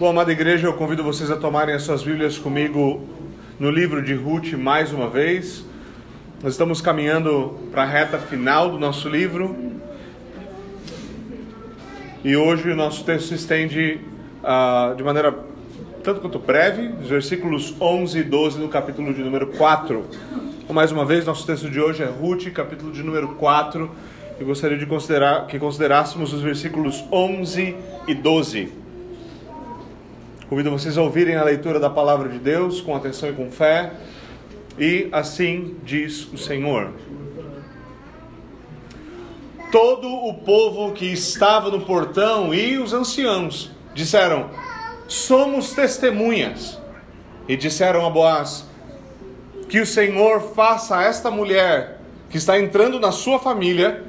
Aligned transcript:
Bom, 0.00 0.08
amada 0.08 0.32
igreja, 0.32 0.66
eu 0.66 0.72
convido 0.72 1.04
vocês 1.04 1.30
a 1.30 1.36
tomarem 1.36 1.74
as 1.74 1.82
suas 1.82 2.02
Bíblias 2.02 2.38
comigo 2.38 3.06
no 3.58 3.70
livro 3.70 4.02
de 4.02 4.14
Ruth 4.14 4.54
mais 4.54 4.94
uma 4.94 5.10
vez. 5.10 5.62
Nós 6.42 6.54
estamos 6.54 6.80
caminhando 6.80 7.58
para 7.70 7.82
a 7.82 7.84
reta 7.84 8.16
final 8.16 8.70
do 8.70 8.78
nosso 8.78 9.10
livro. 9.10 9.54
E 12.24 12.34
hoje 12.34 12.70
o 12.70 12.74
nosso 12.74 13.04
texto 13.04 13.28
se 13.28 13.34
estende 13.34 14.00
uh, 14.42 14.96
de 14.96 15.04
maneira 15.04 15.38
tanto 16.02 16.22
quanto 16.22 16.38
breve, 16.38 16.94
os 17.02 17.10
versículos 17.10 17.74
11 17.78 18.20
e 18.20 18.22
12 18.22 18.58
no 18.58 18.68
capítulo 18.70 19.12
de 19.12 19.22
número 19.22 19.48
4. 19.48 20.02
Então, 20.62 20.74
mais 20.74 20.90
uma 20.90 21.04
vez, 21.04 21.26
nosso 21.26 21.46
texto 21.46 21.68
de 21.68 21.78
hoje 21.78 22.02
é 22.02 22.06
Ruth, 22.06 22.50
capítulo 22.54 22.90
de 22.90 23.02
número 23.02 23.34
4. 23.34 23.90
Eu 24.40 24.46
gostaria 24.46 24.78
de 24.78 24.86
considerar 24.86 25.46
que 25.46 25.58
considerássemos 25.58 26.32
os 26.32 26.40
versículos 26.40 27.04
11 27.12 27.76
e 28.08 28.14
12. 28.14 28.79
Convido 30.50 30.68
vocês 30.72 30.98
a 30.98 31.02
ouvirem 31.02 31.36
a 31.36 31.44
leitura 31.44 31.78
da 31.78 31.88
palavra 31.88 32.28
de 32.28 32.36
Deus 32.36 32.80
com 32.80 32.96
atenção 32.96 33.28
e 33.28 33.32
com 33.32 33.52
fé. 33.52 33.92
E 34.76 35.08
assim 35.12 35.76
diz 35.84 36.24
o 36.32 36.36
Senhor. 36.36 36.90
Todo 39.70 40.08
o 40.08 40.34
povo 40.34 40.90
que 40.90 41.06
estava 41.06 41.70
no 41.70 41.82
portão 41.82 42.52
e 42.52 42.78
os 42.78 42.92
anciãos 42.92 43.70
disseram: 43.94 44.50
Somos 45.06 45.72
testemunhas. 45.72 46.80
E 47.46 47.56
disseram 47.56 48.04
a 48.04 48.10
Boaz: 48.10 48.66
Que 49.68 49.78
o 49.78 49.86
Senhor 49.86 50.40
faça 50.52 50.98
a 50.98 51.04
esta 51.04 51.30
mulher 51.30 52.00
que 52.28 52.38
está 52.38 52.58
entrando 52.58 52.98
na 52.98 53.12
sua 53.12 53.38
família, 53.38 54.02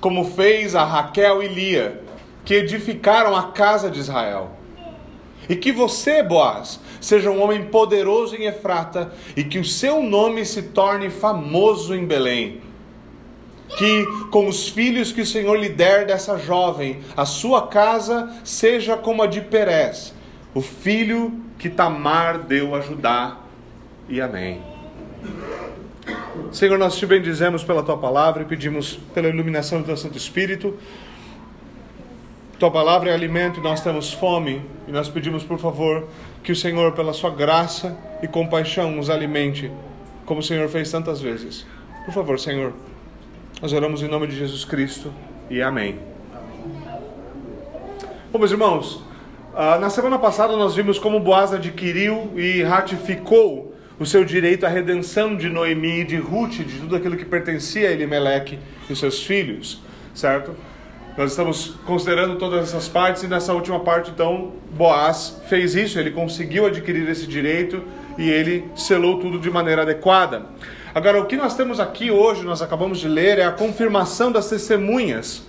como 0.00 0.24
fez 0.24 0.76
a 0.76 0.84
Raquel 0.84 1.42
e 1.42 1.48
Lia, 1.48 2.00
que 2.44 2.54
edificaram 2.54 3.34
a 3.34 3.50
casa 3.50 3.90
de 3.90 3.98
Israel 3.98 4.57
e 5.48 5.56
que 5.56 5.72
você, 5.72 6.22
Boaz, 6.22 6.80
seja 7.00 7.30
um 7.30 7.42
homem 7.42 7.64
poderoso 7.66 8.36
em 8.36 8.44
Efrata 8.44 9.12
e 9.36 9.42
que 9.42 9.58
o 9.58 9.64
seu 9.64 10.02
nome 10.02 10.44
se 10.44 10.62
torne 10.62 11.08
famoso 11.10 11.94
em 11.94 12.04
Belém. 12.04 12.60
Que 13.76 14.06
com 14.30 14.48
os 14.48 14.68
filhos 14.68 15.12
que 15.12 15.20
o 15.20 15.26
Senhor 15.26 15.56
lhe 15.56 15.68
der 15.68 16.06
dessa 16.06 16.38
jovem, 16.38 17.00
a 17.16 17.24
sua 17.24 17.66
casa 17.66 18.34
seja 18.42 18.96
como 18.96 19.22
a 19.22 19.26
de 19.26 19.40
Perez, 19.42 20.14
o 20.54 20.60
filho 20.60 21.40
que 21.58 21.68
Tamar 21.68 22.38
deu 22.38 22.74
a 22.74 22.80
Judá. 22.80 23.38
E 24.08 24.20
amém. 24.20 24.62
Senhor, 26.50 26.78
nós 26.78 26.96
te 26.96 27.04
bendizemos 27.04 27.62
pela 27.62 27.82
tua 27.82 27.98
palavra 27.98 28.42
e 28.42 28.46
pedimos 28.46 28.98
pela 29.12 29.28
iluminação 29.28 29.80
do 29.80 29.84
teu 29.84 29.96
Santo 29.96 30.16
Espírito 30.16 30.74
tua 32.58 32.70
palavra 32.72 33.10
é 33.10 33.14
alimento 33.14 33.60
e 33.60 33.62
nós 33.62 33.80
temos 33.80 34.12
fome, 34.12 34.60
e 34.88 34.90
nós 34.90 35.08
pedimos, 35.08 35.44
por 35.44 35.58
favor, 35.58 36.08
que 36.42 36.50
o 36.50 36.56
Senhor, 36.56 36.92
pela 36.92 37.12
sua 37.12 37.30
graça 37.30 37.96
e 38.20 38.26
compaixão, 38.26 38.90
nos 38.90 39.08
alimente, 39.08 39.70
como 40.26 40.40
o 40.40 40.42
Senhor 40.42 40.68
fez 40.68 40.90
tantas 40.90 41.20
vezes. 41.20 41.64
Por 42.04 42.12
favor, 42.12 42.38
Senhor, 42.38 42.72
nós 43.62 43.72
oramos 43.72 44.02
em 44.02 44.08
nome 44.08 44.26
de 44.26 44.36
Jesus 44.36 44.64
Cristo 44.64 45.12
e 45.48 45.62
amém. 45.62 46.00
Bom, 48.32 48.40
meus 48.40 48.50
irmãos, 48.50 49.04
ah, 49.54 49.78
na 49.78 49.88
semana 49.88 50.18
passada 50.18 50.56
nós 50.56 50.74
vimos 50.74 50.98
como 50.98 51.20
Boaz 51.20 51.52
adquiriu 51.52 52.32
e 52.36 52.62
ratificou 52.62 53.74
o 54.00 54.06
seu 54.06 54.24
direito 54.24 54.66
à 54.66 54.68
redenção 54.68 55.36
de 55.36 55.48
Noemi 55.48 56.00
e 56.00 56.04
de 56.04 56.16
Ruth, 56.16 56.58
de 56.58 56.78
tudo 56.80 56.96
aquilo 56.96 57.16
que 57.16 57.24
pertencia 57.24 57.88
a 57.88 57.92
Elimeleque 57.92 58.58
e 58.90 58.96
seus 58.96 59.22
filhos, 59.22 59.80
certo? 60.12 60.54
Nós 61.18 61.32
estamos 61.32 61.74
considerando 61.84 62.36
todas 62.36 62.68
essas 62.68 62.86
partes 62.86 63.24
e 63.24 63.26
nessa 63.26 63.52
última 63.52 63.80
parte, 63.80 64.12
então, 64.12 64.52
Boaz 64.70 65.42
fez 65.48 65.74
isso, 65.74 65.98
ele 65.98 66.12
conseguiu 66.12 66.64
adquirir 66.64 67.08
esse 67.08 67.26
direito 67.26 67.82
e 68.16 68.30
ele 68.30 68.70
selou 68.76 69.18
tudo 69.18 69.36
de 69.40 69.50
maneira 69.50 69.82
adequada. 69.82 70.46
Agora, 70.94 71.20
o 71.20 71.26
que 71.26 71.36
nós 71.36 71.56
temos 71.56 71.80
aqui 71.80 72.08
hoje, 72.08 72.44
nós 72.44 72.62
acabamos 72.62 73.00
de 73.00 73.08
ler, 73.08 73.40
é 73.40 73.44
a 73.44 73.50
confirmação 73.50 74.30
das 74.30 74.48
testemunhas 74.48 75.44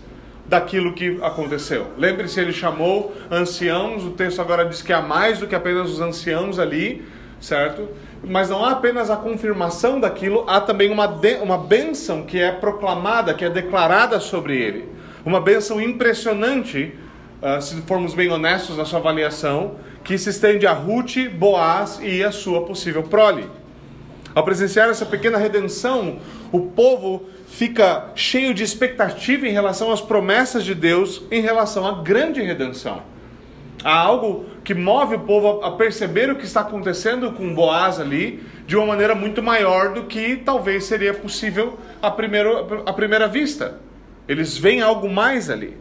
daquilo 0.47 0.91
que 0.93 1.19
aconteceu. 1.21 1.85
Lembre-se, 1.99 2.39
ele 2.39 2.51
chamou 2.51 3.13
anciãos, 3.29 4.03
o 4.03 4.09
texto 4.09 4.41
agora 4.41 4.65
diz 4.65 4.81
que 4.81 4.91
há 4.91 5.03
mais 5.03 5.37
do 5.37 5.45
que 5.45 5.53
apenas 5.53 5.91
os 5.91 6.01
anciãos 6.01 6.57
ali, 6.57 7.05
certo? 7.39 7.87
Mas 8.23 8.49
não 8.49 8.65
há 8.65 8.71
apenas 8.71 9.11
a 9.11 9.17
confirmação 9.17 9.99
daquilo, 9.99 10.45
há 10.47 10.59
também 10.59 10.89
uma, 10.89 11.05
de, 11.05 11.35
uma 11.35 11.59
bênção 11.59 12.23
que 12.23 12.39
é 12.39 12.51
proclamada, 12.51 13.35
que 13.35 13.45
é 13.45 13.51
declarada 13.51 14.19
sobre 14.19 14.57
ele. 14.57 14.97
Uma 15.25 15.41
bênção 15.41 15.81
impressionante, 15.81 16.93
uh, 17.41 17.61
se 17.61 17.75
formos 17.81 18.13
bem 18.13 18.29
honestos 18.31 18.77
na 18.77 18.85
sua 18.85 18.99
avaliação, 18.99 19.75
que 20.03 20.17
se 20.17 20.29
estende 20.29 20.65
a 20.65 20.71
Ruth, 20.71 21.29
Boaz 21.33 21.99
e 22.01 22.23
a 22.23 22.31
sua 22.31 22.65
possível 22.65 23.03
prole. 23.03 23.47
Ao 24.33 24.43
presenciar 24.43 24.89
essa 24.89 25.05
pequena 25.05 25.37
redenção, 25.37 26.19
o 26.51 26.61
povo 26.61 27.23
fica 27.47 28.11
cheio 28.15 28.53
de 28.53 28.63
expectativa 28.63 29.47
em 29.47 29.51
relação 29.51 29.91
às 29.91 30.01
promessas 30.01 30.63
de 30.63 30.73
Deus 30.73 31.23
em 31.29 31.41
relação 31.41 31.85
à 31.85 32.01
grande 32.01 32.41
redenção. 32.41 33.01
Há 33.83 33.97
algo 33.97 34.45
que 34.63 34.73
move 34.73 35.15
o 35.15 35.19
povo 35.19 35.63
a 35.63 35.71
perceber 35.71 36.29
o 36.29 36.35
que 36.35 36.45
está 36.45 36.61
acontecendo 36.61 37.31
com 37.31 37.53
Boaz 37.53 37.99
ali 37.99 38.43
de 38.67 38.75
uma 38.75 38.85
maneira 38.85 39.15
muito 39.15 39.41
maior 39.41 39.93
do 39.93 40.03
que 40.03 40.37
talvez 40.37 40.85
seria 40.85 41.13
possível 41.13 41.77
à 42.01 42.11
primeira, 42.11 42.65
à 42.85 42.93
primeira 42.93 43.27
vista. 43.27 43.79
Eles 44.29 44.55
veem 44.55 44.79
algo 44.79 45.09
mais 45.09 45.49
ali. 45.49 45.75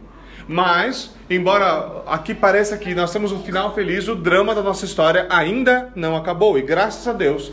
Mas, 0.48 1.14
embora 1.28 2.02
aqui 2.06 2.34
pareça 2.34 2.78
que 2.78 2.94
nós 2.94 3.12
temos 3.12 3.30
um 3.30 3.42
final 3.42 3.74
feliz, 3.74 4.08
o 4.08 4.14
drama 4.14 4.54
da 4.54 4.62
nossa 4.62 4.86
história 4.86 5.26
ainda 5.28 5.92
não 5.94 6.16
acabou. 6.16 6.58
E 6.58 6.62
graças 6.62 7.06
a 7.06 7.12
Deus, 7.12 7.52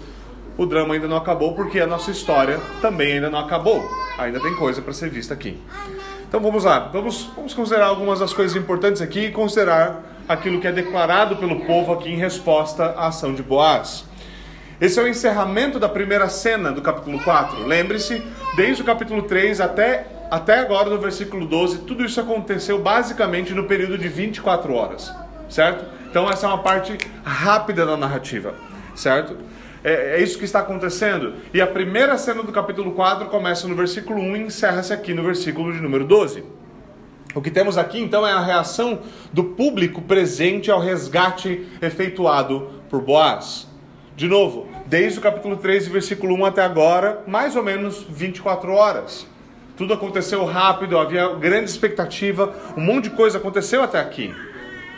o 0.57 0.65
drama 0.65 0.93
ainda 0.93 1.05
não 1.05 1.17
acabou, 1.17 1.53
porque 1.53 1.81
a 1.81 1.85
nossa 1.85 2.11
história 2.11 2.57
também 2.81 3.15
ainda 3.15 3.29
não 3.29 3.39
acabou. 3.39 3.83
Ainda 4.17 4.39
tem 4.39 4.55
coisa 4.55 4.81
para 4.81 4.93
ser 4.93 5.09
vista 5.09 5.33
aqui. 5.33 5.59
Então 6.25 6.39
vamos 6.39 6.63
lá, 6.63 6.79
vamos, 6.79 7.29
vamos 7.35 7.53
considerar 7.53 7.87
algumas 7.87 8.19
das 8.19 8.33
coisas 8.33 8.55
importantes 8.55 9.01
aqui 9.01 9.25
e 9.25 9.31
considerar 9.31 10.01
aquilo 10.27 10.61
que 10.61 10.67
é 10.67 10.71
declarado 10.71 11.35
pelo 11.35 11.65
povo 11.65 11.91
aqui 11.91 12.09
em 12.09 12.17
resposta 12.17 12.85
à 12.85 13.07
ação 13.07 13.33
de 13.33 13.43
Boaz. 13.43 14.05
Esse 14.79 14.99
é 14.99 15.03
o 15.03 15.07
encerramento 15.07 15.77
da 15.77 15.87
primeira 15.87 16.29
cena 16.29 16.71
do 16.71 16.81
capítulo 16.81 17.19
4. 17.19 17.65
Lembre-se, 17.65 18.23
desde 18.55 18.81
o 18.81 18.85
capítulo 18.85 19.23
3 19.23 19.61
até 19.61 20.14
até 20.29 20.59
agora 20.59 20.89
no 20.89 20.97
versículo 20.97 21.45
12, 21.45 21.79
tudo 21.79 22.03
isso 22.03 22.19
aconteceu 22.19 22.79
basicamente 22.79 23.53
no 23.53 23.65
período 23.65 23.97
de 23.97 24.07
24 24.07 24.73
horas, 24.73 25.13
certo? 25.49 25.85
Então 26.09 26.29
essa 26.29 26.45
é 26.45 26.49
uma 26.49 26.63
parte 26.63 26.97
rápida 27.23 27.85
da 27.85 27.95
narrativa, 27.95 28.55
certo? 28.95 29.37
É, 29.83 30.17
é 30.17 30.23
isso 30.23 30.39
que 30.39 30.45
está 30.45 30.61
acontecendo. 30.61 31.35
E 31.53 31.61
a 31.61 31.67
primeira 31.67 32.17
cena 32.17 32.41
do 32.41 32.51
capítulo 32.51 32.91
4 32.93 33.27
começa 33.27 33.67
no 33.67 33.75
versículo 33.75 34.19
1 34.19 34.35
e 34.35 34.39
encerra-se 34.43 34.91
aqui 34.91 35.13
no 35.13 35.23
versículo 35.23 35.71
de 35.71 35.79
número 35.79 36.05
12. 36.05 36.43
O 37.35 37.41
que 37.41 37.51
temos 37.51 37.77
aqui 37.77 37.99
então 37.99 38.25
é 38.25 38.31
a 38.31 38.39
reação 38.39 38.99
do 39.31 39.43
público 39.43 40.01
presente 40.01 40.71
ao 40.71 40.79
resgate 40.79 41.67
efeituado 41.81 42.69
por 42.89 43.01
Boaz. 43.01 43.67
De 44.15 44.27
novo, 44.27 44.67
desde 44.85 45.19
o 45.19 45.21
capítulo 45.21 45.57
3, 45.57 45.87
versículo 45.89 46.33
1 46.35 46.45
até 46.45 46.63
agora, 46.63 47.21
mais 47.27 47.55
ou 47.55 47.63
menos 47.63 48.05
24 48.09 48.71
horas. 48.71 49.27
Tudo 49.77 49.93
aconteceu 49.93 50.45
rápido, 50.45 50.97
havia 50.97 51.27
grande 51.35 51.69
expectativa, 51.69 52.53
um 52.77 52.81
monte 52.81 53.05
de 53.05 53.09
coisa 53.11 53.37
aconteceu 53.37 53.83
até 53.83 53.99
aqui. 53.99 54.33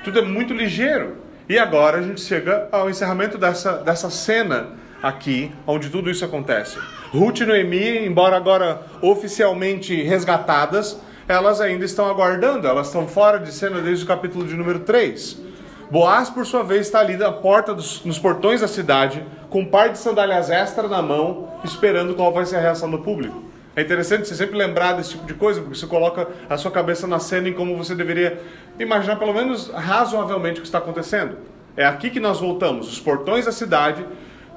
Tudo 0.03 0.19
é 0.19 0.21
muito 0.21 0.53
ligeiro. 0.53 1.17
E 1.49 1.57
agora 1.57 1.99
a 1.99 2.01
gente 2.01 2.21
chega 2.21 2.67
ao 2.71 2.89
encerramento 2.89 3.37
dessa, 3.37 3.77
dessa 3.77 4.09
cena 4.09 4.67
aqui, 5.01 5.51
onde 5.65 5.89
tudo 5.89 6.09
isso 6.09 6.25
acontece. 6.25 6.77
Ruth 7.11 7.39
e 7.39 7.45
Noemi, 7.45 8.05
embora 8.05 8.35
agora 8.35 8.81
oficialmente 9.01 10.03
resgatadas, 10.03 10.99
elas 11.27 11.59
ainda 11.61 11.85
estão 11.85 12.05
aguardando, 12.05 12.67
elas 12.67 12.87
estão 12.87 13.07
fora 13.07 13.39
de 13.39 13.51
cena 13.51 13.81
desde 13.81 14.03
o 14.03 14.07
capítulo 14.07 14.45
de 14.45 14.55
número 14.55 14.79
3. 14.79 15.41
Boaz, 15.89 16.29
por 16.29 16.45
sua 16.45 16.63
vez, 16.63 16.87
está 16.87 16.99
ali 16.99 17.15
na 17.15 17.31
porta 17.31 17.73
dos, 17.73 18.03
nos 18.03 18.19
portões 18.19 18.59
da 18.59 18.67
cidade, 18.67 19.25
com 19.49 19.61
um 19.61 19.65
par 19.65 19.89
de 19.89 19.97
sandálias 19.97 20.49
extra 20.49 20.87
na 20.87 21.01
mão, 21.01 21.49
esperando 21.63 22.13
qual 22.13 22.33
vai 22.33 22.45
ser 22.45 22.57
a 22.57 22.61
reação 22.61 22.91
do 22.91 22.99
público. 22.99 23.46
É 23.77 23.81
interessante 23.83 24.27
você 24.27 24.33
sempre 24.33 24.57
lembrar 24.57 24.93
desse 24.93 25.11
tipo 25.11 25.23
de 25.27 25.35
coisa, 25.35 25.61
porque 25.61 25.77
você 25.77 25.85
coloca 25.85 26.27
a 26.49 26.57
sua 26.57 26.71
cabeça 26.71 27.05
na 27.05 27.19
cena 27.19 27.47
em 27.47 27.53
como 27.53 27.77
você 27.77 27.93
deveria 27.93 28.41
imaginar, 28.79 29.17
pelo 29.17 29.31
menos 29.31 29.69
razoavelmente, 29.69 30.57
o 30.57 30.61
que 30.63 30.67
está 30.67 30.79
acontecendo. 30.79 31.37
É 31.75 31.85
aqui 31.85 32.09
que 32.09 32.19
nós 32.19 32.39
voltamos, 32.39 32.91
os 32.91 32.99
portões 32.99 33.45
da 33.45 33.51
cidade, 33.51 34.03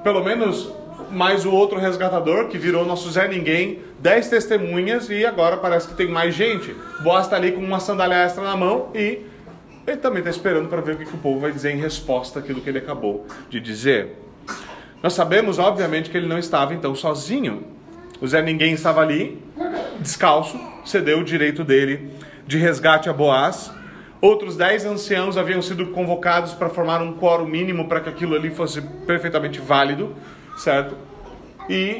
pelo 0.03 0.23
menos 0.23 0.73
mais 1.11 1.45
o 1.45 1.51
outro 1.51 1.77
resgatador, 1.77 2.47
que 2.47 2.57
virou 2.57 2.83
nosso 2.83 3.11
Zé 3.11 3.27
Ninguém, 3.27 3.83
dez 3.99 4.27
testemunhas 4.27 5.07
e 5.11 5.23
agora 5.23 5.55
parece 5.55 5.87
que 5.89 5.93
tem 5.93 6.07
mais 6.07 6.33
gente. 6.33 6.75
Boas 7.03 7.25
está 7.25 7.35
ali 7.35 7.51
com 7.51 7.61
uma 7.61 7.79
sandália 7.79 8.15
extra 8.15 8.43
na 8.43 8.57
mão 8.57 8.89
e 8.95 9.19
ele 9.85 9.97
também 9.97 10.21
está 10.21 10.31
esperando 10.31 10.67
para 10.67 10.81
ver 10.81 10.95
o 10.95 10.97
que, 10.97 11.05
que 11.05 11.13
o 11.13 11.19
povo 11.19 11.39
vai 11.39 11.51
dizer 11.51 11.69
em 11.69 11.77
resposta 11.77 12.39
àquilo 12.39 12.59
que 12.59 12.67
ele 12.67 12.79
acabou 12.79 13.27
de 13.51 13.59
dizer. 13.59 14.15
Nós 15.03 15.13
sabemos, 15.13 15.59
obviamente, 15.59 16.09
que 16.09 16.17
ele 16.17 16.27
não 16.27 16.39
estava 16.39 16.73
então 16.73 16.95
sozinho. 16.95 17.79
O 18.21 18.27
Zé 18.27 18.39
Ninguém 18.43 18.73
estava 18.73 19.01
ali, 19.01 19.43
descalço, 19.99 20.59
cedeu 20.85 21.21
o 21.21 21.23
direito 21.23 21.63
dele 21.63 22.11
de 22.45 22.55
resgate 22.55 23.09
a 23.09 23.13
Boaz. 23.13 23.73
Outros 24.21 24.55
dez 24.55 24.85
anciãos 24.85 25.37
haviam 25.37 25.59
sido 25.59 25.87
convocados 25.87 26.53
para 26.53 26.69
formar 26.69 27.01
um 27.01 27.13
quórum 27.13 27.47
mínimo 27.47 27.87
para 27.87 27.99
que 27.99 28.09
aquilo 28.09 28.35
ali 28.35 28.51
fosse 28.51 28.79
perfeitamente 29.07 29.59
válido, 29.59 30.15
certo? 30.55 30.95
E 31.67 31.99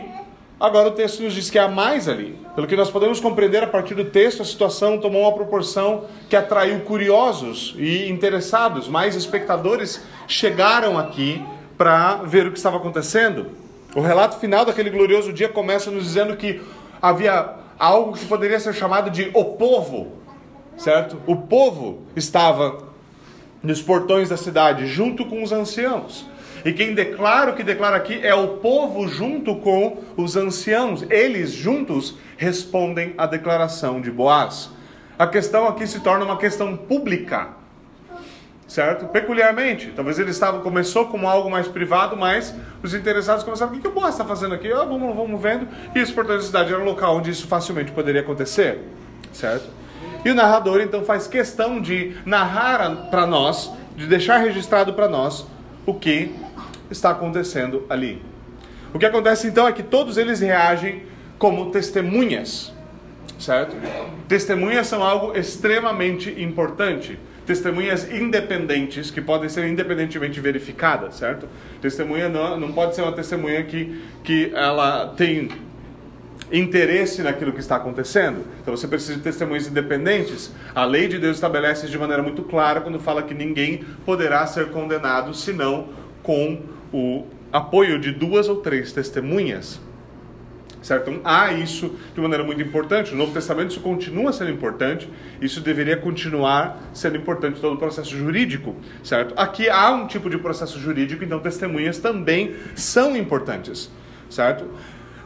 agora 0.60 0.90
o 0.90 0.92
texto 0.92 1.24
nos 1.24 1.34
diz 1.34 1.50
que 1.50 1.58
há 1.58 1.68
mais 1.68 2.08
ali. 2.08 2.38
Pelo 2.54 2.68
que 2.68 2.76
nós 2.76 2.92
podemos 2.92 3.20
compreender 3.20 3.64
a 3.64 3.68
partir 3.68 3.96
do 3.96 4.06
texto, 4.06 4.44
a 4.44 4.46
situação 4.46 5.00
tomou 5.00 5.24
uma 5.24 5.34
proporção 5.34 6.06
que 6.30 6.36
atraiu 6.36 6.82
curiosos 6.82 7.74
e 7.80 8.08
interessados. 8.12 8.88
Mais 8.88 9.16
espectadores 9.16 10.06
chegaram 10.28 11.00
aqui 11.00 11.44
para 11.80 12.18
ver 12.18 12.46
o 12.46 12.52
que 12.52 12.58
estava 12.60 12.78
acontecendo. 12.78 13.61
O 13.94 14.00
relato 14.00 14.40
final 14.40 14.64
daquele 14.64 14.90
glorioso 14.90 15.34
dia 15.34 15.50
começa 15.50 15.92
nos 15.92 16.06
dizendo 16.06 16.38
que 16.38 16.62
havia 17.02 17.56
algo 17.78 18.14
que 18.14 18.26
poderia 18.26 18.60
ser 18.60 18.74
chamado 18.74 19.10
de 19.10 19.30
o 19.34 19.44
povo, 19.44 20.14
certo? 20.78 21.22
O 21.28 21.36
povo 21.36 22.04
estava 22.16 22.84
nos 23.62 23.82
portões 23.82 24.30
da 24.30 24.38
cidade 24.38 24.88
junto 24.88 25.26
com 25.26 25.44
os 25.44 25.52
anciãos. 25.52 26.26
E 26.64 26.72
quem 26.72 26.94
declara 26.94 27.52
o 27.52 27.56
que 27.56 27.64
declara 27.64 27.98
aqui 27.98 28.20
é 28.24 28.34
o 28.34 28.60
povo 28.60 29.08
junto 29.08 29.56
com 29.58 29.98
os 30.16 30.38
anciãos. 30.38 31.04
Eles 31.10 31.52
juntos 31.52 32.16
respondem 32.38 33.14
à 33.18 33.26
declaração 33.26 34.00
de 34.00 34.10
Boaz. 34.10 34.70
A 35.20 35.28
questão 35.28 35.68
aqui 35.68 35.86
se 35.86 36.00
torna 36.00 36.24
uma 36.24 36.38
questão 36.38 36.78
pública, 36.78 37.50
certo? 38.72 39.06
Peculiarmente, 39.08 39.92
talvez 39.94 40.18
ele 40.18 40.30
estava 40.30 40.62
começou 40.62 41.08
como 41.08 41.28
algo 41.28 41.52
mais 41.52 41.68
privado, 41.68 42.16
mas 42.16 42.56
os 42.82 42.94
interessados 42.94 43.44
começaram: 43.44 43.70
o 43.70 43.76
que, 43.76 43.82
que 43.82 43.88
o 43.90 43.92
Boaz 43.92 44.14
está 44.14 44.24
fazendo 44.24 44.56
aqui? 44.56 44.72
Ah, 44.72 44.86
vamos, 44.86 45.14
vamos 45.14 45.42
vendo. 45.42 45.68
E 45.94 46.00
os 46.00 46.10
portões 46.10 46.40
da 46.40 46.46
cidade 46.46 46.74
era 46.74 46.82
um 46.82 46.86
local 46.86 47.18
onde 47.18 47.30
isso 47.30 47.48
facilmente 47.48 47.92
poderia 47.92 48.22
acontecer, 48.22 48.80
certo? 49.34 49.68
E 50.24 50.30
o 50.30 50.34
narrador 50.34 50.80
então 50.80 51.04
faz 51.04 51.28
questão 51.28 51.82
de 51.82 52.16
narrar 52.26 53.10
para 53.10 53.28
nós, 53.28 53.70
de 53.98 54.08
deixar 54.08 54.38
registrado 54.38 54.94
para 54.94 55.10
nós 55.10 55.46
o 55.86 55.94
que 55.94 56.34
está 56.90 57.10
acontecendo 57.10 57.86
ali. 57.90 58.24
O 58.94 59.00
que 59.00 59.06
acontece 59.06 59.48
então 59.48 59.68
é 59.68 59.74
que 59.74 59.84
todos 59.84 60.16
eles 60.16 60.40
reagem 60.40 61.04
como 61.38 61.72
testemunhas, 61.72 62.72
certo? 63.38 63.76
Testemunhas 64.30 64.88
são 64.88 65.04
algo 65.04 65.38
extremamente 65.38 66.42
importante. 66.42 67.20
Testemunhas 67.46 68.12
independentes, 68.12 69.10
que 69.10 69.20
podem 69.20 69.50
ser 69.50 69.68
independentemente 69.68 70.40
verificadas, 70.40 71.16
certo? 71.16 71.48
Testemunha 71.82 72.30
não, 72.30 72.60
não 72.60 72.72
pode 72.72 72.96
ser 72.96 73.02
uma 73.02 73.12
testemunha 73.12 73.64
que, 73.64 74.02
que 74.24 74.52
ela 74.54 75.08
tem 75.18 75.50
interesse 76.52 77.22
naquilo 77.24 77.54
que 77.54 77.60
está 77.60 77.78
acontecendo. 77.78 78.44
Então 78.62 78.76
você 78.76 78.88
precisa 78.88 79.16
de 79.16 79.22
testemunhas 79.22 79.68
independentes. 79.68 80.52
A 80.76 80.84
lei 80.84 81.08
de 81.08 81.18
Deus 81.18 81.38
estabelece 81.38 81.88
de 81.88 81.98
maneira 81.98 82.22
muito 82.22 82.44
clara 82.44 82.82
quando 82.82 83.00
fala 83.00 83.24
que 83.24 83.34
ninguém 83.34 83.84
poderá 84.06 84.46
ser 84.46 84.70
condenado 84.70 85.34
senão 85.34 85.90
com 86.22 86.62
o 86.94 87.26
apoio 87.52 88.00
de 88.00 88.12
duas 88.12 88.50
ou 88.50 88.58
três 88.58 88.92
testemunhas. 88.92 89.80
Certo? 90.82 91.12
Então, 91.12 91.22
há 91.24 91.54
isso 91.54 91.96
de 92.16 92.20
maneira 92.20 92.44
muito 92.44 92.62
importante. 92.62 93.12
No 93.12 93.18
Novo 93.18 93.34
Testamento 93.34 93.70
isso 93.70 93.82
continua 93.82 94.34
sendo 94.34 94.50
importante, 94.50 95.08
isso 95.40 95.62
deveria 95.62 95.96
continuar 95.96 96.82
sendo 96.92 97.18
importante 97.18 97.62
todo 97.62 97.76
o 97.76 97.78
processo 97.78 98.10
jurídico, 98.10 98.76
certo? 99.04 99.34
Aqui 99.38 99.70
há 99.70 99.92
um 99.92 100.08
tipo 100.08 100.30
de 100.30 100.40
processo 100.40 100.80
jurídico, 100.80 101.24
então 101.24 101.40
testemunhas 101.40 102.00
também 102.00 102.56
são 102.76 103.16
importantes, 103.16 103.92
certo? 104.28 104.66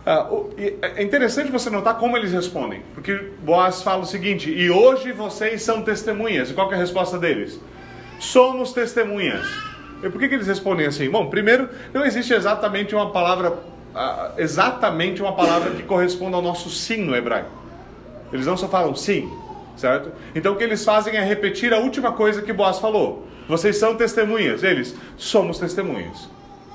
Uh, 0.06 0.54
é 0.81 1.02
interessante 1.02 1.52
você 1.52 1.68
notar 1.68 1.98
como 1.98 2.16
eles 2.16 2.31
respondem, 2.31 2.84
porque 2.94 3.31
Boaz 3.44 3.81
fala 3.81 4.04
o 4.04 4.06
seguinte: 4.06 4.52
e 4.52 4.69
hoje 4.69 5.12
vocês 5.12 5.63
são 5.63 5.81
testemunhas. 5.81 6.52
E 6.52 6.54
qual 6.54 6.72
é 6.72 6.75
a 6.75 6.78
resposta 6.78 7.18
deles? 7.18 7.60
Somos 8.19 8.72
testemunhas. 8.72 9.48
E 10.04 10.10
por 10.10 10.19
que, 10.19 10.28
que 10.28 10.36
eles 10.36 10.46
respondem 10.46 10.86
assim? 10.86 11.10
Bom, 11.10 11.28
primeiro, 11.28 11.68
não 11.92 12.06
existe 12.06 12.34
exatamente 12.34 12.94
uma 12.94 13.12
palavra, 13.12 13.57
exatamente 14.38 15.21
uma 15.21 15.33
palavra 15.33 15.71
que 15.71 15.83
corresponda 15.83 16.36
ao 16.36 16.42
nosso 16.42 16.69
sim 16.69 16.97
no 16.97 17.15
hebraico. 17.15 17.51
Eles 18.33 18.45
não 18.45 18.57
só 18.57 18.68
falam 18.68 18.95
sim, 18.95 19.31
certo? 19.77 20.12
Então 20.33 20.53
o 20.53 20.56
que 20.57 20.63
eles 20.63 20.83
fazem 20.83 21.15
é 21.15 21.24
repetir 21.24 21.74
a 21.74 21.80
última 21.80 22.12
coisa 22.12 22.42
que 22.42 22.51
Boaz 22.51 22.80
falou. 22.80 23.27
Vocês 23.47 23.77
são 23.77 23.95
testemunhas. 23.95 24.63
Eles, 24.63 24.95
somos 25.18 25.59
testemunhas. 25.59 26.27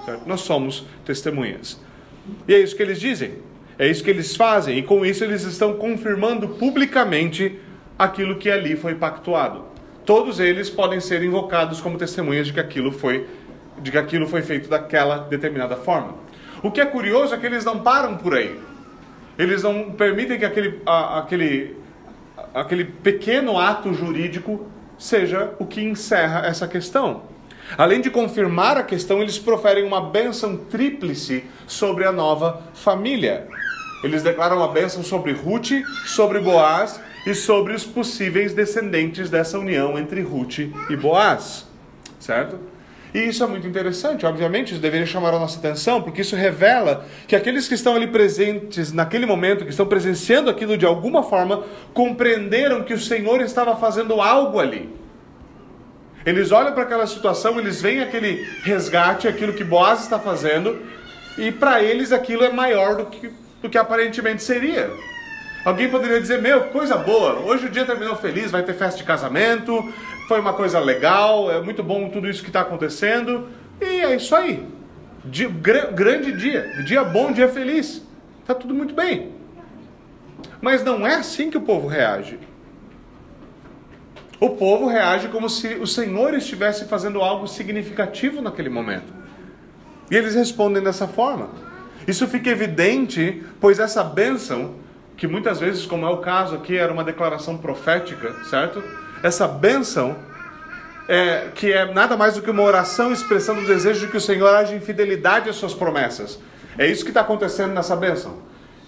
Certo? 0.04 0.26
Nós 0.26 0.40
somos 0.40 0.86
testemunhas. 1.04 1.80
E 2.46 2.54
é 2.54 2.58
isso 2.58 2.76
que 2.76 2.82
eles 2.82 3.00
dizem, 3.00 3.34
é 3.78 3.86
isso 3.88 4.04
que 4.04 4.10
eles 4.10 4.36
fazem, 4.36 4.78
e 4.78 4.82
com 4.82 5.04
isso 5.04 5.24
eles 5.24 5.42
estão 5.42 5.74
confirmando 5.74 6.48
publicamente 6.48 7.58
aquilo 7.98 8.36
que 8.36 8.50
ali 8.50 8.76
foi 8.76 8.94
pactuado. 8.94 9.64
Todos 10.04 10.40
eles 10.40 10.70
podem 10.70 11.00
ser 11.00 11.22
invocados 11.22 11.80
como 11.80 11.98
testemunhas 11.98 12.46
de 12.46 12.52
que 12.52 12.60
aquilo 12.60 12.92
foi, 12.92 13.26
de 13.78 13.90
que 13.90 13.98
aquilo 13.98 14.26
foi 14.26 14.42
feito 14.42 14.68
daquela 14.68 15.18
determinada 15.18 15.76
forma. 15.76 16.14
O 16.62 16.70
que 16.70 16.80
é 16.80 16.86
curioso 16.86 17.34
é 17.34 17.38
que 17.38 17.46
eles 17.46 17.64
não 17.64 17.80
param 17.80 18.16
por 18.16 18.34
aí. 18.34 18.58
Eles 19.38 19.62
não 19.62 19.92
permitem 19.92 20.38
que 20.38 20.44
aquele, 20.44 20.80
a, 20.84 21.20
aquele, 21.20 21.76
aquele 22.52 22.84
pequeno 22.84 23.58
ato 23.58 23.94
jurídico 23.94 24.66
seja 24.98 25.54
o 25.58 25.64
que 25.64 25.82
encerra 25.82 26.46
essa 26.46 26.68
questão. 26.68 27.22
Além 27.78 28.00
de 28.00 28.10
confirmar 28.10 28.76
a 28.76 28.82
questão, 28.82 29.22
eles 29.22 29.38
proferem 29.38 29.84
uma 29.84 30.00
bênção 30.10 30.56
tríplice 30.56 31.44
sobre 31.66 32.04
a 32.04 32.12
nova 32.12 32.62
família. 32.74 33.46
Eles 34.02 34.22
declaram 34.22 34.56
uma 34.56 34.68
bênção 34.68 35.02
sobre 35.02 35.32
Ruth, 35.32 35.70
sobre 36.04 36.40
Boaz 36.40 37.00
e 37.26 37.34
sobre 37.34 37.74
os 37.74 37.84
possíveis 37.84 38.52
descendentes 38.52 39.30
dessa 39.30 39.58
união 39.58 39.98
entre 39.98 40.20
Ruth 40.20 40.58
e 40.58 40.96
Boaz. 40.96 41.66
Certo? 42.18 42.58
E 43.12 43.18
isso 43.18 43.42
é 43.42 43.46
muito 43.46 43.66
interessante, 43.66 44.24
obviamente, 44.24 44.72
isso 44.72 44.80
deveria 44.80 45.06
chamar 45.06 45.34
a 45.34 45.38
nossa 45.38 45.58
atenção, 45.58 46.00
porque 46.00 46.20
isso 46.20 46.36
revela 46.36 47.04
que 47.26 47.34
aqueles 47.34 47.66
que 47.66 47.74
estão 47.74 47.96
ali 47.96 48.06
presentes 48.06 48.92
naquele 48.92 49.26
momento, 49.26 49.64
que 49.64 49.70
estão 49.70 49.86
presenciando 49.86 50.48
aquilo 50.48 50.78
de 50.78 50.86
alguma 50.86 51.24
forma, 51.24 51.64
compreenderam 51.92 52.84
que 52.84 52.94
o 52.94 52.98
Senhor 52.98 53.40
estava 53.40 53.74
fazendo 53.76 54.20
algo 54.20 54.60
ali. 54.60 54.88
Eles 56.24 56.52
olham 56.52 56.72
para 56.72 56.84
aquela 56.84 57.06
situação, 57.06 57.58
eles 57.58 57.82
veem 57.82 58.00
aquele 58.00 58.46
resgate, 58.62 59.26
aquilo 59.26 59.54
que 59.54 59.64
Boaz 59.64 60.02
está 60.02 60.18
fazendo, 60.18 60.80
e 61.36 61.50
para 61.50 61.82
eles 61.82 62.12
aquilo 62.12 62.44
é 62.44 62.52
maior 62.52 62.96
do 62.96 63.06
que, 63.06 63.30
do 63.60 63.68
que 63.68 63.78
aparentemente 63.78 64.42
seria. 64.42 64.90
Alguém 65.64 65.88
poderia 65.88 66.20
dizer: 66.20 66.40
Meu, 66.40 66.64
coisa 66.64 66.96
boa, 66.96 67.40
hoje 67.40 67.66
o 67.66 67.70
dia 67.70 67.84
terminou 67.84 68.16
feliz, 68.16 68.50
vai 68.50 68.62
ter 68.62 68.74
festa 68.74 68.98
de 68.98 69.04
casamento, 69.04 69.92
foi 70.30 70.38
uma 70.38 70.52
coisa 70.52 70.78
legal, 70.78 71.50
é 71.50 71.60
muito 71.60 71.82
bom 71.82 72.08
tudo 72.08 72.30
isso 72.30 72.40
que 72.40 72.50
está 72.50 72.60
acontecendo, 72.60 73.48
e 73.80 73.84
é 73.84 74.14
isso 74.14 74.32
aí. 74.36 74.64
Dia, 75.24 75.48
grande 75.48 76.30
dia, 76.30 76.84
dia 76.84 77.02
bom, 77.02 77.32
dia 77.32 77.48
feliz, 77.48 78.06
está 78.40 78.54
tudo 78.54 78.72
muito 78.72 78.94
bem. 78.94 79.32
Mas 80.62 80.84
não 80.84 81.04
é 81.04 81.16
assim 81.16 81.50
que 81.50 81.58
o 81.58 81.62
povo 81.62 81.88
reage 81.88 82.38
o 84.40 84.50
povo 84.50 84.86
reage 84.86 85.28
como 85.28 85.50
se 85.50 85.74
o 85.74 85.86
Senhor 85.86 86.32
estivesse 86.32 86.86
fazendo 86.86 87.20
algo 87.20 87.46
significativo 87.46 88.40
naquele 88.40 88.70
momento. 88.70 89.12
E 90.10 90.16
eles 90.16 90.34
respondem 90.34 90.82
dessa 90.82 91.06
forma. 91.06 91.50
Isso 92.08 92.26
fica 92.26 92.48
evidente, 92.48 93.44
pois 93.60 93.78
essa 93.78 94.02
bênção, 94.02 94.76
que 95.14 95.26
muitas 95.26 95.60
vezes, 95.60 95.84
como 95.84 96.06
é 96.06 96.08
o 96.08 96.18
caso 96.18 96.54
aqui, 96.54 96.74
era 96.74 96.90
uma 96.90 97.04
declaração 97.04 97.58
profética, 97.58 98.32
certo? 98.44 98.82
Essa 99.22 99.46
bênção, 99.46 100.16
é, 101.06 101.48
que 101.54 101.72
é 101.72 101.92
nada 101.92 102.16
mais 102.16 102.34
do 102.34 102.42
que 102.42 102.50
uma 102.50 102.62
oração 102.62 103.12
expressando 103.12 103.60
o 103.60 103.66
desejo 103.66 104.00
de 104.00 104.08
que 104.08 104.16
o 104.16 104.20
Senhor 104.20 104.48
age 104.54 104.74
em 104.74 104.80
fidelidade 104.80 105.50
às 105.50 105.56
suas 105.56 105.74
promessas. 105.74 106.38
É 106.78 106.86
isso 106.86 107.04
que 107.04 107.10
está 107.10 107.20
acontecendo 107.20 107.74
nessa 107.74 107.94
bênção. 107.94 108.38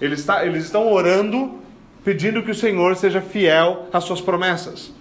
Eles, 0.01 0.21
está, 0.21 0.45
eles 0.47 0.65
estão 0.65 0.91
orando, 0.91 1.61
pedindo 2.03 2.43
que 2.43 2.51
o 2.51 2.55
Senhor 2.55 2.97
seja 2.97 3.21
fiel 3.21 3.89
às 3.93 4.05
suas 4.05 4.21
promessas. 4.21 4.93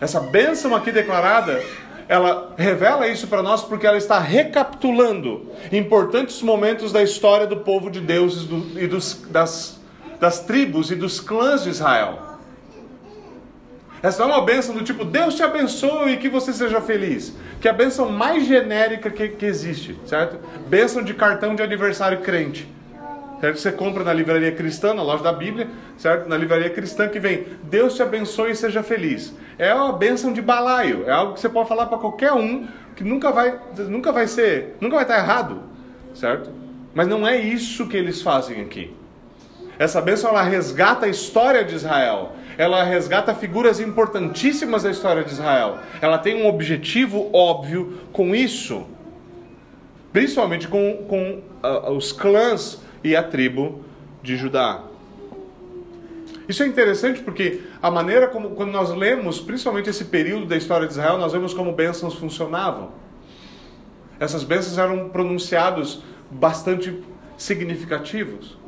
Essa 0.00 0.20
bênção 0.20 0.74
aqui 0.74 0.92
declarada, 0.92 1.62
ela 2.08 2.54
revela 2.56 3.08
isso 3.08 3.26
para 3.26 3.42
nós 3.42 3.62
porque 3.62 3.86
ela 3.86 3.98
está 3.98 4.18
recapitulando 4.18 5.50
importantes 5.72 6.40
momentos 6.42 6.92
da 6.92 7.02
história 7.02 7.46
do 7.46 7.58
povo 7.58 7.90
de 7.90 8.00
Deus 8.00 8.48
e 8.76 8.86
dos, 8.86 9.22
das, 9.28 9.80
das 10.18 10.40
tribos 10.40 10.90
e 10.90 10.94
dos 10.94 11.20
clãs 11.20 11.64
de 11.64 11.70
Israel. 11.70 12.29
Essa 14.02 14.22
é 14.22 14.26
uma 14.26 14.40
bênção 14.40 14.74
do 14.74 14.82
tipo, 14.82 15.04
Deus 15.04 15.34
te 15.34 15.42
abençoe 15.42 16.12
e 16.12 16.16
que 16.16 16.28
você 16.28 16.52
seja 16.52 16.80
feliz. 16.80 17.36
Que 17.60 17.68
é 17.68 17.70
a 17.70 17.74
bênção 17.74 18.08
mais 18.10 18.46
genérica 18.46 19.10
que, 19.10 19.28
que 19.28 19.44
existe, 19.44 19.98
certo? 20.06 20.38
Bênção 20.68 21.02
de 21.02 21.12
cartão 21.12 21.54
de 21.54 21.62
aniversário 21.62 22.20
crente. 22.20 22.66
Certo? 23.40 23.58
Você 23.58 23.72
compra 23.72 24.04
na 24.04 24.12
livraria 24.12 24.52
cristã, 24.52 24.92
na 24.92 25.02
loja 25.02 25.22
da 25.22 25.32
Bíblia, 25.32 25.68
certo? 25.96 26.28
Na 26.28 26.36
livraria 26.36 26.68
cristã 26.70 27.08
que 27.08 27.18
vem, 27.18 27.46
Deus 27.62 27.94
te 27.94 28.02
abençoe 28.02 28.52
e 28.52 28.56
seja 28.56 28.82
feliz. 28.82 29.34
É 29.58 29.74
uma 29.74 29.92
bênção 29.92 30.32
de 30.32 30.42
balaio, 30.42 31.04
é 31.06 31.12
algo 31.12 31.34
que 31.34 31.40
você 31.40 31.48
pode 31.48 31.68
falar 31.68 31.86
para 31.86 31.98
qualquer 31.98 32.32
um 32.32 32.68
que 32.94 33.02
nunca 33.02 33.30
vai, 33.30 33.58
nunca 33.88 34.12
vai 34.12 34.26
ser, 34.26 34.76
nunca 34.80 34.96
vai 34.96 35.04
estar 35.04 35.18
errado, 35.18 35.62
certo? 36.14 36.50
Mas 36.94 37.08
não 37.08 37.26
é 37.26 37.38
isso 37.38 37.86
que 37.86 37.96
eles 37.96 38.20
fazem 38.20 38.60
aqui. 38.60 38.94
Essa 39.78 40.02
bênção 40.02 40.28
ela 40.28 40.42
resgata 40.42 41.06
a 41.06 41.08
história 41.08 41.64
de 41.64 41.74
Israel. 41.74 42.32
Ela 42.60 42.84
resgata 42.84 43.34
figuras 43.34 43.80
importantíssimas 43.80 44.82
da 44.82 44.90
história 44.90 45.24
de 45.24 45.30
Israel. 45.30 45.78
Ela 45.98 46.18
tem 46.18 46.42
um 46.42 46.46
objetivo 46.46 47.30
óbvio 47.32 48.00
com 48.12 48.34
isso, 48.34 48.86
principalmente 50.12 50.68
com, 50.68 51.06
com 51.08 51.40
uh, 51.66 51.90
os 51.92 52.12
clãs 52.12 52.78
e 53.02 53.16
a 53.16 53.22
tribo 53.22 53.82
de 54.22 54.36
Judá. 54.36 54.82
Isso 56.46 56.62
é 56.62 56.66
interessante 56.66 57.22
porque 57.22 57.62
a 57.80 57.90
maneira 57.90 58.28
como, 58.28 58.50
quando 58.50 58.72
nós 58.72 58.90
lemos, 58.90 59.40
principalmente 59.40 59.88
esse 59.88 60.04
período 60.04 60.44
da 60.44 60.56
história 60.58 60.86
de 60.86 60.92
Israel, 60.92 61.16
nós 61.16 61.32
vemos 61.32 61.54
como 61.54 61.72
bênçãos 61.72 62.14
funcionavam. 62.16 62.90
Essas 64.18 64.44
bênçãos 64.44 64.76
eram 64.76 65.08
pronunciados 65.08 66.02
bastante 66.30 67.02
significativos. 67.38 68.59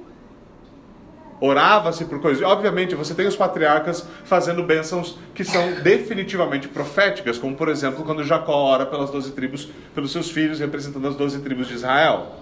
Orava-se 1.43 2.05
por 2.05 2.21
coisas. 2.21 2.41
Obviamente, 2.41 2.95
você 2.95 3.15
tem 3.15 3.27
os 3.27 3.35
patriarcas 3.35 4.07
fazendo 4.25 4.63
bênçãos 4.63 5.19
que 5.35 5.43
são 5.43 5.83
definitivamente 5.83 6.69
proféticas, 6.69 7.37
como 7.37 7.57
por 7.57 7.69
exemplo, 7.69 8.05
quando 8.05 8.23
Jacó 8.23 8.55
ora 8.55 8.87
pelas 8.87 9.11
doze 9.11 9.33
tribos, 9.33 9.69
pelos 9.93 10.13
seus 10.13 10.31
filhos, 10.31 10.61
representando 10.61 11.09
as 11.09 11.17
doze 11.17 11.41
tribos 11.41 11.67
de 11.67 11.75
Israel. 11.75 12.37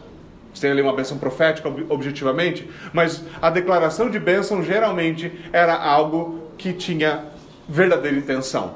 Você 0.53 0.61
tem 0.61 0.73
ali 0.73 0.83
uma 0.83 0.93
bênção 0.93 1.17
profética, 1.17 1.67
objetivamente, 1.89 2.69
mas 2.93 3.25
a 3.41 3.49
declaração 3.49 4.11
de 4.11 4.19
bênção 4.19 4.63
geralmente 4.63 5.33
era 5.51 5.75
algo 5.75 6.51
que 6.59 6.75
tinha 6.75 7.25
verdadeira 7.67 8.19
intenção. 8.19 8.75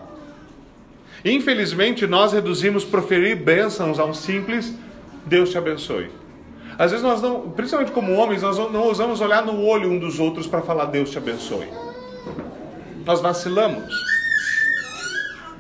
Infelizmente, 1.23 2.07
nós 2.07 2.33
reduzimos 2.33 2.83
proferir 2.83 3.37
bênçãos 3.37 3.99
a 3.99 4.07
um 4.07 4.15
simples 4.15 4.73
Deus 5.27 5.51
te 5.51 5.59
abençoe. 5.59 6.24
Às 6.79 6.91
vezes 6.91 7.05
nós 7.05 7.23
não, 7.23 7.51
principalmente 7.51 7.93
como 7.93 8.13
homens, 8.15 8.43
nós 8.43 8.57
não 8.57 8.91
usamos 8.91 9.21
olhar 9.21 9.45
no 9.45 9.65
olho 9.65 9.91
um 9.91 9.99
dos 9.99 10.19
outros 10.19 10.47
para 10.47 10.63
falar 10.63 10.87
Deus 10.87 11.11
te 11.11 11.19
abençoe. 11.19 11.69
Nós 13.05 13.21
vacilamos. 13.21 13.95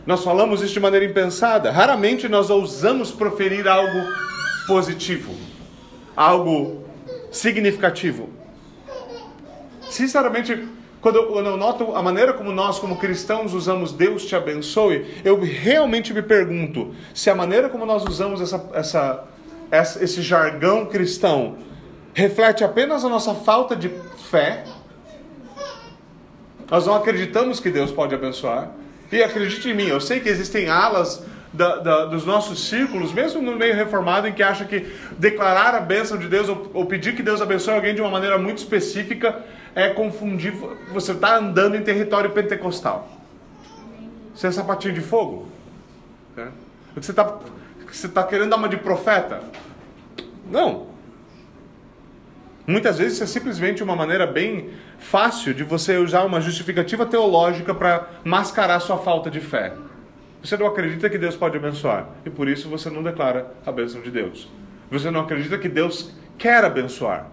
Nós 0.06 0.22
falamos 0.22 0.60
isso 0.62 0.72
de 0.72 0.80
maneira 0.80 1.06
impensada. 1.06 1.70
Raramente 1.70 2.28
nós 2.28 2.50
ousamos 2.50 3.10
proferir 3.10 3.66
algo 3.66 3.98
positivo 4.66 5.34
algo 6.16 6.84
significativo. 7.30 8.28
Sinceramente, 9.90 10.68
quando 11.00 11.16
eu, 11.16 11.26
quando 11.26 11.46
eu, 11.46 11.56
noto 11.56 11.94
a 11.94 12.02
maneira 12.02 12.32
como 12.32 12.52
nós, 12.52 12.78
como 12.78 12.96
cristãos, 12.96 13.52
usamos 13.52 13.92
Deus 13.92 14.24
te 14.24 14.34
abençoe, 14.34 15.06
eu 15.24 15.40
realmente 15.40 16.12
me 16.12 16.22
pergunto 16.22 16.94
se 17.12 17.28
a 17.28 17.34
maneira 17.34 17.68
como 17.68 17.84
nós 17.84 18.04
usamos 18.04 18.40
essa, 18.40 18.70
essa, 18.72 19.24
esse 19.76 20.22
jargão 20.22 20.86
cristão 20.86 21.58
reflete 22.12 22.62
apenas 22.62 23.04
a 23.04 23.08
nossa 23.08 23.34
falta 23.34 23.74
de 23.74 23.90
fé. 24.30 24.64
Nós 26.70 26.86
não 26.86 26.94
acreditamos 26.94 27.60
que 27.60 27.70
Deus 27.70 27.90
pode 27.90 28.14
abençoar. 28.14 28.70
E 29.12 29.22
acredite 29.22 29.68
em 29.68 29.74
mim, 29.74 29.86
eu 29.86 30.00
sei 30.00 30.20
que 30.20 30.28
existem 30.28 30.68
alas 30.68 31.24
da, 31.52 31.76
da, 31.76 32.04
dos 32.06 32.24
nossos 32.24 32.68
círculos, 32.68 33.12
mesmo 33.12 33.40
no 33.40 33.56
meio 33.56 33.76
reformado, 33.76 34.26
em 34.26 34.32
que 34.32 34.42
acha 34.42 34.64
que 34.64 34.92
declarar 35.18 35.74
a 35.74 35.80
bênção 35.80 36.18
de 36.18 36.26
Deus 36.26 36.48
ou, 36.48 36.70
ou 36.74 36.86
pedir 36.86 37.14
que 37.14 37.22
Deus 37.22 37.40
abençoe 37.40 37.74
alguém 37.74 37.94
de 37.94 38.00
uma 38.00 38.10
maneira 38.10 38.38
muito 38.38 38.58
específica 38.58 39.40
é 39.74 39.90
confundir. 39.90 40.52
Você 40.92 41.12
está 41.12 41.36
andando 41.36 41.76
em 41.76 41.82
território 41.82 42.30
pentecostal. 42.30 43.08
Você 44.34 44.48
é 44.48 44.50
sapatinho 44.50 44.94
de 44.94 45.00
fogo? 45.00 45.48
É. 46.36 46.48
Você 46.96 47.12
está 47.12 47.38
você 47.92 48.08
tá 48.08 48.22
querendo 48.22 48.50
dar 48.50 48.56
uma 48.56 48.68
de 48.68 48.76
profeta? 48.76 49.42
Não. 50.50 50.86
Muitas 52.66 52.98
vezes 52.98 53.20
é 53.20 53.26
simplesmente 53.26 53.82
uma 53.82 53.94
maneira 53.94 54.26
bem 54.26 54.70
fácil 54.98 55.52
de 55.52 55.62
você 55.62 55.98
usar 55.98 56.24
uma 56.24 56.40
justificativa 56.40 57.04
teológica 57.04 57.74
para 57.74 58.08
mascarar 58.24 58.80
sua 58.80 58.96
falta 58.98 59.30
de 59.30 59.40
fé. 59.40 59.74
Você 60.42 60.56
não 60.56 60.66
acredita 60.66 61.10
que 61.10 61.18
Deus 61.18 61.36
pode 61.36 61.56
abençoar 61.56 62.08
e 62.24 62.30
por 62.30 62.48
isso 62.48 62.68
você 62.68 62.88
não 62.88 63.02
declara 63.02 63.52
a 63.66 63.72
bênção 63.72 64.00
de 64.00 64.10
Deus. 64.10 64.48
Você 64.90 65.10
não 65.10 65.20
acredita 65.20 65.58
que 65.58 65.68
Deus 65.68 66.12
quer 66.38 66.64
abençoar. 66.64 67.26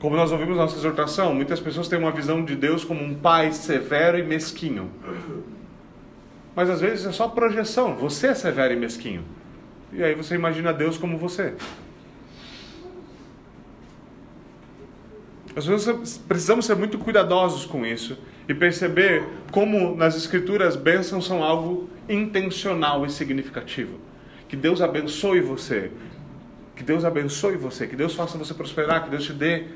Como 0.00 0.14
nós 0.14 0.30
ouvimos 0.30 0.56
na 0.56 0.62
nossa 0.62 0.76
exortação, 0.76 1.34
muitas 1.34 1.58
pessoas 1.58 1.88
têm 1.88 1.98
uma 1.98 2.12
visão 2.12 2.44
de 2.44 2.54
Deus 2.54 2.84
como 2.84 3.02
um 3.02 3.14
pai 3.14 3.52
severo 3.52 4.16
e 4.16 4.22
mesquinho. 4.22 4.90
Mas 6.58 6.68
às 6.68 6.80
vezes 6.80 7.06
é 7.06 7.12
só 7.12 7.28
projeção. 7.28 7.94
Você 7.94 8.26
é 8.26 8.34
severo 8.34 8.74
e 8.74 8.76
mesquinho. 8.76 9.24
E 9.92 10.02
aí 10.02 10.12
você 10.12 10.34
imagina 10.34 10.72
Deus 10.72 10.98
como 10.98 11.16
você. 11.16 11.54
Nós 15.54 16.18
precisamos 16.26 16.66
ser 16.66 16.74
muito 16.74 16.98
cuidadosos 16.98 17.64
com 17.64 17.86
isso 17.86 18.18
e 18.48 18.54
perceber 18.54 19.22
como 19.52 19.94
nas 19.94 20.16
Escrituras 20.16 20.74
bênçãos 20.74 21.28
são 21.28 21.44
algo 21.44 21.88
intencional 22.08 23.06
e 23.06 23.10
significativo. 23.10 23.96
Que 24.48 24.56
Deus 24.56 24.82
abençoe 24.82 25.40
você, 25.40 25.92
que 26.74 26.82
Deus 26.82 27.04
abençoe 27.04 27.56
você, 27.56 27.86
que 27.86 27.94
Deus 27.94 28.16
faça 28.16 28.36
você 28.36 28.52
prosperar, 28.52 29.04
que 29.04 29.10
Deus 29.10 29.24
te 29.24 29.32
dê 29.32 29.66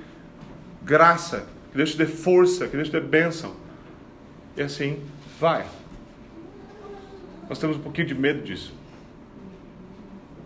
graça, 0.83 1.47
que 1.71 1.77
Deus 1.77 1.93
te 1.93 1.99
dê 1.99 2.07
força, 2.07 2.67
que 2.67 2.75
Deus 2.75 2.89
te 2.89 2.93
dê 2.93 3.01
bênção. 3.01 3.55
E 4.57 4.63
assim 4.63 4.99
vai. 5.39 5.65
Nós 7.49 7.59
temos 7.59 7.77
um 7.77 7.81
pouquinho 7.81 8.07
de 8.07 8.15
medo 8.15 8.43
disso. 8.43 8.75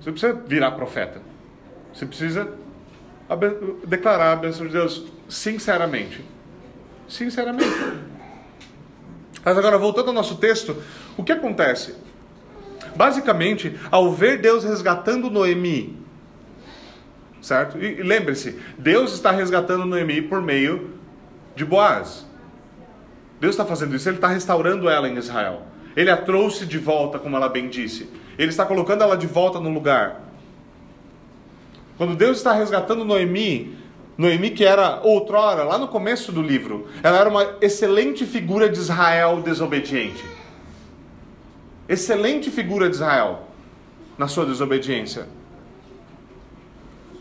Você 0.01 0.11
precisa 0.11 0.33
virar 0.33 0.73
profeta. 0.73 1.21
Você 1.93 2.07
precisa 2.07 2.49
declarar 3.87 4.33
a 4.33 4.37
bênção 4.37 4.67
de 4.67 4.73
Deus 4.73 5.07
sinceramente. 5.29 6.25
Sinceramente. 7.09 8.07
Mas 9.45 9.57
agora, 9.57 9.79
voltando 9.79 10.09
ao 10.09 10.15
nosso 10.15 10.37
texto, 10.37 10.77
o 11.17 11.23
que 11.23 11.33
acontece? 11.33 11.95
Basicamente, 12.97 13.79
ao 13.91 14.13
ver 14.13 14.39
Deus 14.39 14.65
resgatando 14.65 15.31
Noemi, 15.31 15.97
certo? 17.41 17.79
E, 17.79 18.01
e 18.01 18.03
lembre-se, 18.03 18.61
Deus 18.79 19.13
está 19.13 19.31
resgatando 19.31 19.85
Noemi 19.85 20.23
por 20.23 20.43
meio 20.43 20.95
de 21.55 21.65
Boaz. 21.65 22.27
Deus 23.41 23.55
está 23.55 23.65
fazendo 23.65 23.95
isso, 23.95 24.09
Ele 24.09 24.17
está 24.17 24.29
restaurando 24.29 24.89
ela 24.89 25.09
em 25.09 25.17
Israel. 25.17 25.63
Ele 25.97 26.11
a 26.11 26.17
trouxe 26.17 26.67
de 26.67 26.79
volta, 26.79 27.19
como 27.19 27.37
ela 27.37 27.49
bem 27.49 27.69
disse. 27.69 28.09
Ele 28.39 28.51
está 28.51 28.67
colocando 28.67 29.03
ela 29.03 29.17
de 29.17 29.27
volta 29.27 29.59
no 29.59 29.73
lugar. 29.73 30.21
Quando 31.97 32.15
Deus 32.15 32.37
está 32.37 32.53
resgatando 32.53 33.05
Noemi, 33.05 33.75
Noemi, 34.19 34.51
que 34.51 34.65
era 34.65 35.01
outrora, 35.03 35.65
lá 35.65 35.79
no 35.79 35.89
começo 35.89 36.31
do 36.31 36.43
livro, 36.43 36.87
ela 37.03 37.19
era 37.19 37.29
uma 37.29 37.57
excelente 37.61 38.27
figura 38.27 38.69
de 38.69 38.79
Israel 38.79 39.41
desobediente. 39.41 40.23
Excelente 41.89 42.51
figura 42.51 42.89
de 42.89 42.97
Israel 42.97 43.49
na 44.19 44.29
sua 44.29 44.45
desobediência. 44.45 45.27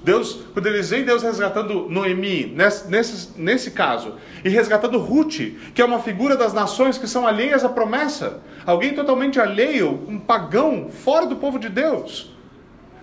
Deus, 0.05 0.37
quando 0.53 0.67
eles 0.67 0.91
veem 0.91 1.03
Deus 1.03 1.23
resgatando 1.23 1.89
Noemi, 1.89 2.53
nesse, 2.55 2.87
nesse, 2.87 3.29
nesse 3.35 3.71
caso, 3.71 4.13
e 4.43 4.49
resgatando 4.49 4.99
Ruth, 4.99 5.39
que 5.73 5.81
é 5.81 5.85
uma 5.85 5.99
figura 5.99 6.37
das 6.37 6.53
nações 6.53 6.99
que 6.99 7.07
são 7.07 7.25
alheias 7.25 7.65
à 7.65 7.69
promessa, 7.69 8.39
alguém 8.67 8.93
totalmente 8.93 9.39
alheio, 9.39 10.05
um 10.07 10.19
pagão, 10.19 10.89
fora 10.89 11.25
do 11.25 11.35
povo 11.35 11.57
de 11.57 11.69
Deus, 11.69 12.31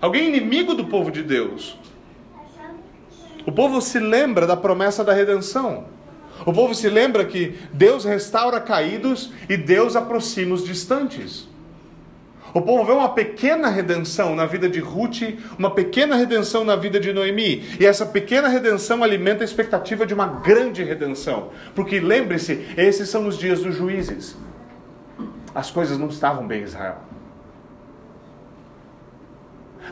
alguém 0.01 0.29
inimigo 0.29 0.75
do 0.75 0.85
povo 0.85 1.11
de 1.11 1.25
Deus. 1.25 1.77
O 3.45 3.51
povo 3.51 3.81
se 3.81 3.99
lembra 3.99 4.47
da 4.47 4.57
promessa 4.57 5.03
da 5.03 5.13
redenção. 5.13 5.87
O 6.47 6.53
povo 6.53 6.73
se 6.73 6.89
lembra 6.89 7.25
que 7.25 7.59
Deus 7.73 8.05
restaura 8.05 8.61
caídos 8.61 9.33
e 9.49 9.57
Deus 9.57 9.97
aproxima 9.97 10.55
os 10.55 10.65
distantes. 10.65 11.49
O 12.55 12.61
povo 12.61 12.85
vê 12.85 12.93
uma 12.93 13.09
pequena 13.09 13.69
redenção 13.69 14.35
na 14.37 14.45
vida 14.45 14.69
de 14.69 14.79
Ruth, 14.79 15.23
uma 15.59 15.71
pequena 15.71 16.17
redenção 16.17 16.65
na 16.65 16.77
vida 16.77 17.01
de 17.01 17.13
Noemi. 17.13 17.65
E 17.81 17.87
essa 17.87 18.05
pequena 18.05 18.49
redenção 18.49 19.03
alimenta 19.03 19.43
a 19.43 19.45
expectativa 19.45 20.05
de 20.05 20.13
uma 20.13 20.27
grande 20.27 20.83
redenção. 20.83 21.51
Porque 21.75 21.99
lembre-se, 21.99 22.67
esses 22.77 23.09
são 23.09 23.27
os 23.27 23.39
dias 23.39 23.63
dos 23.63 23.75
juízes. 23.75 24.37
As 25.55 25.71
coisas 25.71 25.97
não 25.97 26.09
estavam 26.09 26.47
bem 26.47 26.61
em 26.61 26.65
Israel. 26.65 26.99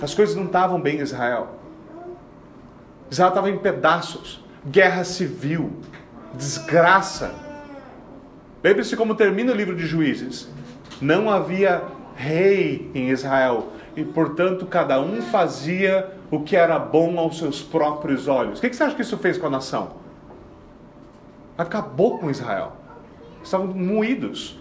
As 0.03 0.15
coisas 0.15 0.37
não 0.37 0.45
estavam 0.45 0.81
bem 0.81 0.99
em 0.99 1.01
Israel. 1.01 1.59
Israel 3.11 3.29
estava 3.31 3.51
em 3.51 3.59
pedaços, 3.59 4.45
guerra 4.67 5.03
civil, 5.05 5.73
desgraça. 6.35 7.35
Lembre-se 8.63 8.97
como 8.97 9.15
termina 9.15 9.53
o 9.53 9.57
livro 9.57 9.75
de 9.75 9.87
Juízes. 9.87 10.49
Não 11.01 11.31
havia 11.31 11.83
rei 12.21 12.91
em 12.95 13.09
Israel 13.09 13.73
e, 13.97 14.05
portanto, 14.05 14.67
cada 14.67 15.01
um 15.01 15.23
fazia 15.23 16.11
o 16.31 16.41
que 16.41 16.55
era 16.55 16.79
bom 16.79 17.19
aos 17.19 17.39
seus 17.39 17.63
próprios 17.63 18.29
olhos. 18.29 18.59
O 18.59 18.63
que 18.63 18.73
você 18.73 18.83
acha 18.83 18.95
que 18.95 19.03
isso 19.03 19.17
fez 19.17 19.39
com 19.39 19.47
a 19.47 19.51
nação? 19.51 19.97
Acabou 21.57 22.19
com 22.19 22.31
Israel. 22.31 22.77
Estavam 23.43 23.69
moídos. 23.69 24.59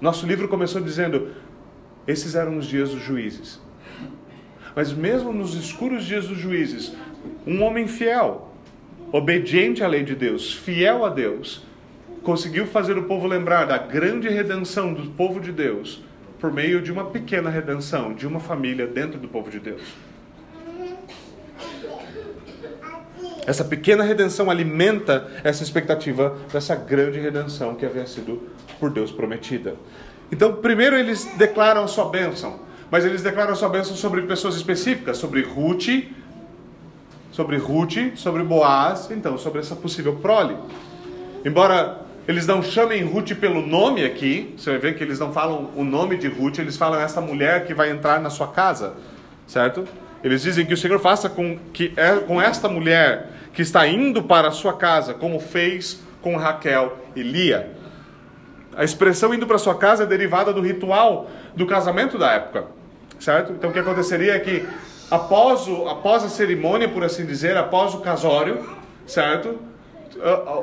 Nosso 0.00 0.26
livro 0.26 0.48
começou 0.48 0.80
dizendo: 0.80 1.32
esses 2.06 2.36
eram 2.36 2.56
os 2.56 2.66
dias 2.66 2.90
dos 2.90 3.02
juízes. 3.02 3.60
Mas 4.76 4.92
mesmo 4.92 5.32
nos 5.32 5.54
escuros 5.54 6.04
dias 6.04 6.28
dos 6.28 6.38
juízes, 6.38 6.94
um 7.46 7.62
homem 7.62 7.88
fiel, 7.88 8.48
obediente 9.10 9.82
à 9.82 9.88
lei 9.88 10.04
de 10.04 10.14
Deus, 10.14 10.52
fiel 10.52 11.04
a 11.04 11.08
Deus, 11.08 11.65
conseguiu 12.26 12.66
fazer 12.66 12.98
o 12.98 13.04
povo 13.04 13.24
lembrar 13.28 13.66
da 13.66 13.78
grande 13.78 14.28
redenção 14.28 14.92
do 14.92 15.10
povo 15.12 15.38
de 15.38 15.52
Deus 15.52 16.02
por 16.40 16.52
meio 16.52 16.82
de 16.82 16.90
uma 16.90 17.04
pequena 17.04 17.48
redenção 17.48 18.12
de 18.12 18.26
uma 18.26 18.40
família 18.40 18.84
dentro 18.84 19.16
do 19.16 19.28
povo 19.28 19.48
de 19.48 19.60
Deus. 19.60 19.80
Essa 23.46 23.64
pequena 23.64 24.02
redenção 24.02 24.50
alimenta 24.50 25.30
essa 25.44 25.62
expectativa 25.62 26.36
dessa 26.52 26.74
grande 26.74 27.20
redenção 27.20 27.76
que 27.76 27.86
havia 27.86 28.04
sido 28.08 28.42
por 28.80 28.90
Deus 28.90 29.12
prometida. 29.12 29.76
Então, 30.32 30.56
primeiro 30.56 30.96
eles 30.96 31.26
declaram 31.36 31.84
a 31.84 31.86
sua 31.86 32.06
bênção, 32.06 32.58
mas 32.90 33.04
eles 33.04 33.22
declaram 33.22 33.52
a 33.52 33.56
sua 33.56 33.68
bênção 33.68 33.94
sobre 33.94 34.22
pessoas 34.22 34.56
específicas, 34.56 35.16
sobre 35.16 35.42
Ruth, 35.42 36.10
sobre 37.30 37.56
Ruth, 37.56 38.16
sobre 38.16 38.42
Boaz, 38.42 39.12
então 39.12 39.38
sobre 39.38 39.60
essa 39.60 39.76
possível 39.76 40.16
prole. 40.16 40.56
Embora 41.44 42.04
eles 42.28 42.46
não 42.46 42.62
chamem 42.62 43.04
Ruth 43.04 43.34
pelo 43.34 43.64
nome 43.64 44.04
aqui, 44.04 44.54
você 44.56 44.70
vai 44.70 44.78
ver 44.78 44.96
que 44.96 45.04
eles 45.04 45.18
não 45.18 45.32
falam 45.32 45.70
o 45.76 45.84
nome 45.84 46.16
de 46.16 46.26
Ruth, 46.26 46.58
eles 46.58 46.76
falam 46.76 47.00
essa 47.00 47.20
mulher 47.20 47.66
que 47.66 47.72
vai 47.72 47.90
entrar 47.90 48.20
na 48.20 48.30
sua 48.30 48.48
casa, 48.48 48.94
certo? 49.46 49.86
Eles 50.24 50.42
dizem 50.42 50.66
que 50.66 50.74
o 50.74 50.76
Senhor 50.76 50.98
faça 50.98 51.28
com 51.28 51.56
que 51.72 51.92
é, 51.96 52.16
com 52.16 52.42
esta 52.42 52.68
mulher 52.68 53.30
que 53.52 53.62
está 53.62 53.86
indo 53.86 54.22
para 54.24 54.48
a 54.48 54.50
sua 54.50 54.72
casa, 54.72 55.14
como 55.14 55.38
fez 55.38 56.00
com 56.20 56.36
Raquel 56.36 56.98
e 57.14 57.22
Lia. 57.22 57.70
A 58.76 58.82
expressão 58.82 59.32
indo 59.32 59.46
para 59.46 59.56
sua 59.56 59.76
casa 59.76 60.02
é 60.02 60.06
derivada 60.06 60.52
do 60.52 60.60
ritual 60.60 61.30
do 61.54 61.64
casamento 61.64 62.18
da 62.18 62.32
época, 62.32 62.64
certo? 63.20 63.52
Então 63.52 63.70
o 63.70 63.72
que 63.72 63.78
aconteceria 63.78 64.34
é 64.34 64.40
que 64.40 64.66
após, 65.10 65.68
o, 65.68 65.88
após 65.88 66.24
a 66.24 66.28
cerimônia, 66.28 66.88
por 66.88 67.04
assim 67.04 67.24
dizer, 67.24 67.56
após 67.56 67.94
o 67.94 68.00
casório, 68.00 68.68
certo? 69.06 69.58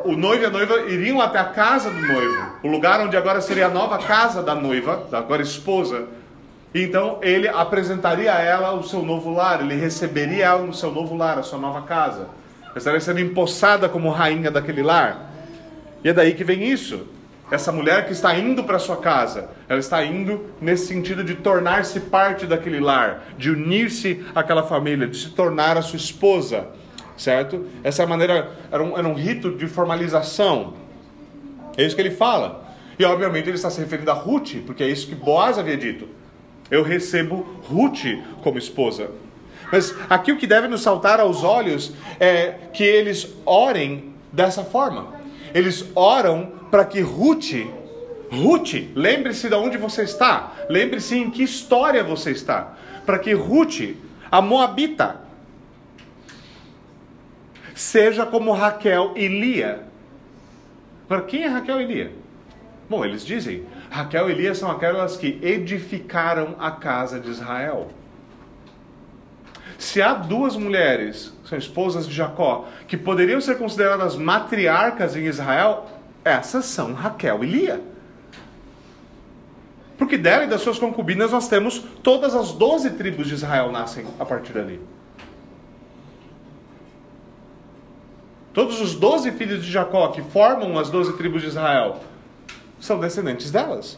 O 0.04 0.16
noivo 0.16 0.44
e 0.44 0.46
a 0.46 0.50
noiva 0.50 0.82
iriam 0.90 1.22
até 1.22 1.40
a 1.40 1.46
casa 1.46 1.90
do 1.90 2.02
noivo, 2.02 2.54
o 2.64 2.68
lugar 2.68 3.00
onde 3.02 3.16
agora 3.16 3.42
seria 3.42 3.68
a 3.68 3.70
nova 3.70 3.98
casa 4.00 4.42
da 4.42 4.56
noiva, 4.56 5.08
da 5.12 5.20
agora 5.20 5.42
esposa, 5.42 6.08
então 6.74 7.20
ele 7.22 7.48
apresentaria 7.48 8.34
a 8.34 8.42
ela 8.42 8.74
o 8.74 8.84
seu 8.84 9.04
novo 9.04 9.32
lar, 9.32 9.62
ele 9.62 9.76
receberia 9.76 10.46
ela 10.46 10.64
no 10.64 10.74
seu 10.74 10.92
novo 10.92 11.16
lar, 11.16 11.38
a 11.38 11.44
sua 11.44 11.60
nova 11.60 11.84
casa. 11.84 12.30
Ela 12.66 12.78
estaria 12.78 13.00
sendo 13.00 13.20
empossada 13.20 13.88
como 13.88 14.10
rainha 14.10 14.50
daquele 14.50 14.82
lar. 14.82 15.32
E 16.04 16.10
é 16.10 16.14
daí 16.14 16.34
que 16.34 16.44
vem 16.44 16.64
isso. 16.64 17.08
Essa 17.52 17.72
mulher 17.72 18.08
que 18.08 18.14
está 18.14 18.36
indo 18.36 18.64
para 18.64 18.80
sua 18.80 18.98
casa, 18.98 19.50
ela 19.70 19.80
está 19.80 20.04
indo 20.04 20.48
nesse 20.60 20.88
sentido 20.88 21.24
de 21.24 21.36
tornar-se 21.36 22.00
parte 22.00 22.48
daquele 22.48 22.80
lar, 22.80 23.26
de 23.38 23.52
unir-se 23.52 24.26
àquela 24.34 24.64
família, 24.64 25.06
de 25.06 25.18
se 25.18 25.30
tornar 25.30 25.78
a 25.78 25.84
sua 25.84 25.98
esposa, 25.98 26.70
certo? 27.18 27.66
Essa 27.84 28.06
maneira, 28.06 28.52
era 28.72 28.84
um, 28.84 28.98
era 28.98 29.08
um 29.08 29.14
rito 29.14 29.52
de 29.52 29.68
formalização. 29.68 30.74
É 31.78 31.86
isso 31.86 31.96
que 31.96 32.02
ele 32.02 32.12
fala. 32.12 32.64
E 32.98 33.06
obviamente 33.06 33.50
ele 33.50 33.56
está 33.56 33.70
se 33.70 33.80
referindo 33.80 34.12
a 34.12 34.14
Ruth, 34.14 34.58
porque 34.66 34.84
é 34.84 34.88
isso 34.88 35.08
que 35.08 35.16
Boaz 35.16 35.58
havia 35.58 35.78
dito. 35.78 36.08
Eu 36.70 36.84
recebo 36.84 37.46
Ruth 37.68 38.06
como 38.42 38.58
esposa. 38.58 39.10
Mas 39.72 39.96
aqui 40.10 40.32
o 40.32 40.38
que 40.38 40.46
deve 40.46 40.68
nos 40.68 40.82
saltar 40.82 41.20
aos 41.20 41.44
olhos 41.44 41.94
é 42.20 42.56
que 42.74 42.84
eles 42.84 43.34
orem 43.46 44.14
dessa 44.32 44.64
forma. 44.64 45.14
Eles 45.54 45.86
oram 45.96 46.52
para 46.70 46.86
que 46.86 47.02
Ruth, 47.02 47.54
Ruth, 48.32 48.74
lembre-se 48.96 49.50
de 49.50 49.56
onde 49.56 49.78
você 49.78 50.04
está, 50.04 50.54
lembre-se 50.70 51.18
em 51.18 51.30
que 51.30 51.44
história 51.44 52.04
você 52.04 52.32
está, 52.32 52.76
para 53.06 53.20
que 53.20 53.34
Ruth, 53.34 53.96
a 54.32 54.42
Moabita, 54.42 55.23
seja 57.84 58.26
como 58.26 58.54
Raquel 58.54 59.14
e 59.16 59.28
Lia. 59.28 59.84
Para 61.08 61.22
quem 61.22 61.44
é 61.44 61.48
Raquel 61.48 61.82
e 61.82 61.86
Lia? 61.86 62.12
Bom, 62.90 63.04
eles 63.04 63.26
dizem, 63.26 63.66
Raquel 63.90 64.30
e 64.30 64.34
Lia 64.34 64.56
são 64.56 64.72
aquelas 64.72 65.18
que 65.18 65.40
edificaram 65.42 66.56
a 66.60 66.72
casa 66.72 67.20
de 67.20 67.30
Israel. 67.30 67.90
Se 69.78 70.02
há 70.02 70.14
duas 70.14 70.56
mulheres, 70.56 71.34
são 71.46 71.58
esposas 71.58 72.08
de 72.08 72.14
Jacó, 72.14 72.68
que 72.88 72.96
poderiam 72.96 73.42
ser 73.42 73.58
consideradas 73.58 74.16
matriarcas 74.16 75.16
em 75.16 75.26
Israel, 75.26 75.86
essas 76.24 76.66
são 76.66 76.94
Raquel 76.94 77.44
e 77.44 77.48
Lia. 77.48 77.82
Porque 79.98 80.18
dela 80.18 80.46
e 80.46 80.48
das 80.48 80.62
suas 80.62 80.80
concubinas 80.80 81.32
nós 81.32 81.48
temos 81.48 81.80
todas 82.02 82.34
as 82.34 82.54
doze 82.54 82.92
tribos 82.92 83.28
de 83.28 83.34
Israel 83.34 83.72
nascem 83.72 84.06
a 84.20 84.26
partir 84.26 84.54
dali. 84.54 84.80
Todos 88.54 88.80
os 88.80 88.94
doze 88.94 89.32
filhos 89.32 89.66
de 89.66 89.72
Jacó 89.72 90.10
que 90.10 90.22
formam 90.22 90.78
as 90.78 90.90
doze 90.90 91.14
tribos 91.14 91.42
de 91.42 91.48
Israel 91.48 92.00
são 92.80 93.00
descendentes 93.00 93.50
delas. 93.50 93.98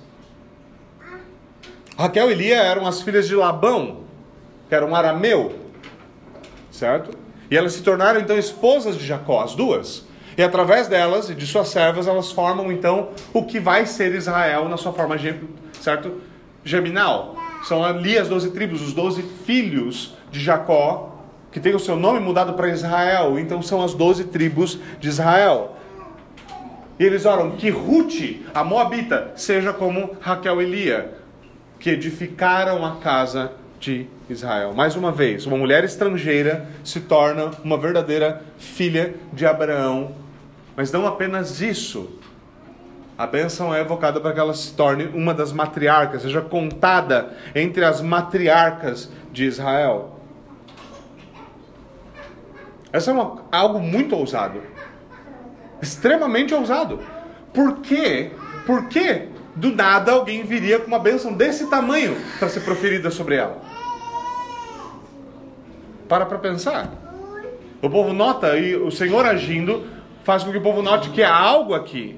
Raquel 1.98 2.32
e 2.32 2.34
Lia 2.34 2.62
eram 2.62 2.88
as 2.88 3.02
filhas 3.02 3.28
de 3.28 3.36
Labão, 3.36 4.02
que 4.70 4.76
era 4.76 4.86
um 4.86 4.96
arameu, 4.96 5.56
certo? 6.72 7.18
E 7.50 7.58
elas 7.58 7.74
se 7.74 7.84
tornaram 7.84 8.20
então 8.20 8.38
esposas 8.38 8.98
de 8.98 9.06
Jacó, 9.06 9.44
as 9.44 9.56
duas. 9.56 10.06
E 10.38 10.44
através 10.44 10.88
delas 10.88 11.30
e 11.30 11.36
de 11.36 11.48
suas 11.48 11.70
servas, 11.70 12.08
elas 12.08 12.32
formam 12.32 12.72
então 12.72 13.10
o 13.34 13.46
que 13.46 13.60
vai 13.60 13.86
ser 13.86 14.14
Israel 14.14 14.68
na 14.68 14.78
sua 14.78 14.92
forma, 14.92 15.16
certo? 15.80 16.22
Germinal. 16.64 17.36
São 17.64 17.84
ali 17.84 18.18
as 18.18 18.28
doze 18.28 18.52
tribos, 18.52 18.82
os 18.82 18.94
doze 18.94 19.22
filhos 19.46 20.14
de 20.30 20.40
Jacó, 20.40 21.15
que 21.56 21.60
tem 21.62 21.74
o 21.74 21.80
seu 21.80 21.96
nome 21.96 22.20
mudado 22.20 22.52
para 22.52 22.68
Israel. 22.68 23.40
Então 23.40 23.62
são 23.62 23.82
as 23.82 23.94
doze 23.94 24.26
tribos 24.26 24.78
de 25.00 25.08
Israel. 25.08 25.78
E 27.00 27.04
eles 27.06 27.26
oram 27.26 27.52
que 27.52 27.70
Ruth, 27.70 28.42
a 28.54 28.62
Moabita, 28.62 29.32
seja 29.38 29.72
como 29.72 30.18
Raquel 30.20 30.62
e 30.62 30.66
Lia, 30.66 31.14
que 31.80 31.92
edificaram 31.92 32.86
a 32.86 32.98
casa 32.98 33.54
de 33.80 34.06
Israel. 34.30 34.74
Mais 34.74 34.98
uma 34.98 35.14
vez, 35.14 35.46
uma 35.46 35.56
mulher 35.56 35.86
estrangeira 35.86 36.68
se 36.84 37.00
torna 37.00 37.52
uma 37.64 37.78
verdadeira 37.78 38.42
filha 38.58 39.16
de 39.32 39.46
Abraão. 39.46 40.12
Mas 40.76 40.92
não 40.92 41.08
apenas 41.08 41.62
isso. 41.62 42.20
A 43.18 43.26
bênção 43.26 43.74
é 43.74 43.80
evocada 43.80 44.20
para 44.20 44.34
que 44.34 44.40
ela 44.42 44.54
se 44.54 44.74
torne 44.74 45.06
uma 45.14 45.34
das 45.34 45.54
matriarcas, 45.54 46.24
seja 46.24 46.42
contada 46.42 47.30
entre 47.56 47.86
as 47.86 48.02
matriarcas 48.02 49.10
de 49.32 49.46
Israel. 49.46 50.15
Essa 52.96 53.12
é 53.12 53.14
uma, 53.14 53.44
algo 53.52 53.78
muito 53.78 54.16
ousado. 54.16 54.62
Extremamente 55.82 56.54
ousado. 56.54 57.02
Por 57.54 57.80
quê? 57.82 58.32
Por 58.66 58.88
que 58.88 59.28
do 59.54 59.76
nada 59.76 60.14
alguém 60.14 60.44
viria 60.44 60.80
com 60.80 60.88
uma 60.88 60.98
bênção 60.98 61.34
desse 61.34 61.70
tamanho 61.70 62.16
para 62.40 62.48
ser 62.48 62.62
proferida 62.62 63.12
sobre 63.12 63.36
ela? 63.36 63.62
Para 66.08 66.26
para 66.26 66.38
pensar. 66.38 66.90
O 67.82 67.90
povo 67.90 68.14
nota 68.14 68.58
e 68.58 68.78
o 68.78 68.90
Senhor 68.90 69.26
agindo 69.26 69.86
faz 70.24 70.46
com 70.46 70.52
que 70.52 70.58
o 70.58 70.64
povo 70.64 70.82
note 70.82 71.10
que 71.10 71.22
há 71.22 71.36
algo 71.36 71.74
aqui. 71.74 72.18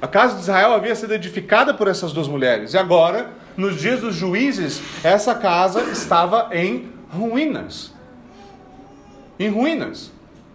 A 0.00 0.08
casa 0.08 0.36
de 0.36 0.40
Israel 0.40 0.72
havia 0.72 0.94
sido 0.94 1.12
edificada 1.12 1.74
por 1.74 1.86
essas 1.86 2.14
duas 2.14 2.28
mulheres 2.28 2.72
e 2.72 2.78
agora, 2.78 3.32
nos 3.58 3.78
dias 3.78 4.00
dos 4.00 4.14
juízes, 4.14 4.80
essa 5.04 5.34
casa 5.34 5.82
estava 5.90 6.48
em 6.52 6.90
ruínas. 7.10 7.94
Em 9.38 9.48
ruínas. 9.48 10.12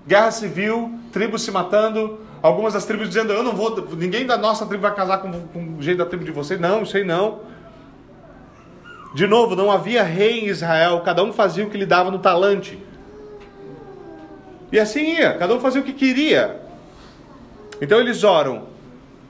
Guerra 0.07 0.31
civil, 0.31 0.99
tribos 1.11 1.43
se 1.43 1.51
matando, 1.51 2.19
algumas 2.41 2.73
das 2.73 2.85
tribos 2.85 3.07
dizendo: 3.07 3.31
Eu 3.31 3.43
não 3.43 3.53
vou, 3.53 3.87
ninguém 3.95 4.25
da 4.25 4.37
nossa 4.37 4.65
tribo 4.65 4.81
vai 4.81 4.95
casar 4.95 5.19
com, 5.19 5.31
com 5.47 5.77
o 5.77 5.81
jeito 5.81 5.99
da 5.99 6.05
tribo 6.05 6.23
de 6.23 6.31
vocês. 6.31 6.59
Não, 6.59 6.83
aí 6.93 7.03
não. 7.03 7.39
De 9.13 9.27
novo, 9.27 9.55
não 9.55 9.69
havia 9.71 10.03
rei 10.03 10.39
em 10.39 10.47
Israel, 10.47 11.01
cada 11.01 11.23
um 11.23 11.33
fazia 11.33 11.65
o 11.65 11.69
que 11.69 11.77
lhe 11.77 11.85
dava 11.85 12.09
no 12.09 12.19
talante. 12.19 12.79
E 14.71 14.79
assim 14.79 15.17
ia, 15.17 15.33
cada 15.37 15.53
um 15.53 15.59
fazia 15.59 15.81
o 15.81 15.83
que 15.83 15.93
queria. 15.93 16.61
Então 17.81 17.99
eles 17.99 18.23
oram 18.23 18.69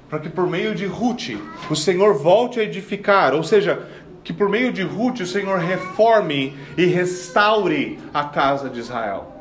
para 0.08 0.20
que 0.20 0.30
por 0.30 0.46
meio 0.46 0.76
de 0.76 0.86
Ruth 0.86 1.30
o 1.70 1.76
Senhor 1.76 2.14
volte 2.14 2.60
a 2.60 2.64
edificar, 2.64 3.34
ou 3.34 3.44
seja, 3.44 3.88
que 4.24 4.32
por 4.32 4.50
meio 4.50 4.72
de 4.72 4.84
Ruth 4.84 5.22
o 5.22 5.26
Senhor 5.26 5.58
reforme 5.58 6.56
e 6.78 6.86
restaure 6.86 8.00
a 8.14 8.26
casa 8.26 8.70
de 8.70 8.80
Israel. 8.80 9.41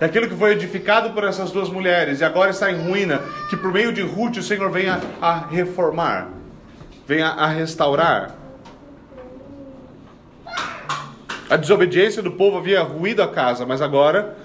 É 0.00 0.04
aquilo 0.04 0.28
que 0.28 0.36
foi 0.36 0.52
edificado 0.52 1.10
por 1.10 1.24
essas 1.24 1.50
duas 1.50 1.68
mulheres 1.68 2.20
e 2.20 2.24
agora 2.24 2.50
está 2.50 2.70
em 2.70 2.76
ruína, 2.76 3.20
que 3.50 3.56
por 3.56 3.72
meio 3.72 3.92
de 3.92 4.00
Ruth 4.00 4.36
o 4.36 4.42
Senhor 4.42 4.70
venha 4.70 5.00
a 5.20 5.46
reformar, 5.46 6.28
venha 7.06 7.28
a 7.28 7.48
restaurar. 7.48 8.36
A 11.50 11.56
desobediência 11.56 12.22
do 12.22 12.30
povo 12.30 12.58
havia 12.58 12.80
ruído 12.82 13.22
a 13.22 13.28
casa, 13.28 13.66
mas 13.66 13.82
agora 13.82 14.36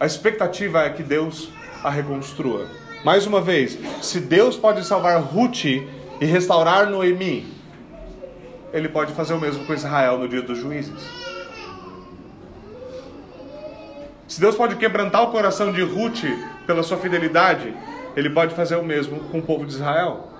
a 0.00 0.06
expectativa 0.06 0.82
é 0.82 0.90
que 0.90 1.04
Deus 1.04 1.50
a 1.84 1.90
reconstrua. 1.90 2.66
Mais 3.04 3.26
uma 3.26 3.40
vez, 3.40 3.78
se 4.00 4.18
Deus 4.18 4.56
pode 4.56 4.84
salvar 4.84 5.20
Ruth 5.20 5.64
e 5.64 6.24
restaurar 6.24 6.90
Noemi, 6.90 7.46
ele 8.72 8.88
pode 8.88 9.12
fazer 9.12 9.34
o 9.34 9.40
mesmo 9.40 9.64
com 9.64 9.72
Israel 9.72 10.18
no 10.18 10.26
dia 10.26 10.42
dos 10.42 10.58
juízes. 10.58 11.21
Se 14.32 14.40
Deus 14.40 14.54
pode 14.54 14.76
quebrantar 14.76 15.24
o 15.24 15.26
coração 15.26 15.70
de 15.70 15.82
Ruth 15.82 16.24
pela 16.66 16.82
sua 16.82 16.96
fidelidade, 16.96 17.76
ele 18.16 18.30
pode 18.30 18.54
fazer 18.54 18.76
o 18.76 18.82
mesmo 18.82 19.20
com 19.24 19.40
o 19.40 19.42
povo 19.42 19.66
de 19.66 19.74
Israel. 19.74 20.30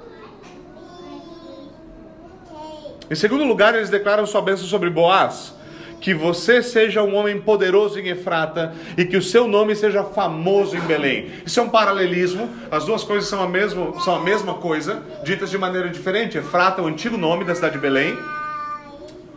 Em 3.10 3.14
segundo 3.14 3.44
lugar, 3.44 3.74
eles 3.74 3.90
declaram 3.90 4.24
sua 4.24 4.40
bênção 4.40 4.66
sobre 4.66 4.88
Boaz. 4.88 5.54
Que 6.00 6.14
você 6.14 6.62
seja 6.62 7.02
um 7.02 7.14
homem 7.14 7.38
poderoso 7.38 8.00
em 8.00 8.08
Efrata 8.08 8.72
e 8.96 9.04
que 9.04 9.18
o 9.18 9.22
seu 9.22 9.46
nome 9.46 9.76
seja 9.76 10.02
famoso 10.02 10.74
em 10.74 10.80
Belém. 10.80 11.30
Isso 11.44 11.60
é 11.60 11.62
um 11.62 11.68
paralelismo, 11.68 12.48
as 12.70 12.86
duas 12.86 13.04
coisas 13.04 13.28
são 13.28 13.42
a 13.42 13.46
mesma, 13.46 14.00
são 14.00 14.16
a 14.16 14.20
mesma 14.20 14.54
coisa, 14.54 15.02
ditas 15.22 15.50
de 15.50 15.58
maneira 15.58 15.90
diferente. 15.90 16.38
Efrata 16.38 16.80
é 16.80 16.84
o 16.84 16.88
antigo 16.88 17.18
nome 17.18 17.44
da 17.44 17.54
cidade 17.54 17.74
de 17.74 17.80
Belém, 17.80 18.16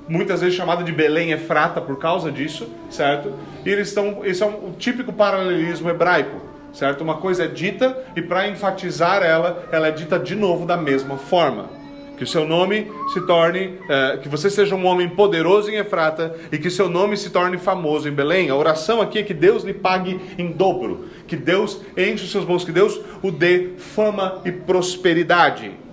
muitas 0.08 0.42
vezes 0.42 0.56
chamada 0.56 0.84
de 0.84 0.92
Belém 0.92 1.32
Efrata 1.32 1.82
por 1.82 1.98
causa 1.98 2.32
disso, 2.32 2.70
certo? 2.90 3.34
E 3.66 3.70
eles 3.70 3.90
estão, 3.90 4.26
isso 4.26 4.44
é 4.44 4.48
um, 4.48 4.68
um 4.68 4.72
típico 4.72 5.12
paralelismo 5.12 5.90
hebraico, 5.90 6.42
certo? 6.74 7.02
Uma 7.02 7.18
coisa 7.18 7.46
é 7.46 7.48
dita 7.48 7.98
e 8.16 8.22
para 8.22 8.48
enfatizar 8.48 9.24
ela, 9.24 9.68
ela 9.72 9.88
é 9.88 9.92
dita 9.92 10.20
de 10.20 10.36
novo 10.36 10.66
da 10.66 10.78
mesma 10.78 11.18
forma. 11.18 11.70
Que 12.18 12.24
o 12.24 12.28
seu 12.28 12.48
nome 12.48 12.90
se 13.12 13.20
torne, 13.28 13.78
é, 13.90 14.18
que 14.18 14.30
você 14.30 14.50
seja 14.50 14.74
um 14.74 14.86
homem 14.86 15.10
poderoso 15.10 15.70
em 15.70 15.76
Efrata 15.76 16.34
e 16.50 16.58
que 16.58 16.70
seu 16.70 16.88
nome 16.88 17.18
se 17.18 17.30
torne 17.30 17.58
famoso 17.58 18.08
em 18.08 18.12
Belém. 18.12 18.50
A 18.50 18.56
oração 18.56 19.02
aqui 19.02 19.20
é 19.20 19.24
que 19.24 19.34
Deus 19.34 19.64
lhe 19.64 19.74
pague 19.74 20.22
em 20.38 20.50
dobro, 20.50 21.10
que 21.28 21.36
Deus 21.36 21.82
enche 21.98 22.24
os 22.24 22.32
seus 22.32 22.46
bolsos, 22.46 22.66
que 22.66 22.72
Deus 22.72 23.02
o 23.22 23.32
dê 23.32 23.72
fama 23.78 24.42
e 24.46 24.52
prosperidade. 24.52 25.85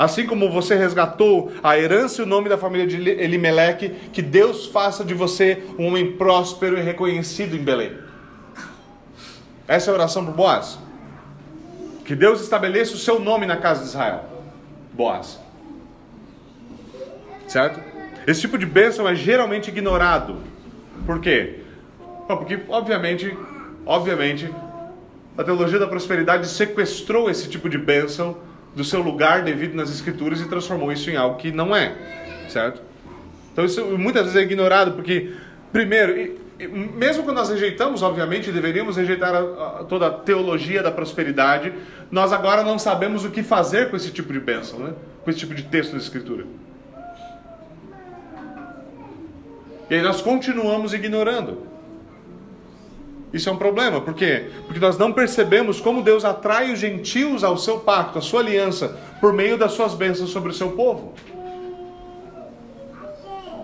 Assim 0.00 0.26
como 0.26 0.50
você 0.50 0.76
resgatou 0.76 1.52
a 1.62 1.78
herança 1.78 2.22
e 2.22 2.24
o 2.24 2.26
nome 2.26 2.48
da 2.48 2.56
família 2.56 2.86
de 2.86 2.96
Elimeleque, 2.96 3.90
que 4.14 4.22
Deus 4.22 4.64
faça 4.64 5.04
de 5.04 5.12
você 5.12 5.62
um 5.78 5.88
homem 5.88 6.12
próspero 6.12 6.78
e 6.78 6.80
reconhecido 6.80 7.54
em 7.54 7.62
Belém. 7.62 7.92
Essa 9.68 9.90
é 9.90 9.92
a 9.92 9.94
oração 9.94 10.24
para 10.24 10.32
Boaz. 10.32 10.78
Que 12.02 12.16
Deus 12.16 12.40
estabeleça 12.40 12.94
o 12.94 12.96
seu 12.96 13.20
nome 13.20 13.44
na 13.44 13.58
casa 13.58 13.82
de 13.82 13.88
Israel. 13.88 14.24
Boaz. 14.94 15.38
Certo? 17.46 17.78
Esse 18.26 18.40
tipo 18.40 18.56
de 18.56 18.64
bênção 18.64 19.06
é 19.06 19.14
geralmente 19.14 19.68
ignorado. 19.68 20.38
Por 21.04 21.20
quê? 21.20 21.60
Porque, 22.26 22.58
obviamente, 22.70 23.36
obviamente, 23.84 24.50
a 25.36 25.44
teologia 25.44 25.78
da 25.78 25.86
prosperidade 25.86 26.48
sequestrou 26.48 27.28
esse 27.28 27.50
tipo 27.50 27.68
de 27.68 27.76
bênção 27.76 28.48
do 28.74 28.84
seu 28.84 29.02
lugar 29.02 29.42
devido 29.42 29.74
nas 29.74 29.90
escrituras 29.90 30.40
e 30.40 30.48
transformou 30.48 30.92
isso 30.92 31.10
em 31.10 31.16
algo 31.16 31.36
que 31.36 31.50
não 31.50 31.74
é, 31.74 31.94
certo? 32.48 32.82
Então 33.52 33.64
isso 33.64 33.84
muitas 33.98 34.24
vezes 34.24 34.36
é 34.36 34.42
ignorado 34.42 34.92
porque, 34.92 35.32
primeiro, 35.72 36.16
e, 36.16 36.38
e, 36.58 36.68
mesmo 36.68 37.24
quando 37.24 37.36
nós 37.36 37.48
rejeitamos, 37.48 38.02
obviamente, 38.02 38.52
deveríamos 38.52 38.96
rejeitar 38.96 39.34
a, 39.34 39.40
a, 39.40 39.84
toda 39.84 40.06
a 40.06 40.10
teologia 40.10 40.82
da 40.82 40.90
prosperidade, 40.90 41.72
nós 42.10 42.32
agora 42.32 42.62
não 42.62 42.78
sabemos 42.78 43.24
o 43.24 43.30
que 43.30 43.42
fazer 43.42 43.90
com 43.90 43.96
esse 43.96 44.10
tipo 44.10 44.32
de 44.32 44.40
bênção, 44.40 44.78
né? 44.78 44.94
com 45.24 45.30
esse 45.30 45.40
tipo 45.40 45.54
de 45.54 45.64
texto 45.64 45.92
da 45.92 45.98
escritura. 45.98 46.44
E 49.88 49.94
aí 49.94 50.02
nós 50.02 50.22
continuamos 50.22 50.94
ignorando. 50.94 51.69
Isso 53.32 53.48
é 53.48 53.52
um 53.52 53.56
problema, 53.56 54.00
por 54.00 54.14
quê? 54.14 54.50
Porque 54.66 54.80
nós 54.80 54.98
não 54.98 55.12
percebemos 55.12 55.80
como 55.80 56.02
Deus 56.02 56.24
atrai 56.24 56.72
os 56.72 56.78
gentios 56.78 57.44
ao 57.44 57.56
seu 57.56 57.78
pacto, 57.78 58.18
à 58.18 58.22
sua 58.22 58.40
aliança, 58.40 58.98
por 59.20 59.32
meio 59.32 59.56
das 59.56 59.72
suas 59.72 59.94
bênçãos 59.94 60.30
sobre 60.30 60.50
o 60.50 60.54
seu 60.54 60.72
povo. 60.72 61.14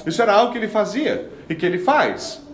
Isso 0.07 0.23
era 0.23 0.35
algo 0.35 0.53
que 0.53 0.59
ele 0.59 0.69
fazia 0.69 1.29
e 1.49 1.55
que 1.55 1.67
ele 1.67 1.79
faz. 1.79 2.47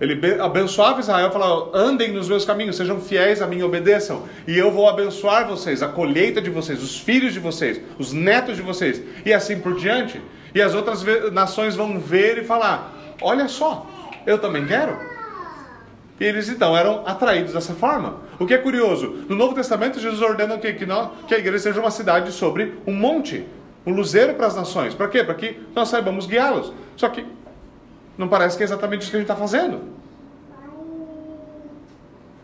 Ele 0.00 0.40
abençoava 0.40 1.00
Israel, 1.00 1.30
falava: 1.30 1.70
andem 1.74 2.12
nos 2.12 2.28
meus 2.28 2.44
caminhos, 2.44 2.76
sejam 2.76 3.00
fiéis 3.00 3.40
a 3.40 3.46
mim, 3.46 3.62
obedeçam, 3.62 4.24
e 4.46 4.56
eu 4.56 4.70
vou 4.70 4.88
abençoar 4.88 5.46
vocês, 5.46 5.82
a 5.82 5.88
colheita 5.88 6.40
de 6.40 6.50
vocês, 6.50 6.82
os 6.82 6.98
filhos 6.98 7.32
de 7.32 7.40
vocês, 7.40 7.80
os 7.98 8.12
netos 8.12 8.56
de 8.56 8.62
vocês, 8.62 9.02
e 9.24 9.32
assim 9.32 9.58
por 9.58 9.74
diante. 9.74 10.20
E 10.54 10.60
as 10.60 10.74
outras 10.74 11.02
nações 11.32 11.74
vão 11.74 11.98
ver 11.98 12.38
e 12.38 12.44
falar: 12.44 12.92
olha 13.22 13.48
só, 13.48 13.86
eu 14.26 14.38
também 14.38 14.66
quero. 14.66 14.96
E 16.18 16.24
eles 16.24 16.48
então 16.48 16.76
eram 16.76 17.06
atraídos 17.06 17.52
dessa 17.52 17.74
forma. 17.74 18.16
O 18.38 18.46
que 18.46 18.54
é 18.54 18.58
curioso, 18.58 19.24
no 19.28 19.36
Novo 19.36 19.54
Testamento 19.54 20.00
Jesus 20.00 20.20
ordena 20.20 20.58
que, 20.58 20.72
que, 20.72 20.86
que 21.26 21.34
a 21.34 21.38
igreja 21.38 21.58
seja 21.58 21.80
uma 21.80 21.90
cidade 21.90 22.32
sobre 22.32 22.74
um 22.86 22.92
monte, 22.92 23.46
um 23.86 23.92
luzeiro 23.92 24.34
para 24.34 24.46
as 24.46 24.56
nações. 24.56 24.94
Para 24.94 25.08
quê? 25.08 25.22
Para 25.22 25.34
que 25.34 25.60
nós 25.74 25.88
saibamos 25.88 26.26
guiá-los. 26.26 26.72
Só 26.96 27.08
que 27.08 27.24
não 28.16 28.28
parece 28.28 28.56
que 28.56 28.62
é 28.62 28.66
exatamente 28.66 29.02
isso 29.02 29.10
que 29.10 29.16
a 29.16 29.20
gente 29.20 29.30
está 29.30 29.36
fazendo. 29.36 29.80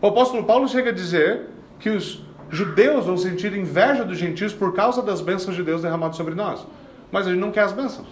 O 0.01 0.07
apóstolo 0.07 0.43
Paulo 0.43 0.67
chega 0.67 0.89
a 0.89 0.93
dizer 0.93 1.47
que 1.79 1.89
os 1.89 2.23
judeus 2.49 3.05
vão 3.05 3.17
sentir 3.17 3.55
inveja 3.55 4.03
dos 4.03 4.17
gentios 4.17 4.53
por 4.53 4.73
causa 4.73 5.01
das 5.01 5.21
bênçãos 5.21 5.55
de 5.55 5.63
Deus 5.63 5.81
derramadas 5.81 6.15
sobre 6.15 6.35
nós 6.35 6.65
mas 7.13 7.27
a 7.27 7.29
gente 7.29 7.39
não 7.39 7.51
quer 7.51 7.61
as 7.61 7.71
bênçãos. 7.71 8.07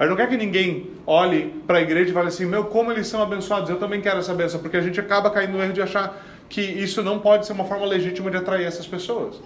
A 0.00 0.04
gente 0.04 0.10
não 0.12 0.16
quer 0.16 0.30
que 0.30 0.36
ninguém 0.38 0.92
olhe 1.06 1.62
para 1.66 1.76
a 1.76 1.82
igreja 1.82 2.10
e 2.10 2.14
fale 2.14 2.28
assim: 2.28 2.46
meu, 2.46 2.64
como 2.64 2.90
eles 2.90 3.06
são 3.06 3.22
abençoados, 3.22 3.68
eu 3.68 3.76
também 3.76 4.00
quero 4.00 4.18
essa 4.18 4.32
bênção, 4.32 4.58
porque 4.58 4.78
a 4.78 4.80
gente 4.80 4.98
acaba 4.98 5.28
caindo 5.30 5.52
no 5.52 5.62
erro 5.62 5.74
de 5.74 5.82
achar 5.82 6.24
que 6.48 6.62
isso 6.62 7.02
não 7.02 7.18
pode 7.18 7.46
ser 7.46 7.52
uma 7.52 7.66
forma 7.66 7.84
legítima 7.84 8.30
de 8.30 8.38
atrair 8.38 8.64
essas 8.64 8.86
pessoas. 8.86 9.38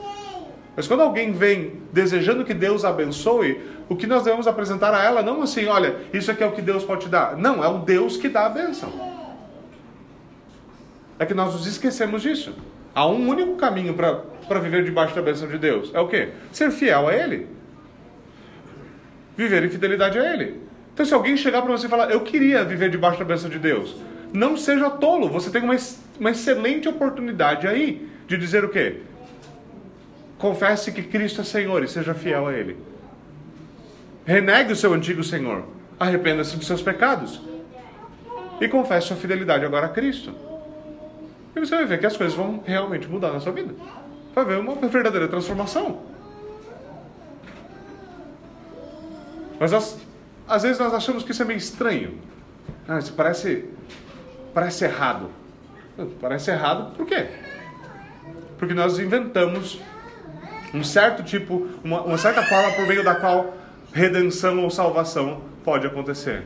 Mas 0.77 0.87
quando 0.87 1.01
alguém 1.01 1.33
vem 1.33 1.81
desejando 1.93 2.45
que 2.45 2.55
Deus 2.55 2.85
abençoe, 2.85 3.61
o 3.88 3.97
que 3.97 4.07
nós 4.07 4.23
devemos 4.23 4.47
apresentar 4.47 4.95
a 4.95 5.03
ela 5.03 5.23
não 5.23 5.43
assim, 5.43 5.67
olha, 5.67 5.97
isso 6.12 6.31
aqui 6.31 6.45
é 6.45 6.47
o 6.47 6.53
que 6.53 6.62
Deus 6.62 6.85
pode 6.85 7.07
te 7.07 7.09
dar. 7.09 7.37
Não, 7.37 7.62
é 7.62 7.67
o 7.67 7.79
Deus 7.79 8.17
que 8.17 8.29
dá 8.29 8.47
a 8.47 8.49
bênção. 8.49 8.93
É 11.19 11.27
que 11.27 11.35
nós 11.35 11.53
nos 11.53 11.67
esquecemos 11.67 12.23
disso. 12.23 12.55
Há 12.95 13.09
um 13.09 13.29
único 13.29 13.57
caminho 13.57 13.95
para 13.95 14.61
viver 14.61 14.85
debaixo 14.85 15.17
da 15.17 15.23
bênção 15.23 15.49
de 15.49 15.59
Deus. 15.59 15.90
É 15.93 15.99
o 15.99 16.07
quê? 16.07 16.29
Ser 16.53 16.71
fiel 16.71 17.09
a 17.09 17.12
Ele 17.12 17.54
viver 19.37 19.64
em 19.64 19.68
fidelidade 19.68 20.18
a 20.18 20.33
Ele. 20.33 20.61
Então, 20.92 21.05
se 21.05 21.12
alguém 21.12 21.37
chegar 21.37 21.62
para 21.62 21.73
você 21.73 21.87
e 21.87 21.90
falar, 21.90 22.11
eu 22.11 22.20
queria 22.20 22.64
viver 22.64 22.88
debaixo 22.90 23.18
da 23.18 23.25
bênção 23.25 23.51
de 23.51 23.59
Deus, 23.59 23.97
não 24.33 24.57
seja 24.57 24.90
tolo, 24.90 25.29
você 25.29 25.51
tem 25.51 25.62
uma, 25.62 25.77
uma 26.18 26.31
excelente 26.31 26.88
oportunidade 26.88 27.66
aí 27.66 28.09
de 28.27 28.37
dizer 28.37 28.64
o 28.64 28.68
quê? 28.68 29.01
Confesse 30.38 30.92
que 30.92 31.03
Cristo 31.03 31.40
é 31.40 31.44
Senhor 31.44 31.83
e 31.83 31.88
seja 31.88 32.14
fiel 32.14 32.47
a 32.47 32.53
Ele. 32.53 32.77
Renegue 34.25 34.73
o 34.73 34.77
seu 34.77 34.92
antigo 34.92 35.23
Senhor, 35.23 35.64
arrependa-se 35.99 36.57
dos 36.57 36.66
seus 36.66 36.83
pecados 36.83 37.40
e 38.61 38.68
confesse 38.68 39.09
sua 39.09 39.16
fidelidade 39.16 39.64
agora 39.64 39.87
a 39.87 39.90
Cristo. 39.90 40.35
E 41.55 41.61
você 41.61 41.77
vai 41.77 41.87
ver 41.87 41.99
que 41.99 42.07
as 42.07 42.16
coisas 42.16 42.35
vão 42.35 42.62
realmente 42.64 43.09
mudar 43.09 43.33
na 43.33 43.40
sua 43.40 43.53
vida. 43.53 43.75
Vai 44.35 44.44
ver 44.44 44.59
uma 44.59 44.75
verdadeira 44.88 45.29
transformação. 45.29 46.13
Mas 49.59 49.73
nós, 49.73 49.99
às 50.49 50.62
vezes 50.62 50.79
nós 50.79 50.93
achamos 50.93 51.23
que 51.23 51.33
isso 51.33 51.43
é 51.43 51.45
meio 51.45 51.59
estranho. 51.59 52.19
Ah, 52.88 52.99
isso 52.99 53.12
parece, 53.12 53.64
parece 54.53 54.85
errado. 54.85 55.31
Parece 56.21 56.51
errado 56.51 56.95
por 56.97 57.07
quê? 57.07 57.27
Porque 58.59 58.75
nós 58.75 58.99
inventamos 58.99 59.81
um 60.73 60.83
certo 60.83 61.23
tipo, 61.23 61.69
uma, 61.85 62.03
uma 62.03 62.19
certa 62.19 62.43
forma 62.43 62.73
por 62.73 62.87
meio 62.87 63.05
da 63.05 63.14
qual 63.14 63.57
redenção 63.93 64.59
ou 64.64 64.71
salvação 64.71 65.43
pode 65.64 65.87
acontecer. 65.87 66.45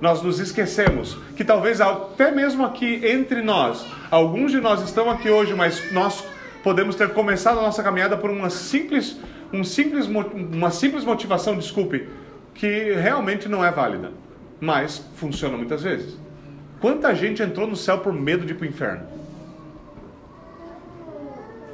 Nós 0.00 0.22
nos 0.22 0.38
esquecemos 0.38 1.18
que 1.34 1.44
talvez 1.44 1.80
até 1.80 2.30
mesmo 2.30 2.64
aqui 2.64 3.00
entre 3.04 3.42
nós, 3.42 3.84
alguns 4.10 4.52
de 4.52 4.60
nós 4.60 4.82
estão 4.82 5.10
aqui 5.10 5.30
hoje, 5.30 5.54
mas 5.54 5.90
nós 5.92 6.22
podemos 6.62 6.94
ter 6.94 7.12
começado 7.14 7.58
a 7.58 7.62
nossa 7.62 7.82
caminhada 7.82 8.16
por 8.16 8.30
uma 8.30 8.50
simples 8.50 9.16
um 9.52 9.64
simples, 9.64 10.06
uma 10.06 10.70
simples 10.70 11.04
motivação, 11.04 11.56
desculpe, 11.56 12.08
que 12.54 12.92
realmente 12.92 13.48
não 13.48 13.64
é 13.64 13.70
válida, 13.70 14.12
mas 14.60 14.98
funciona 15.14 15.56
muitas 15.56 15.82
vezes. 15.82 16.18
Quanta 16.80 17.14
gente 17.14 17.42
entrou 17.42 17.66
no 17.66 17.76
céu 17.76 17.98
por 17.98 18.12
medo 18.12 18.44
de 18.44 18.52
ir 18.52 18.56
para 18.56 18.66
o 18.66 18.68
inferno? 18.68 19.02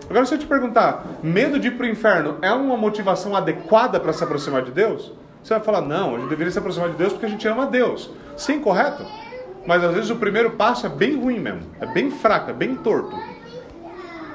Agora, 0.09 0.27
se 0.27 0.35
eu 0.35 0.39
te 0.39 0.47
perguntar, 0.47 1.05
medo 1.23 1.59
de 1.59 1.69
ir 1.69 1.73
para 1.73 1.87
o 1.87 1.89
inferno 1.89 2.37
é 2.43 2.53
uma 2.53 2.77
motivação 2.77 3.35
adequada 3.35 3.99
para 3.99 4.13
se 4.13 4.23
aproximar 4.23 4.63
de 4.63 4.71
Deus? 4.71 5.13
Você 5.43 5.55
vai 5.55 5.63
falar, 5.63 5.81
não, 5.81 6.17
a 6.17 6.19
gente 6.19 6.29
deveria 6.29 6.51
se 6.51 6.59
aproximar 6.59 6.91
de 6.91 6.97
Deus 6.97 7.13
porque 7.13 7.27
a 7.27 7.29
gente 7.29 7.47
ama 7.49 7.67
Deus. 7.67 8.11
Sim, 8.37 8.61
correto. 8.61 9.05
Mas 9.67 9.83
às 9.83 9.95
vezes 9.95 10.11
o 10.11 10.17
primeiro 10.17 10.53
passo 10.53 10.87
é 10.87 10.89
bem 10.89 11.17
ruim 11.17 11.39
mesmo, 11.39 11.63
é 11.81 11.87
bem 11.87 12.11
fraco, 12.11 12.51
é 12.51 12.53
bem 12.53 12.75
torto. 12.77 13.19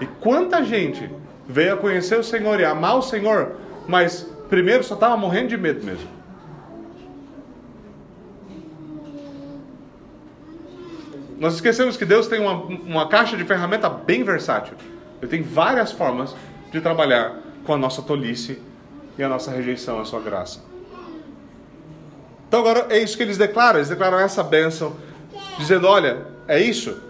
E 0.02 0.06
quanta 0.06 0.64
gente 0.64 1.10
veio 1.50 1.74
a 1.74 1.78
conhecer 1.78 2.18
o 2.18 2.24
Senhor 2.24 2.60
e 2.60 2.64
amar 2.64 2.96
o 2.96 3.02
Senhor, 3.02 3.56
mas 3.88 4.22
primeiro 4.48 4.84
só 4.84 4.94
estava 4.94 5.18
morrendo 5.18 5.48
de 5.48 5.58
medo 5.58 5.84
mesmo. 5.84 6.08
Nós 11.40 11.56
esquecemos 11.56 11.98
que 11.98 12.06
Deus 12.06 12.28
tem 12.28 12.40
uma, 12.40 12.54
uma 12.54 13.08
caixa 13.08 13.36
de 13.36 13.44
ferramenta 13.46 13.90
bem 13.90 14.24
versátil. 14.24 14.76
Ele 15.20 15.32
tem 15.32 15.42
várias 15.42 15.92
formas 15.92 16.36
de 16.72 16.80
trabalhar 16.82 17.40
com 17.66 17.74
a 17.74 17.78
nossa 17.78 18.02
tolice 18.02 18.62
e 19.18 19.24
a 19.24 19.30
nossa 19.30 19.50
rejeição 19.50 20.00
à 20.00 20.06
sua 20.06 20.20
graça. 20.20 20.62
Então 22.48 22.60
agora 22.60 22.88
é 22.90 23.00
isso 23.00 23.18
que 23.18 23.24
eles 23.24 23.38
declaram, 23.38 23.80
eles 23.80 23.90
declaram 23.90 24.20
essa 24.20 24.44
bênção, 24.44 24.96
dizendo: 25.58 25.88
olha, 25.88 26.26
é 26.48 26.60
isso, 26.60 27.02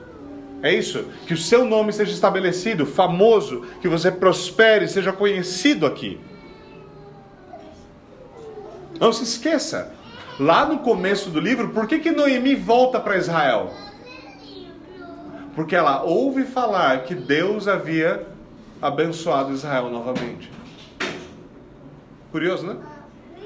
é 0.62 0.74
isso, 0.74 1.06
que 1.26 1.34
o 1.34 1.38
seu 1.38 1.64
nome 1.64 1.94
seja 1.94 2.12
estabelecido, 2.12 2.86
famoso, 2.86 3.66
que 3.82 3.88
você 3.88 4.12
prospere, 4.12 4.88
seja 4.88 5.14
conhecido 5.14 5.86
aqui. 5.86 6.20
Não 9.00 9.14
se 9.14 9.24
esqueça, 9.24 9.94
lá 10.38 10.66
no 10.66 10.80
começo 10.80 11.30
do 11.30 11.40
livro, 11.40 11.70
por 11.70 11.88
que, 11.88 12.00
que 12.00 12.12
Noemi 12.12 12.56
volta 12.56 13.00
para 13.00 13.18
Israel? 13.18 13.72
Porque 15.56 15.76
ela 15.76 16.04
ouve 16.04 16.44
falar 16.44 17.04
que 17.04 17.16
Deus 17.16 17.68
havia 17.68 18.28
abençoado 18.82 19.54
Israel 19.54 19.90
novamente. 19.90 20.52
Curioso, 22.32 22.68
né? 22.68 22.78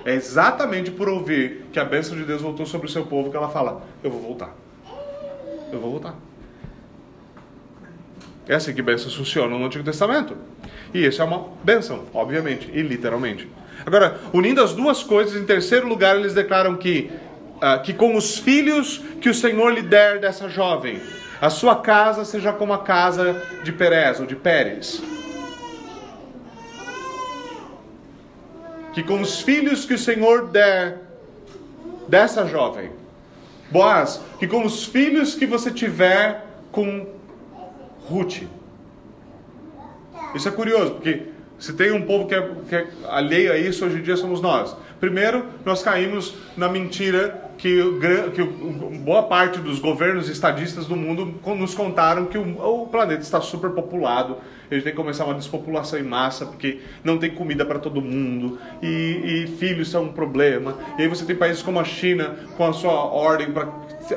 É 0.05 0.13
exatamente 0.13 0.91
por 0.91 1.07
ouvir 1.07 1.65
que 1.71 1.79
a 1.79 1.85
bênção 1.85 2.17
de 2.17 2.23
Deus 2.23 2.41
voltou 2.41 2.65
sobre 2.65 2.87
o 2.87 2.89
seu 2.89 3.05
povo 3.05 3.31
que 3.31 3.37
ela 3.37 3.49
fala: 3.49 3.83
Eu 4.03 4.11
vou 4.11 4.19
voltar. 4.19 4.53
Eu 5.71 5.79
vou 5.79 5.91
voltar. 5.91 6.15
Assim 8.49 8.73
que 8.73 8.81
bênçãos 8.81 9.15
funcionam 9.15 9.57
no 9.57 9.65
Antigo 9.65 9.83
Testamento. 9.83 10.35
E 10.93 11.05
isso 11.05 11.21
é 11.21 11.25
uma 11.25 11.47
bênção, 11.63 12.03
obviamente, 12.13 12.69
e 12.73 12.81
literalmente. 12.81 13.47
Agora, 13.85 14.19
unindo 14.33 14.61
as 14.61 14.73
duas 14.73 15.01
coisas, 15.01 15.41
em 15.41 15.45
terceiro 15.45 15.87
lugar, 15.87 16.17
eles 16.17 16.33
declaram 16.33 16.75
que, 16.75 17.11
uh, 17.57 17.81
que 17.81 17.93
com 17.93 18.15
os 18.15 18.37
filhos 18.37 19.01
que 19.21 19.29
o 19.29 19.33
Senhor 19.33 19.69
lhe 19.73 19.81
der 19.81 20.19
dessa 20.19 20.49
jovem, 20.49 21.01
a 21.41 21.49
sua 21.49 21.77
casa 21.77 22.23
seja 22.25 22.53
como 22.53 22.73
a 22.73 22.79
casa 22.79 23.41
de 23.63 23.71
Perez 23.71 24.19
ou 24.19 24.25
de 24.25 24.35
Pérez. 24.35 25.01
Que 28.93 29.03
com 29.03 29.19
os 29.21 29.41
filhos 29.41 29.85
que 29.85 29.93
o 29.93 29.97
Senhor 29.97 30.47
der 30.47 31.01
dessa 32.07 32.45
jovem, 32.45 32.91
Boaz, 33.71 34.21
que 34.37 34.47
com 34.47 34.63
os 34.63 34.85
filhos 34.85 35.33
que 35.33 35.45
você 35.45 35.71
tiver 35.71 36.45
com 36.71 37.07
Ruth. 38.09 38.43
Isso 40.35 40.47
é 40.47 40.51
curioso, 40.51 40.95
porque 40.95 41.27
se 41.59 41.73
tem 41.73 41.91
um 41.91 42.05
povo 42.05 42.27
que 42.27 42.35
é, 42.35 42.55
que 42.67 42.75
é 42.75 42.87
alheio 43.07 43.51
a 43.51 43.57
isso, 43.57 43.85
hoje 43.85 43.99
em 43.99 44.01
dia 44.01 44.17
somos 44.17 44.41
nós. 44.41 44.75
Primeiro, 44.99 45.45
nós 45.65 45.83
caímos 45.83 46.35
na 46.57 46.67
mentira 46.67 47.42
que, 47.63 47.81
que 48.35 48.43
boa 48.43 49.23
parte 49.23 49.57
dos 49.59 49.79
governos 49.79 50.27
estadistas 50.27 50.85
do 50.85 50.97
mundo 50.97 51.33
nos 51.55 51.73
contaram 51.73 52.25
que 52.25 52.37
o, 52.37 52.83
o 52.83 52.87
planeta 52.87 53.21
está 53.21 53.39
superpopulado, 53.39 54.35
a 54.69 54.73
gente 54.73 54.83
tem 54.83 54.91
que 54.91 54.97
começar 54.97 55.23
uma 55.23 55.33
despopulação 55.33 55.97
em 55.97 56.03
massa, 56.03 56.45
porque 56.45 56.79
não 57.05 57.17
tem 57.17 57.29
comida 57.29 57.65
para 57.65 57.79
todo 57.79 58.01
mundo, 58.01 58.59
e, 58.81 59.45
e, 59.45 59.47
filhos 59.57 59.89
são 59.89 60.05
um 60.05 60.11
problema. 60.11 60.77
E 60.97 61.03
aí 61.03 61.07
você 61.07 61.23
tem 61.23 61.35
países 61.37 61.61
como 61.61 61.79
a 61.79 61.85
China, 61.85 62.35
com 62.57 62.65
a 62.65 62.73
sua 62.73 62.91
ordem 62.91 63.51
para 63.51 63.71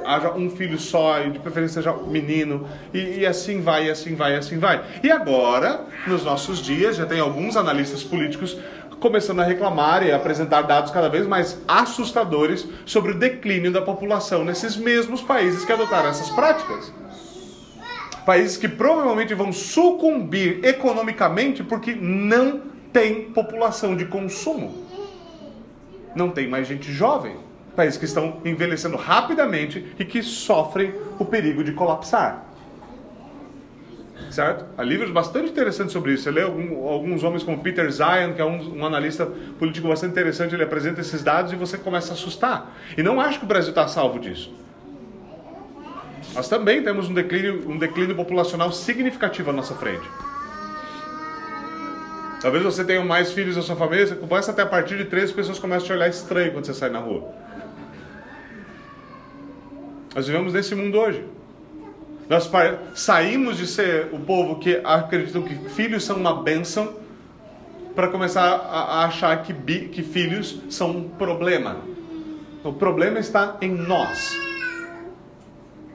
haja 0.04 0.32
um 0.32 0.50
filho 0.50 0.78
só, 0.78 1.22
e 1.22 1.30
de 1.30 1.38
preferência 1.38 1.82
seja 1.82 1.96
menino, 2.08 2.66
e, 2.92 3.18
e 3.20 3.26
assim 3.26 3.60
vai, 3.60 3.86
e 3.86 3.90
assim 3.90 4.16
vai, 4.16 4.34
e 4.34 4.36
assim 4.38 4.58
vai. 4.58 4.82
E 5.04 5.10
agora, 5.10 5.84
nos 6.06 6.24
nossos 6.24 6.58
dias, 6.58 6.96
já 6.96 7.06
tem 7.06 7.20
alguns 7.20 7.56
analistas 7.56 8.02
políticos 8.02 8.58
começando 9.00 9.40
a 9.40 9.44
reclamar 9.44 10.04
e 10.06 10.10
a 10.10 10.16
apresentar 10.16 10.62
dados 10.62 10.90
cada 10.90 11.08
vez 11.08 11.26
mais 11.26 11.58
assustadores 11.68 12.66
sobre 12.84 13.12
o 13.12 13.18
declínio 13.18 13.72
da 13.72 13.82
população 13.82 14.44
nesses 14.44 14.76
mesmos 14.76 15.22
países 15.22 15.64
que 15.64 15.72
adotaram 15.72 16.08
essas 16.08 16.30
práticas. 16.30 16.92
Países 18.24 18.56
que 18.56 18.68
provavelmente 18.68 19.34
vão 19.34 19.52
sucumbir 19.52 20.64
economicamente 20.64 21.62
porque 21.62 21.94
não 21.94 22.62
tem 22.92 23.30
população 23.30 23.94
de 23.96 24.06
consumo. 24.06 24.84
Não 26.14 26.30
tem 26.30 26.48
mais 26.48 26.66
gente 26.66 26.90
jovem. 26.90 27.36
Países 27.76 27.98
que 27.98 28.06
estão 28.06 28.40
envelhecendo 28.44 28.96
rapidamente 28.96 29.94
e 29.98 30.04
que 30.04 30.22
sofrem 30.22 30.94
o 31.18 31.24
perigo 31.24 31.62
de 31.62 31.72
colapsar. 31.72 32.46
Certo? 34.30 34.64
Há 34.76 34.82
livros 34.82 35.10
bastante 35.10 35.50
interessantes 35.50 35.92
sobre 35.92 36.12
isso. 36.12 36.24
Você 36.24 36.30
lê 36.30 36.42
algum, 36.42 36.86
alguns 36.88 37.22
homens 37.22 37.42
como 37.42 37.58
Peter 37.62 37.90
Zion, 37.90 38.32
que 38.34 38.40
é 38.40 38.44
um, 38.44 38.78
um, 38.78 38.86
analista 38.86 39.26
político 39.58 39.88
bastante 39.88 40.12
interessante, 40.12 40.54
ele 40.54 40.64
apresenta 40.64 41.00
esses 41.00 41.22
dados 41.22 41.52
e 41.52 41.56
você 41.56 41.78
começa 41.78 42.10
a 42.10 42.14
assustar. 42.14 42.74
E 42.96 43.02
não 43.02 43.20
acho 43.20 43.38
que 43.38 43.44
o 43.44 43.48
Brasil 43.48 43.70
está 43.70 43.86
salvo 43.86 44.18
disso. 44.18 44.52
Nós 46.34 46.48
também 46.48 46.82
temos 46.82 47.08
um 47.08 47.14
declínio, 47.14 47.68
um 47.70 47.78
declínio 47.78 48.14
populacional 48.14 48.72
significativo 48.72 49.50
à 49.50 49.52
nossa 49.52 49.74
frente. 49.74 50.06
Talvez 52.42 52.62
você 52.62 52.84
tenha 52.84 53.02
mais 53.04 53.32
filhos 53.32 53.56
na 53.56 53.62
sua 53.62 53.76
família, 53.76 54.06
você 54.06 54.14
começa 54.14 54.50
até 54.50 54.62
a 54.62 54.66
partir 54.66 54.96
de 54.98 55.06
três 55.06 55.32
pessoas 55.32 55.58
começam 55.58 55.84
a 55.84 55.86
te 55.86 55.92
olhar 55.92 56.08
estranho 56.08 56.52
quando 56.52 56.66
você 56.66 56.74
sai 56.74 56.90
na 56.90 56.98
rua. 56.98 57.26
Nós 60.14 60.26
vivemos 60.26 60.52
nesse 60.52 60.74
mundo 60.74 60.98
hoje. 60.98 61.24
Nós 62.28 62.50
saímos 62.94 63.56
de 63.56 63.66
ser 63.66 64.08
o 64.12 64.18
povo 64.18 64.56
que 64.56 64.80
acreditam 64.84 65.42
que 65.42 65.54
filhos 65.70 66.04
são 66.04 66.16
uma 66.16 66.42
bênção 66.42 66.94
para 67.94 68.08
começar 68.08 68.42
a 68.42 69.04
achar 69.04 69.42
que, 69.42 69.54
que 69.88 70.02
filhos 70.02 70.60
são 70.68 70.90
um 70.90 71.08
problema. 71.08 71.76
O 72.64 72.72
problema 72.72 73.18
está 73.20 73.56
em 73.60 73.70
nós. 73.70 74.36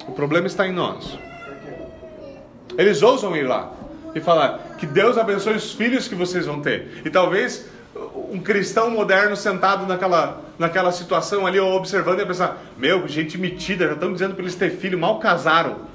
O 0.08 0.14
problema 0.14 0.48
está 0.48 0.66
em 0.66 0.72
nós. 0.72 1.20
Eles 2.78 3.02
ousam 3.02 3.36
ir 3.36 3.44
lá 3.44 3.72
e 4.16 4.22
falar 4.22 4.76
que 4.78 4.86
Deus 4.86 5.18
abençoe 5.18 5.54
os 5.54 5.74
filhos 5.74 6.08
que 6.08 6.16
vocês 6.16 6.46
vão 6.46 6.62
ter. 6.62 7.02
E 7.06 7.10
talvez 7.10 7.70
um 8.32 8.40
cristão 8.40 8.90
moderno 8.90 9.36
sentado 9.36 9.86
naquela, 9.86 10.42
naquela 10.58 10.92
situação 10.94 11.46
ali, 11.46 11.60
observando 11.60 12.22
e 12.22 12.26
pensar: 12.26 12.58
Meu, 12.78 13.06
gente 13.08 13.38
metida, 13.38 13.88
já 13.88 13.94
estão 13.94 14.14
dizendo 14.14 14.34
para 14.34 14.44
eles 14.44 14.56
ter 14.56 14.72
filho, 14.72 14.98
mal 14.98 15.20
casaram. 15.20 15.91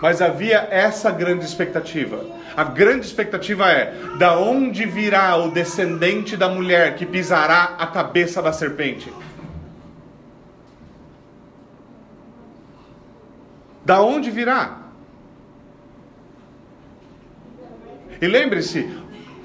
Mas 0.00 0.22
havia 0.22 0.66
essa 0.70 1.10
grande 1.10 1.44
expectativa. 1.44 2.24
A 2.56 2.64
grande 2.64 3.04
expectativa 3.04 3.70
é: 3.70 3.94
da 4.18 4.38
onde 4.38 4.86
virá 4.86 5.36
o 5.36 5.50
descendente 5.50 6.36
da 6.36 6.48
mulher 6.48 6.96
que 6.96 7.04
pisará 7.04 7.76
a 7.78 7.86
cabeça 7.86 8.40
da 8.40 8.52
serpente? 8.52 9.12
Da 13.84 14.00
onde 14.00 14.30
virá? 14.30 14.78
E 18.20 18.26
lembre-se, 18.26 18.88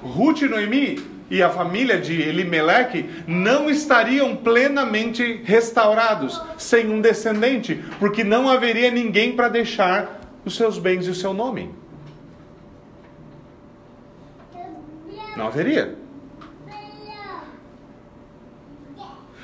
Ruth 0.02 0.42
e 0.42 0.48
Noemi 0.48 1.16
e 1.30 1.42
a 1.42 1.50
família 1.50 1.98
de 1.98 2.20
Elimeleque 2.22 3.08
não 3.26 3.68
estariam 3.68 4.36
plenamente 4.36 5.42
restaurados 5.44 6.40
sem 6.56 6.88
um 6.88 7.00
descendente, 7.00 7.82
porque 7.98 8.22
não 8.22 8.48
haveria 8.48 8.90
ninguém 8.90 9.34
para 9.34 9.48
deixar 9.48 10.25
os 10.46 10.54
seus 10.56 10.78
bens 10.78 11.06
e 11.06 11.10
o 11.10 11.14
seu 11.14 11.34
nome. 11.34 11.74
Não 15.36 15.48
haveria. 15.48 15.98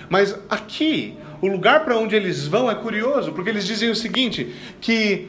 Mas 0.09 0.39
aqui, 0.49 1.19
o 1.41 1.49
lugar 1.49 1.85
para 1.85 1.99
onde 1.99 2.15
eles 2.15 2.47
vão 2.47 2.71
é 2.71 2.75
curioso, 2.75 3.33
porque 3.33 3.51
eles 3.51 3.67
dizem 3.67 3.91
o 3.91 3.97
seguinte: 3.97 4.55
que 4.81 5.29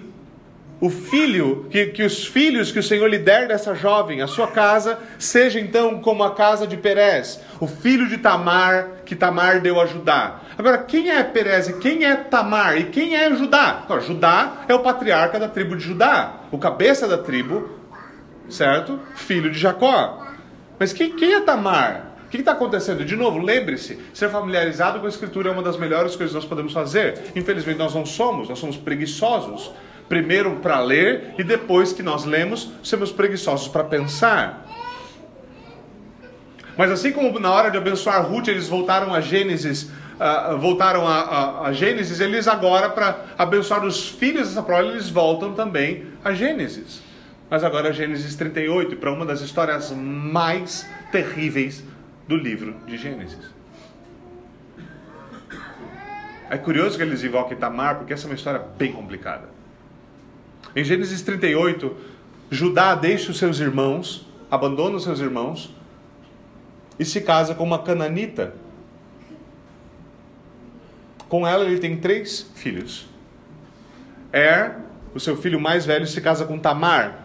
o 0.84 0.90
filho, 0.90 1.66
que, 1.70 1.86
que 1.86 2.04
os 2.04 2.28
filhos 2.28 2.70
que 2.70 2.78
o 2.78 2.84
Senhor 2.84 3.08
lhe 3.08 3.18
der 3.18 3.48
dessa 3.48 3.74
jovem, 3.74 4.22
a 4.22 4.28
sua 4.28 4.48
casa, 4.48 5.00
seja 5.18 5.58
então 5.58 6.02
como 6.02 6.26
a 6.26 6.36
casa 6.36 6.68
de 6.68 6.76
Perez, 6.76 7.40
o 7.62 7.68
filho 7.68 8.10
de 8.10 8.18
Tamar, 8.18 8.90
que 9.06 9.16
Tamar 9.16 9.62
deu 9.62 9.80
a 9.80 9.86
Judá. 9.86 10.42
Agora, 10.58 10.80
quem 10.80 11.10
é 11.10 11.24
Perez 11.24 11.70
e 11.70 11.80
quem 11.80 12.04
é 12.04 12.18
Tamar 12.18 12.78
e 12.78 12.84
quem 12.88 13.16
é 13.16 13.34
Judá? 13.34 13.86
Judá 14.06 14.66
é 14.68 14.76
o 14.76 14.80
patriarca 14.80 15.40
da 15.40 15.48
tribo 15.48 15.78
de 15.78 15.86
Judá, 15.86 16.42
o 16.52 16.58
cabeça 16.58 17.08
da 17.08 17.18
tribo, 17.18 17.80
certo? 18.50 19.00
Filho 19.16 19.50
de 19.50 19.58
Jacó. 19.58 20.28
Mas 20.78 20.92
quem, 20.92 21.16
quem 21.16 21.34
é 21.34 21.40
Tamar? 21.40 22.08
O 22.26 22.30
que 22.30 22.36
está 22.36 22.52
acontecendo? 22.52 23.06
De 23.06 23.16
novo, 23.16 23.38
lembre-se, 23.38 23.98
ser 24.14 24.30
familiarizado 24.30 25.00
com 25.00 25.06
a 25.06 25.10
Escritura 25.10 25.48
é 25.48 25.54
uma 25.54 25.64
das 25.64 25.78
melhores 25.78 26.18
coisas 26.18 26.32
que 26.32 26.42
nós 26.42 26.46
podemos 26.46 26.74
fazer. 26.74 27.32
Infelizmente, 27.38 27.78
nós 27.78 27.96
não 27.96 28.06
somos, 28.06 28.50
nós 28.50 28.60
somos 28.60 28.76
preguiçosos 28.76 29.72
primeiro 30.08 30.58
para 30.58 30.80
ler 30.80 31.34
e 31.38 31.44
depois 31.44 31.94
que 31.94 32.04
nós 32.04 32.26
lemos, 32.26 32.72
somos 32.82 33.12
preguiçosos 33.12 33.68
para 33.68 33.84
pensar. 33.84 34.66
Mas 36.78 36.92
assim 36.92 37.12
como 37.12 37.40
na 37.40 37.52
hora 37.52 37.70
de 37.70 37.78
abençoar 37.78 38.26
Ruth, 38.26 38.48
eles 38.48 38.68
voltaram 38.68 39.14
a 39.14 39.22
Gênesis, 39.22 39.84
uh, 39.84 40.58
voltaram 40.58 41.08
a, 41.08 41.20
a, 41.20 41.68
a, 41.68 41.74
Gênesis, 41.74 42.20
eles 42.20 42.48
agora, 42.48 42.90
para 42.90 43.26
abençoar 43.38 43.86
os 43.86 44.10
filhos 44.10 44.50
dessa 44.50 44.64
prole, 44.64 44.90
eles 44.90 45.10
voltam 45.10 45.54
também 45.54 46.06
a 46.24 46.34
Gênesis. 46.34 47.02
Mas 47.50 47.64
agora 47.64 47.90
a 47.90 47.92
Gênesis 47.92 48.36
38, 48.36 48.96
para 48.96 49.12
uma 49.12 49.26
das 49.26 49.42
histórias 49.42 49.92
mais 49.92 50.88
terríveis 51.12 51.84
do 52.28 52.36
livro 52.36 52.76
de 52.88 52.98
Gênesis. 52.98 53.54
É 56.50 56.58
curioso 56.58 56.98
que 56.98 57.04
eles 57.04 57.24
invoquem 57.24 57.58
Tamar, 57.58 57.98
porque 57.98 58.14
essa 58.14 58.26
é 58.26 58.30
uma 58.30 58.36
história 58.36 58.60
bem 58.78 58.92
complicada. 58.92 59.53
Em 60.76 60.84
Gênesis 60.84 61.22
38, 61.22 61.96
Judá 62.50 62.96
deixa 62.96 63.32
os 63.32 63.38
seus 63.38 63.60
irmãos 63.60 64.26
abandona 64.54 64.98
os 64.98 65.04
seus 65.04 65.20
irmãos 65.20 65.74
e 67.00 67.04
se 67.04 67.22
casa 67.22 67.56
com 67.56 67.64
uma 67.64 67.80
cananita. 67.80 68.54
Com 71.28 71.48
ela 71.48 71.66
ele 71.66 71.80
tem 71.80 71.98
três 71.98 72.52
filhos. 72.54 73.08
Er, 74.32 74.78
o 75.16 75.20
seu 75.20 75.36
filho 75.36 75.60
mais 75.60 75.88
velho, 75.88 76.06
se 76.06 76.22
casa 76.22 76.46
com 76.46 76.60
Tamar. 76.60 77.24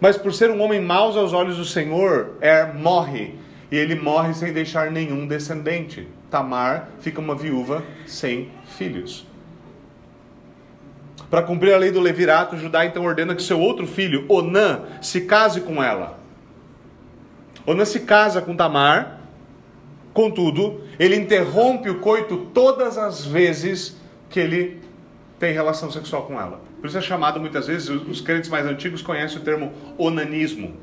Mas 0.00 0.16
por 0.16 0.32
ser 0.32 0.50
um 0.50 0.62
homem 0.62 0.80
mau 0.80 1.16
aos 1.18 1.34
olhos 1.34 1.58
do 1.58 1.66
Senhor, 1.66 2.38
Er 2.40 2.74
morre. 2.74 3.34
E 3.70 3.76
ele 3.76 3.94
morre 3.94 4.32
sem 4.32 4.54
deixar 4.54 4.90
nenhum 4.90 5.26
descendente. 5.26 6.08
Tamar 6.30 6.88
fica 7.00 7.20
uma 7.20 7.34
viúva 7.34 7.84
sem 8.06 8.50
filhos. 8.78 9.26
Para 11.30 11.42
cumprir 11.42 11.72
a 11.74 11.78
lei 11.78 11.90
do 11.90 12.00
levirato, 12.00 12.56
Judá 12.56 12.84
então 12.84 13.04
ordena 13.04 13.34
que 13.34 13.42
seu 13.42 13.58
outro 13.58 13.86
filho, 13.86 14.24
Onã, 14.28 14.82
se 15.00 15.22
case 15.22 15.60
com 15.60 15.82
ela. 15.82 16.18
Onã 17.66 17.84
se 17.84 18.00
casa 18.00 18.42
com 18.42 18.56
Tamar, 18.56 19.20
contudo, 20.12 20.82
ele 20.98 21.16
interrompe 21.16 21.88
o 21.88 22.00
coito 22.00 22.48
todas 22.52 22.98
as 22.98 23.24
vezes 23.24 23.96
que 24.28 24.40
ele 24.40 24.80
tem 25.38 25.52
relação 25.52 25.90
sexual 25.90 26.24
com 26.24 26.40
ela. 26.40 26.60
Por 26.80 26.86
isso 26.86 26.98
é 26.98 27.00
chamado 27.00 27.40
muitas 27.40 27.66
vezes, 27.66 27.88
os 27.88 28.20
crentes 28.20 28.50
mais 28.50 28.66
antigos 28.66 29.02
conhecem 29.02 29.38
o 29.38 29.40
termo 29.40 29.72
onanismo. 29.96 30.76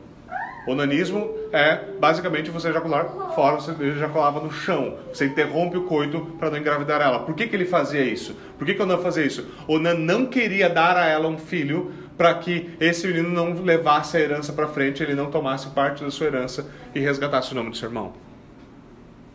Onanismo 0.70 1.32
é 1.52 1.80
basicamente 2.00 2.52
você 2.52 2.70
ejacular 2.70 3.34
fora, 3.34 3.56
você 3.56 3.72
ejaculava 3.84 4.40
no 4.40 4.52
chão. 4.52 4.98
Você 5.12 5.26
interrompe 5.26 5.78
o 5.78 5.86
coito 5.86 6.22
para 6.38 6.52
não 6.52 6.58
engravidar 6.58 7.02
ela. 7.02 7.20
Por 7.20 7.34
que, 7.34 7.48
que 7.48 7.56
ele 7.56 7.66
fazia 7.66 8.04
isso? 8.04 8.36
Por 8.58 8.66
que, 8.66 8.76
que 8.76 8.82
Onan 8.82 9.00
fazia 9.00 9.26
isso? 9.26 9.48
Onan 9.68 9.96
não 9.96 10.28
queria 10.28 10.70
dar 10.70 10.96
a 10.96 11.08
ela 11.08 11.28
um 11.28 11.40
filho 11.40 11.92
para 12.16 12.36
que 12.36 12.70
esse 12.80 13.08
menino 13.08 13.30
não 13.30 13.54
levasse 13.64 14.18
a 14.18 14.20
herança 14.20 14.54
para 14.54 14.68
frente, 14.68 15.02
ele 15.02 15.16
não 15.16 15.32
tomasse 15.32 15.70
parte 15.70 16.04
da 16.04 16.12
sua 16.12 16.28
herança 16.28 16.70
e 16.94 17.00
resgatasse 17.00 17.52
o 17.52 17.56
nome 17.56 17.72
do 17.72 17.78
seu 17.78 17.88
irmão. 17.88 18.14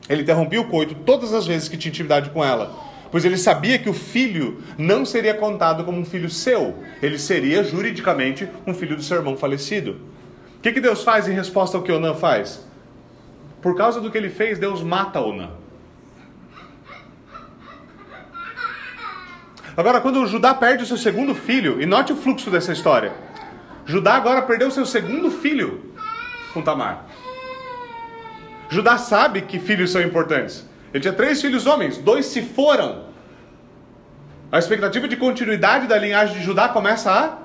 Ele 0.08 0.22
interrompia 0.22 0.60
o 0.60 0.68
coito 0.68 0.94
todas 0.94 1.32
as 1.34 1.46
vezes 1.46 1.68
que 1.68 1.78
tinha 1.78 1.90
intimidade 1.90 2.30
com 2.30 2.44
ela, 2.44 2.78
pois 3.10 3.24
ele 3.24 3.38
sabia 3.38 3.78
que 3.78 3.88
o 3.88 3.94
filho 3.94 4.62
não 4.76 5.04
seria 5.04 5.34
contado 5.34 5.82
como 5.82 5.98
um 5.98 6.04
filho 6.04 6.28
seu, 6.28 6.76
ele 7.02 7.18
seria 7.18 7.64
juridicamente 7.64 8.46
um 8.66 8.74
filho 8.74 8.94
do 8.94 9.02
seu 9.02 9.16
irmão 9.16 9.36
falecido 9.36 10.13
que, 10.64 10.72
que 10.72 10.80
Deus 10.80 11.04
faz 11.04 11.28
em 11.28 11.34
resposta 11.34 11.76
ao 11.76 11.82
que 11.82 11.92
Onã 11.92 12.14
faz? 12.14 12.66
Por 13.60 13.76
causa 13.76 14.00
do 14.00 14.10
que 14.10 14.16
ele 14.16 14.30
fez, 14.30 14.58
Deus 14.58 14.82
mata 14.82 15.20
Onã. 15.20 15.50
Agora, 19.76 20.00
quando 20.00 20.26
Judá 20.26 20.54
perde 20.54 20.84
o 20.84 20.86
seu 20.86 20.96
segundo 20.96 21.34
filho, 21.34 21.82
e 21.82 21.84
note 21.84 22.14
o 22.14 22.16
fluxo 22.16 22.50
dessa 22.50 22.72
história. 22.72 23.12
Judá 23.84 24.14
agora 24.14 24.40
perdeu 24.40 24.70
seu 24.70 24.86
segundo 24.86 25.30
filho 25.30 25.92
com 26.54 26.62
Tamar. 26.62 27.04
Judá 28.70 28.96
sabe 28.96 29.42
que 29.42 29.58
filhos 29.58 29.92
são 29.92 30.00
importantes. 30.00 30.66
Ele 30.94 31.02
tinha 31.02 31.12
três 31.12 31.42
filhos 31.42 31.66
homens, 31.66 31.98
dois 31.98 32.24
se 32.24 32.40
foram. 32.40 33.04
A 34.50 34.58
expectativa 34.58 35.06
de 35.06 35.16
continuidade 35.16 35.86
da 35.86 35.98
linhagem 35.98 36.38
de 36.38 36.42
Judá 36.42 36.70
começa 36.70 37.12
a 37.12 37.38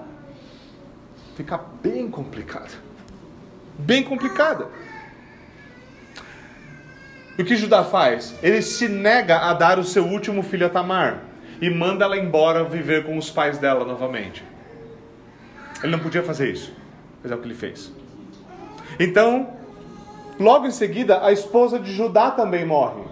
ficar 1.36 1.58
bem 1.84 2.10
complicada 2.10 2.89
bem 3.80 4.04
complicada. 4.04 4.68
E 7.38 7.42
o 7.42 7.46
que 7.46 7.56
Judá 7.56 7.84
faz? 7.84 8.36
Ele 8.44 8.62
se 8.62 8.90
nega 8.90 9.38
a 9.38 9.54
dar 9.54 9.80
o 9.80 9.84
seu 9.84 10.06
último 10.06 10.44
filho 10.44 10.66
a 10.66 10.70
Tamar 10.70 11.22
e 11.62 11.70
manda 11.70 12.04
ela 12.04 12.18
embora 12.18 12.66
viver 12.66 13.06
com 13.06 13.18
os 13.18 13.30
pais 13.30 13.58
dela 13.58 13.86
novamente. 13.86 14.44
Ele 15.82 15.92
não 15.92 16.00
podia 16.00 16.22
fazer 16.22 16.52
isso, 16.52 16.74
mas 17.24 17.32
é 17.32 17.36
o 17.36 17.38
que 17.38 17.48
ele 17.48 17.56
fez. 17.56 17.92
Então, 19.00 19.54
logo 20.38 20.68
em 20.68 20.72
seguida, 20.72 21.26
a 21.26 21.32
esposa 21.32 21.80
de 21.80 21.94
Judá 21.94 22.32
também 22.32 22.66
morre. 22.66 23.04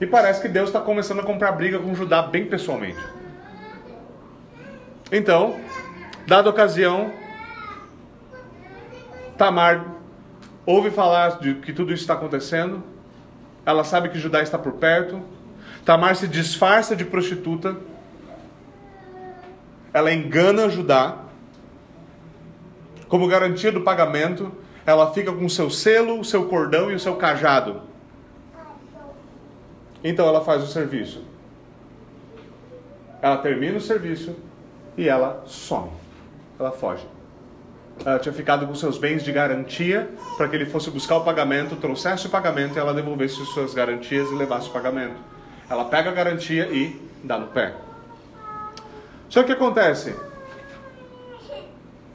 E 0.00 0.06
parece 0.06 0.40
que 0.40 0.48
Deus 0.48 0.70
está 0.70 0.80
começando 0.80 1.20
a 1.20 1.22
comprar 1.22 1.52
briga 1.52 1.78
com 1.78 1.94
Judá 1.94 2.22
bem 2.22 2.46
pessoalmente. 2.46 2.98
Então, 5.12 5.60
dada 6.26 6.48
a 6.48 6.52
ocasião, 6.52 7.12
Tamar 9.40 9.86
ouve 10.66 10.90
falar 10.90 11.40
de 11.40 11.54
que 11.54 11.72
tudo 11.72 11.94
isso 11.94 12.02
está 12.02 12.12
acontecendo, 12.12 12.82
ela 13.64 13.82
sabe 13.84 14.10
que 14.10 14.18
Judá 14.18 14.42
está 14.42 14.58
por 14.58 14.72
perto. 14.72 15.22
Tamar 15.82 16.14
se 16.14 16.28
disfarça 16.28 16.94
de 16.94 17.06
prostituta, 17.06 17.74
ela 19.94 20.12
engana 20.12 20.68
Judá. 20.68 21.16
Como 23.08 23.26
garantia 23.26 23.72
do 23.72 23.80
pagamento, 23.80 24.52
ela 24.84 25.10
fica 25.10 25.32
com 25.32 25.46
o 25.46 25.50
seu 25.50 25.70
selo, 25.70 26.20
o 26.20 26.24
seu 26.24 26.46
cordão 26.46 26.90
e 26.90 26.94
o 26.94 27.00
seu 27.00 27.16
cajado. 27.16 27.80
Então 30.04 30.28
ela 30.28 30.44
faz 30.44 30.62
o 30.62 30.66
serviço. 30.66 31.24
Ela 33.22 33.38
termina 33.38 33.78
o 33.78 33.80
serviço 33.80 34.36
e 34.98 35.08
ela 35.08 35.42
some. 35.46 35.88
Ela 36.58 36.72
foge 36.72 37.19
ela 38.04 38.18
tinha 38.18 38.32
ficado 38.32 38.66
com 38.66 38.74
seus 38.74 38.96
bens 38.96 39.22
de 39.22 39.30
garantia 39.30 40.08
para 40.36 40.48
que 40.48 40.56
ele 40.56 40.66
fosse 40.66 40.90
buscar 40.90 41.16
o 41.16 41.24
pagamento, 41.24 41.76
trouxesse 41.76 42.26
o 42.26 42.30
pagamento 42.30 42.76
e 42.76 42.78
ela 42.78 42.94
devolvesse 42.94 43.44
suas 43.46 43.74
garantias 43.74 44.30
e 44.30 44.34
levasse 44.34 44.68
o 44.68 44.72
pagamento. 44.72 45.16
Ela 45.68 45.84
pega 45.84 46.10
a 46.10 46.12
garantia 46.12 46.66
e 46.72 47.00
dá 47.22 47.38
no 47.38 47.48
pé. 47.48 47.74
Só 49.28 49.42
que 49.42 49.52
acontece? 49.52 50.16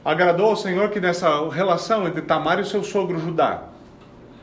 Agradou 0.04 0.50
ao 0.50 0.56
Senhor 0.56 0.90
que 0.90 1.00
nessa 1.00 1.48
relação 1.48 2.06
entre 2.06 2.22
Tamar 2.22 2.60
e 2.60 2.64
seu 2.64 2.82
sogro 2.82 3.18
Judá, 3.18 3.62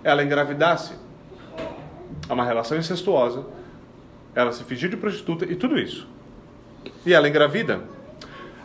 ela 0.03 0.23
engravidasse. 0.23 0.93
É 2.27 2.34
uma 2.34 2.45
relação 2.45 2.77
incestuosa. 2.77 3.45
Ela 4.34 4.51
se 4.51 4.63
fingiu 4.63 4.89
de 4.89 4.97
prostituta 4.97 5.45
e 5.45 5.56
tudo 5.56 5.77
isso. 5.77 6.08
E 7.06 7.13
ela 7.13 7.27
engravida. 7.27 7.82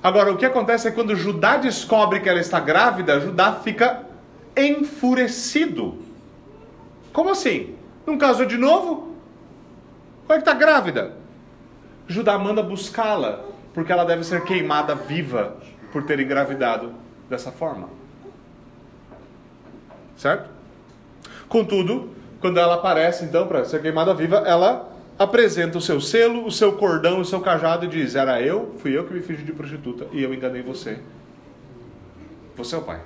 Agora, 0.03 0.33
o 0.33 0.37
que 0.37 0.47
acontece 0.47 0.89
é 0.89 0.91
quando 0.91 1.17
Judá 1.17 1.57
descobre 1.57 2.21
que 2.21 2.29
ela 2.29 2.39
está 2.39 2.61
grávida, 2.61 3.21
Judá 3.21 3.55
fica 3.55 4.05
enfurecido. 4.57 5.99
Como 7.13 7.31
assim? 7.31 7.75
Não 8.07 8.17
casou 8.17 8.47
de 8.47 8.57
novo? 8.57 9.15
Como 10.27 10.33
é 10.33 10.43
que 10.43 10.49
está 10.49 10.55
grávida? 10.55 11.17
Judá 12.07 12.39
manda 12.39 12.63
buscá-la, 12.63 13.45
porque 13.75 13.93
ela 13.93 14.05
deve 14.05 14.25
ser 14.25 14.45
queimada 14.45 14.95
viva 14.95 15.57
por 15.93 16.05
ter 16.05 16.21
engravidado 16.21 16.93
dessa 17.29 17.51
forma. 17.51 17.89
Certo? 20.17 20.49
Contudo, 21.49 22.11
quando 22.41 22.59
ela 22.59 22.75
aparece 22.75 23.25
então 23.25 23.47
para 23.47 23.65
ser 23.65 23.81
queimada 23.83 24.15
viva, 24.15 24.39
ela 24.47 24.91
apresenta 25.19 25.77
o 25.77 25.81
seu 25.81 26.01
selo, 26.01 26.47
o 26.47 26.53
seu 26.53 26.73
cordão, 26.73 27.21
o 27.21 27.25
seu 27.25 27.41
cajado 27.41 27.85
e 27.85 27.89
diz: 27.89 28.15
Era 28.15 28.41
eu, 28.41 28.75
fui 28.79 28.97
eu 28.97 29.05
que 29.05 29.13
me 29.13 29.21
fiz 29.21 29.45
de 29.45 29.53
prostituta 29.53 30.07
e 30.13 30.23
eu 30.23 30.33
enganei 30.33 30.63
você. 30.63 30.99
Você 32.57 32.75
é 32.75 32.79
o 32.79 32.83
pai. 32.83 33.01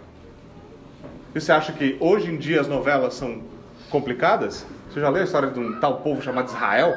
E 1.35 1.41
você 1.41 1.51
acha 1.51 1.73
que 1.73 1.97
hoje 1.99 2.31
em 2.31 2.37
dia 2.37 2.61
as 2.61 2.69
novelas 2.69 3.15
são 3.15 3.43
complicadas? 3.89 4.67
Você 4.91 5.01
já 5.01 5.09
leu 5.09 5.23
a 5.23 5.25
história 5.25 5.51
de 5.51 5.59
um 5.59 5.81
tal 5.81 6.01
povo 6.01 6.21
chamado 6.21 6.49
Israel? 6.49 6.93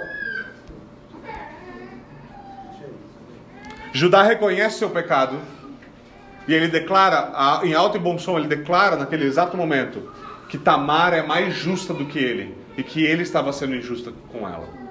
Judá 3.93 4.23
reconhece 4.23 4.80
seu 4.80 4.89
pecado 4.89 5.39
e 6.45 6.54
ele 6.54 6.67
declara, 6.67 7.62
em 7.63 7.73
alto 7.73 7.95
e 7.95 7.99
bom 7.99 8.17
som, 8.19 8.38
ele 8.38 8.47
declara 8.47 8.97
naquele 8.97 9.25
exato 9.25 9.56
momento 9.56 10.12
que 10.49 10.58
Tamar 10.58 11.13
é 11.13 11.21
mais 11.21 11.54
justa 11.54 11.93
do 11.93 12.06
que 12.06 12.19
ele 12.19 12.56
e 12.78 12.84
que 12.84 13.06
ele 13.06 13.23
estava 13.23 13.54
sendo 13.54 13.73
injusto 13.73 14.13
com 14.32 14.47
ela. 14.47 14.85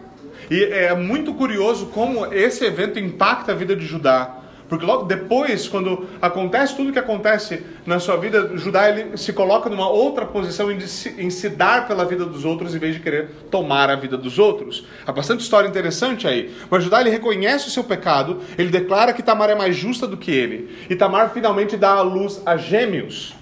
E 0.50 0.64
é 0.64 0.94
muito 0.94 1.34
curioso 1.34 1.86
como 1.86 2.26
esse 2.32 2.64
evento 2.64 2.98
impacta 2.98 3.52
a 3.52 3.54
vida 3.54 3.74
de 3.74 3.86
Judá. 3.86 4.40
Porque 4.68 4.86
logo 4.86 5.04
depois, 5.04 5.68
quando 5.68 6.08
acontece 6.22 6.74
tudo 6.74 6.88
o 6.88 6.92
que 6.92 6.98
acontece 6.98 7.62
na 7.84 7.98
sua 7.98 8.16
vida, 8.16 8.56
Judá 8.56 8.88
ele 8.88 9.16
se 9.16 9.32
coloca 9.32 9.68
numa 9.68 9.88
outra 9.88 10.24
posição 10.24 10.72
em, 10.72 10.80
se, 10.80 11.10
em 11.18 11.28
se 11.28 11.50
dar 11.50 11.86
pela 11.86 12.04
vida 12.04 12.24
dos 12.24 12.44
outros 12.44 12.74
em 12.74 12.78
vez 12.78 12.94
de 12.94 13.00
querer 13.00 13.28
tomar 13.50 13.90
a 13.90 13.94
vida 13.94 14.16
dos 14.16 14.38
outros. 14.38 14.86
Há 15.06 15.12
bastante 15.12 15.40
história 15.40 15.68
interessante 15.68 16.26
aí. 16.26 16.54
Mas 16.70 16.82
Judá 16.82 17.00
ele 17.00 17.10
reconhece 17.10 17.68
o 17.68 17.70
seu 17.70 17.84
pecado, 17.84 18.40
ele 18.56 18.70
declara 18.70 19.12
que 19.12 19.22
Tamar 19.22 19.50
é 19.50 19.54
mais 19.54 19.76
justa 19.76 20.06
do 20.06 20.16
que 20.16 20.30
ele. 20.30 20.74
E 20.88 20.96
Tamar 20.96 21.30
finalmente 21.30 21.76
dá 21.76 21.92
à 21.92 22.02
luz 22.02 22.40
a 22.46 22.56
gêmeos. 22.56 23.34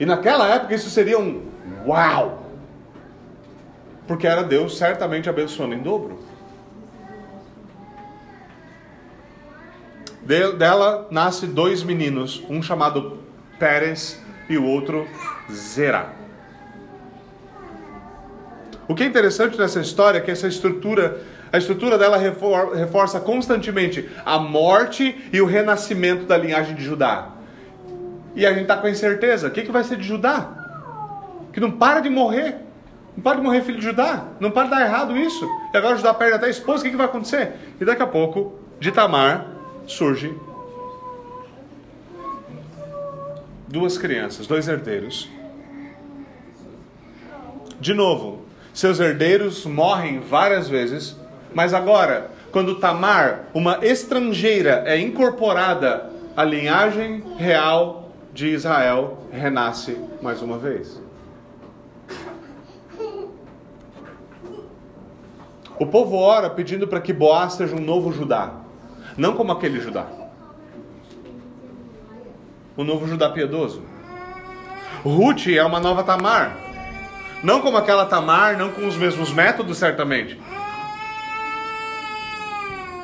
E 0.00 0.04
naquela 0.04 0.48
época 0.52 0.74
isso 0.74 0.90
seria 0.90 1.18
um 1.18 1.42
uau! 1.86 2.39
Porque 4.10 4.26
era 4.26 4.42
Deus 4.42 4.76
certamente 4.76 5.30
abençoando 5.30 5.72
em 5.72 5.78
dobro. 5.78 6.18
De, 10.20 10.50
dela 10.54 11.06
nasce 11.12 11.46
dois 11.46 11.84
meninos, 11.84 12.42
um 12.50 12.60
chamado 12.60 13.20
Pérez 13.56 14.20
e 14.48 14.58
o 14.58 14.64
outro 14.64 15.06
Zera. 15.48 16.08
O 18.88 18.96
que 18.96 19.04
é 19.04 19.06
interessante 19.06 19.56
nessa 19.56 19.78
história 19.78 20.18
é 20.18 20.20
que 20.20 20.32
essa 20.32 20.48
estrutura, 20.48 21.22
a 21.52 21.58
estrutura 21.58 21.96
dela 21.96 22.16
reforça 22.16 23.20
constantemente 23.20 24.10
a 24.26 24.40
morte 24.40 25.24
e 25.32 25.40
o 25.40 25.46
renascimento 25.46 26.24
da 26.24 26.36
linhagem 26.36 26.74
de 26.74 26.82
Judá. 26.82 27.28
E 28.34 28.44
a 28.44 28.50
gente 28.50 28.62
está 28.62 28.76
com 28.76 28.88
a 28.88 28.90
incerteza: 28.90 29.46
o 29.46 29.50
que, 29.52 29.62
que 29.62 29.70
vai 29.70 29.84
ser 29.84 29.96
de 29.96 30.02
Judá? 30.02 31.46
Que 31.52 31.60
não 31.60 31.70
para 31.70 32.00
de 32.00 32.10
morrer. 32.10 32.69
Não 33.20 33.22
para 33.22 33.36
de 33.36 33.42
morrer 33.42 33.60
filho 33.60 33.78
de 33.78 33.84
Judá. 33.84 34.28
Não 34.40 34.50
para 34.50 34.64
de 34.64 34.70
dar 34.70 34.80
errado 34.80 35.14
isso. 35.14 35.46
E 35.74 35.76
agora 35.76 35.94
Judá 35.94 36.14
perde 36.14 36.36
até 36.36 36.46
a 36.46 36.48
esposa. 36.48 36.80
O 36.80 36.84
que, 36.84 36.90
que 36.90 36.96
vai 36.96 37.04
acontecer? 37.04 37.52
E 37.78 37.84
daqui 37.84 38.02
a 38.02 38.06
pouco, 38.06 38.58
de 38.80 38.90
Tamar, 38.90 39.46
surge 39.86 40.34
duas 43.68 43.98
crianças, 43.98 44.46
dois 44.46 44.66
herdeiros. 44.68 45.28
De 47.78 47.92
novo, 47.92 48.46
seus 48.72 48.98
herdeiros 48.98 49.66
morrem 49.66 50.20
várias 50.20 50.66
vezes, 50.66 51.14
mas 51.52 51.74
agora, 51.74 52.30
quando 52.50 52.76
Tamar, 52.76 53.50
uma 53.52 53.84
estrangeira, 53.84 54.82
é 54.86 54.98
incorporada 54.98 56.10
à 56.34 56.42
linhagem 56.42 57.22
real 57.36 58.14
de 58.32 58.48
Israel, 58.48 59.26
renasce 59.30 59.98
mais 60.22 60.40
uma 60.40 60.56
vez. 60.56 61.09
O 65.80 65.86
povo 65.86 66.14
ora 66.18 66.50
pedindo 66.50 66.86
para 66.86 67.00
que 67.00 67.10
Boaz 67.10 67.54
seja 67.54 67.74
um 67.74 67.80
novo 67.80 68.12
Judá, 68.12 68.50
não 69.16 69.34
como 69.34 69.50
aquele 69.50 69.80
Judá. 69.80 70.04
O 72.76 72.84
novo 72.84 73.08
Judá 73.08 73.30
piedoso. 73.30 73.82
Ruth 75.02 75.46
é 75.46 75.64
uma 75.64 75.80
nova 75.80 76.04
Tamar, 76.04 76.54
não 77.42 77.62
como 77.62 77.78
aquela 77.78 78.04
Tamar, 78.04 78.58
não 78.58 78.70
com 78.70 78.86
os 78.86 78.94
mesmos 78.94 79.32
métodos, 79.32 79.78
certamente, 79.78 80.38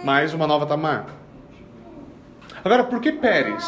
mas 0.04 0.34
uma 0.34 0.46
nova 0.46 0.66
Tamar. 0.66 1.06
Agora, 2.62 2.84
por 2.84 3.00
que 3.00 3.10
Pérez? 3.10 3.64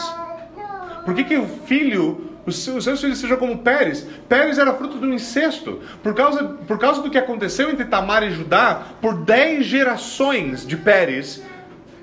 Por 1.06 1.14
que, 1.14 1.24
que 1.24 1.38
o 1.38 1.46
filho 1.46 2.34
os 2.48 2.84
seus 2.84 3.00
filhos 3.00 3.18
sejam 3.18 3.36
como 3.36 3.58
Pérez. 3.58 4.06
Pérez 4.28 4.58
era 4.58 4.74
fruto 4.74 4.98
do 4.98 5.12
incesto. 5.12 5.80
Por 6.02 6.14
causa, 6.14 6.44
por 6.44 6.78
causa 6.78 7.02
do 7.02 7.10
que 7.10 7.18
aconteceu 7.18 7.70
entre 7.70 7.84
Tamar 7.84 8.22
e 8.22 8.30
Judá, 8.30 8.82
por 9.00 9.14
dez 9.14 9.66
gerações 9.66 10.66
de 10.66 10.76
Pérez, 10.76 11.42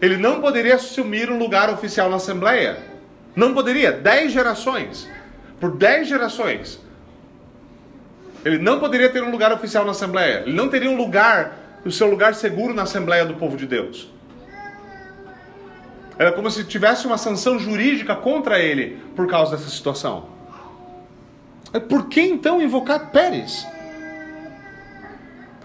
ele 0.01 0.17
não 0.17 0.41
poderia 0.41 0.75
assumir 0.75 1.29
um 1.29 1.37
lugar 1.37 1.69
oficial 1.69 2.09
na 2.09 2.17
Assembleia. 2.17 2.77
Não 3.35 3.53
poderia. 3.53 3.91
Dez 3.91 4.31
gerações. 4.31 5.09
Por 5.59 5.75
dez 5.75 6.07
gerações. 6.07 6.79
Ele 8.43 8.59
não 8.59 8.79
poderia 8.79 9.09
ter 9.09 9.23
um 9.23 9.31
lugar 9.31 9.51
oficial 9.51 9.83
na 9.83 9.91
Assembleia. 9.91 10.43
Ele 10.45 10.55
não 10.55 10.69
teria 10.69 10.89
um 10.89 10.95
lugar, 10.95 11.57
o 11.83 11.91
seu 11.91 12.07
lugar 12.07 12.35
seguro 12.35 12.73
na 12.73 12.83
Assembleia 12.83 13.25
do 13.25 13.33
povo 13.33 13.57
de 13.57 13.65
Deus. 13.65 14.13
Era 16.17 16.31
como 16.31 16.49
se 16.49 16.63
tivesse 16.63 17.05
uma 17.07 17.17
sanção 17.17 17.59
jurídica 17.59 18.15
contra 18.15 18.59
ele 18.59 19.01
por 19.15 19.27
causa 19.27 19.57
dessa 19.57 19.69
situação. 19.69 20.34
Por 21.89 22.07
que 22.07 22.21
então 22.21 22.61
invocar 22.61 23.11
Pérez? 23.11 23.67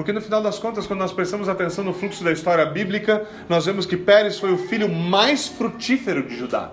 Porque 0.00 0.12
no 0.12 0.20
final 0.20 0.42
das 0.42 0.58
contas, 0.58 0.86
quando 0.86 1.00
nós 1.00 1.12
prestamos 1.12 1.48
atenção 1.48 1.84
no 1.84 1.92
fluxo 1.92 2.24
da 2.24 2.32
história 2.32 2.64
bíblica, 2.64 3.26
nós 3.48 3.66
vemos 3.66 3.84
que 3.84 3.96
Pérez 3.96 4.38
foi 4.38 4.50
o 4.52 4.56
filho 4.56 4.88
mais 4.88 5.46
frutífero 5.46 6.22
de 6.22 6.36
Judá. 6.36 6.70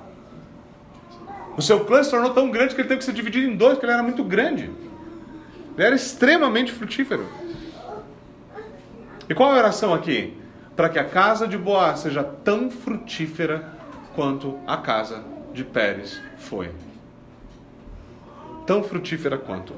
O 1.58 1.62
seu 1.62 1.84
clã 1.84 2.02
se 2.04 2.10
tornou 2.10 2.34
tão 2.34 2.50
grande 2.50 2.74
que 2.74 2.80
ele 2.80 2.88
teve 2.88 3.00
que 3.00 3.04
ser 3.04 3.14
dividido 3.14 3.52
em 3.52 3.56
dois, 3.56 3.74
porque 3.74 3.86
ele 3.86 3.94
era 3.94 4.04
muito 4.04 4.24
grande. 4.24 4.72
Ele 5.76 5.86
era 5.86 5.96
extremamente 5.96 6.72
frutífero. 6.72 7.28
E 9.30 9.36
qual 9.36 9.52
é 9.52 9.56
a 9.56 9.58
oração 9.58 9.94
aqui? 9.94 10.38
Para 10.76 10.88
que 10.88 10.98
a 10.98 11.04
casa 11.04 11.48
de 11.48 11.58
Boaz 11.58 12.00
seja 12.00 12.24
tão 12.24 12.72
frutífera 12.72 13.74
quanto 14.16 14.58
a 14.66 14.78
casa 14.78 15.24
de 15.54 15.64
Pérez 15.66 16.22
foi 16.38 16.72
tão 18.68 18.84
frutífera 18.84 19.38
quanto. 19.38 19.74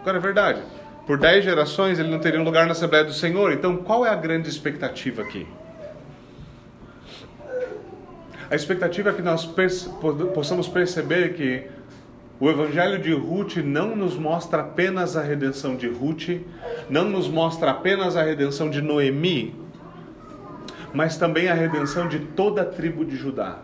Agora 0.00 0.16
é 0.16 0.20
verdade. 0.20 0.62
Por 1.04 1.18
dez 1.18 1.44
gerações 1.44 1.98
ele 1.98 2.08
não 2.08 2.20
teria 2.20 2.40
um 2.40 2.44
lugar 2.44 2.64
na 2.64 2.72
Assembleia 2.72 3.04
do 3.04 3.12
Senhor. 3.12 3.52
Então 3.52 3.76
qual 3.78 4.06
é 4.06 4.10
a 4.10 4.14
grande 4.14 4.48
expectativa 4.48 5.20
aqui? 5.20 5.46
A 8.50 8.54
expectativa 8.54 9.10
é 9.10 9.12
que 9.12 9.20
nós 9.20 9.44
possamos 10.32 10.68
perceber 10.68 11.34
que 11.34 11.66
o 12.40 12.48
Evangelho 12.48 12.98
de 12.98 13.12
Ruth 13.12 13.56
não 13.56 13.96
nos 13.96 14.16
mostra 14.16 14.60
apenas 14.60 15.16
a 15.16 15.22
redenção 15.22 15.76
de 15.76 15.88
Ruth, 15.88 16.40
não 16.88 17.10
nos 17.10 17.28
mostra 17.28 17.72
apenas 17.72 18.16
a 18.16 18.22
redenção 18.22 18.70
de 18.70 18.80
Noemi, 18.80 19.54
mas 20.94 21.18
também 21.18 21.48
a 21.48 21.54
redenção 21.54 22.08
de 22.08 22.20
toda 22.20 22.62
a 22.62 22.64
tribo 22.64 23.04
de 23.04 23.16
Judá 23.16 23.58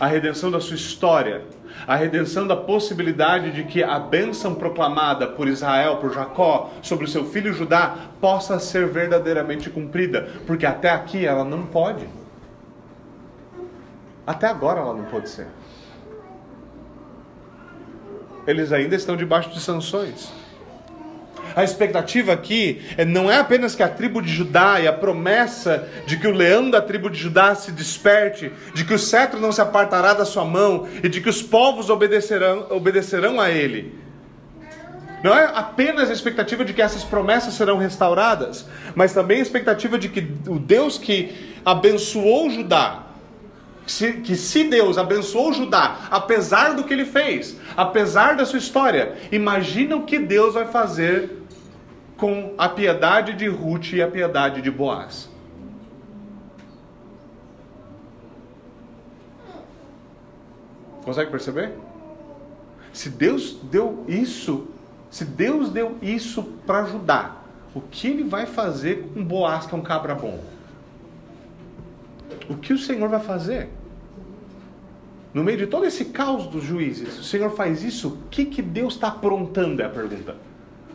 a 0.00 0.06
redenção 0.06 0.50
da 0.50 0.58
sua 0.58 0.76
história, 0.76 1.42
a 1.86 1.94
redenção 1.94 2.46
da 2.46 2.56
possibilidade 2.56 3.52
de 3.52 3.64
que 3.64 3.84
a 3.84 3.98
bênção 3.98 4.54
proclamada 4.54 5.26
por 5.28 5.46
Israel, 5.46 5.98
por 5.98 6.14
Jacó, 6.14 6.70
sobre 6.80 7.04
o 7.04 7.08
seu 7.08 7.26
filho 7.26 7.52
Judá, 7.52 7.94
possa 8.18 8.58
ser 8.58 8.88
verdadeiramente 8.88 9.68
cumprida, 9.68 10.30
porque 10.46 10.64
até 10.64 10.88
aqui 10.88 11.26
ela 11.26 11.44
não 11.44 11.66
pode. 11.66 12.08
Até 14.26 14.46
agora 14.46 14.80
ela 14.80 14.94
não 14.94 15.04
pode 15.04 15.28
ser. 15.28 15.48
Eles 18.46 18.72
ainda 18.72 18.96
estão 18.96 19.16
debaixo 19.16 19.50
de 19.50 19.60
sanções. 19.60 20.32
A 21.54 21.64
expectativa 21.64 22.32
aqui 22.32 22.80
é, 22.96 23.04
não 23.04 23.30
é 23.30 23.38
apenas 23.38 23.74
que 23.74 23.82
a 23.82 23.88
tribo 23.88 24.20
de 24.22 24.32
Judá 24.32 24.80
e 24.80 24.86
a 24.86 24.92
promessa 24.92 25.88
de 26.06 26.16
que 26.16 26.26
o 26.26 26.32
leão 26.32 26.70
da 26.70 26.80
tribo 26.80 27.10
de 27.10 27.18
Judá 27.18 27.54
se 27.54 27.72
desperte, 27.72 28.52
de 28.74 28.84
que 28.84 28.94
o 28.94 28.98
cetro 28.98 29.40
não 29.40 29.52
se 29.52 29.60
apartará 29.60 30.12
da 30.12 30.24
sua 30.24 30.44
mão 30.44 30.88
e 31.02 31.08
de 31.08 31.20
que 31.20 31.28
os 31.28 31.42
povos 31.42 31.90
obedecerão, 31.90 32.66
obedecerão 32.70 33.40
a 33.40 33.50
ele. 33.50 33.98
Não 35.22 35.36
é 35.36 35.50
apenas 35.54 36.08
a 36.08 36.12
expectativa 36.12 36.64
de 36.64 36.72
que 36.72 36.80
essas 36.80 37.04
promessas 37.04 37.54
serão 37.54 37.76
restauradas, 37.76 38.66
mas 38.94 39.12
também 39.12 39.38
a 39.38 39.42
expectativa 39.42 39.98
de 39.98 40.08
que 40.08 40.20
o 40.48 40.58
Deus 40.58 40.96
que 40.96 41.58
abençoou 41.64 42.48
Judá, 42.48 43.06
que 44.24 44.36
se 44.36 44.64
Deus 44.64 44.96
abençoou 44.96 45.52
Judá, 45.52 46.08
apesar 46.10 46.74
do 46.74 46.84
que 46.84 46.94
ele 46.94 47.04
fez, 47.04 47.56
apesar 47.76 48.34
da 48.34 48.46
sua 48.46 48.58
história, 48.58 49.14
imagina 49.30 49.96
o 49.96 50.04
que 50.04 50.18
Deus 50.18 50.54
vai 50.54 50.66
fazer 50.66 51.39
com 52.20 52.54
a 52.58 52.68
piedade 52.68 53.32
de 53.32 53.48
Ruth 53.48 53.94
e 53.94 54.02
a 54.02 54.06
piedade 54.06 54.60
de 54.60 54.70
Boaz. 54.70 55.30
Consegue 61.02 61.30
perceber? 61.30 61.72
Se 62.92 63.08
Deus 63.08 63.54
deu 63.62 64.04
isso, 64.06 64.68
se 65.10 65.24
Deus 65.24 65.70
deu 65.70 65.96
isso 66.02 66.42
para 66.66 66.82
ajudar, 66.82 67.42
o 67.74 67.80
que 67.80 68.08
ele 68.08 68.24
vai 68.24 68.44
fazer 68.44 69.08
com 69.14 69.24
Boaz, 69.24 69.64
que 69.64 69.74
é 69.74 69.78
um 69.78 69.82
cabra 69.82 70.14
bom? 70.14 70.38
O 72.50 72.56
que 72.56 72.74
o 72.74 72.78
Senhor 72.78 73.08
vai 73.08 73.20
fazer? 73.20 73.70
No 75.32 75.42
meio 75.42 75.56
de 75.56 75.66
todo 75.66 75.86
esse 75.86 76.06
caos 76.06 76.48
dos 76.48 76.64
juízes, 76.64 77.18
o 77.18 77.24
Senhor 77.24 77.50
faz 77.52 77.82
isso, 77.82 78.08
o 78.08 78.18
que, 78.28 78.44
que 78.44 78.60
Deus 78.60 78.94
está 78.94 79.08
aprontando? 79.08 79.80
É 79.80 79.86
a 79.86 79.88
pergunta. 79.88 80.49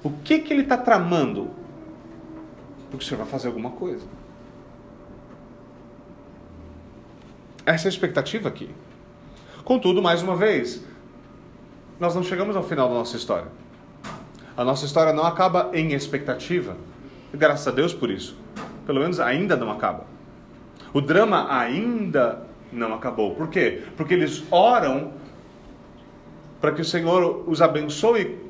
O 0.05 0.11
que, 0.23 0.37
que 0.37 0.53
ele 0.53 0.61
está 0.61 0.77
tramando? 0.77 1.49
Porque 2.91 3.03
o 3.03 3.07
Senhor 3.07 3.17
vai 3.17 3.25
fazer 3.25 3.47
alguma 3.47 3.71
coisa. 3.71 4.05
Essa 7.65 7.87
é 7.87 7.87
a 7.87 7.89
expectativa 7.89 8.47
aqui. 8.47 8.69
Contudo, 9.63 10.03
mais 10.03 10.21
uma 10.21 10.35
vez, 10.35 10.85
nós 11.99 12.13
não 12.13 12.21
chegamos 12.21 12.55
ao 12.55 12.61
final 12.61 12.87
da 12.87 12.93
nossa 12.93 13.17
história. 13.17 13.47
A 14.55 14.63
nossa 14.63 14.85
história 14.85 15.11
não 15.11 15.25
acaba 15.25 15.71
em 15.73 15.93
expectativa. 15.93 16.77
Graças 17.33 17.67
a 17.67 17.71
Deus 17.71 17.91
por 17.91 18.11
isso. 18.11 18.37
Pelo 18.85 18.99
menos 18.99 19.19
ainda 19.19 19.55
não 19.55 19.71
acaba. 19.71 20.05
O 20.93 21.01
drama 21.01 21.51
ainda 21.51 22.45
não 22.71 22.93
acabou. 22.93 23.33
Por 23.33 23.49
quê? 23.49 23.81
Porque 23.97 24.13
eles 24.13 24.43
oram 24.51 25.13
para 26.61 26.73
que 26.73 26.81
o 26.81 26.85
Senhor 26.85 27.43
os 27.47 27.59
abençoe 27.59 28.44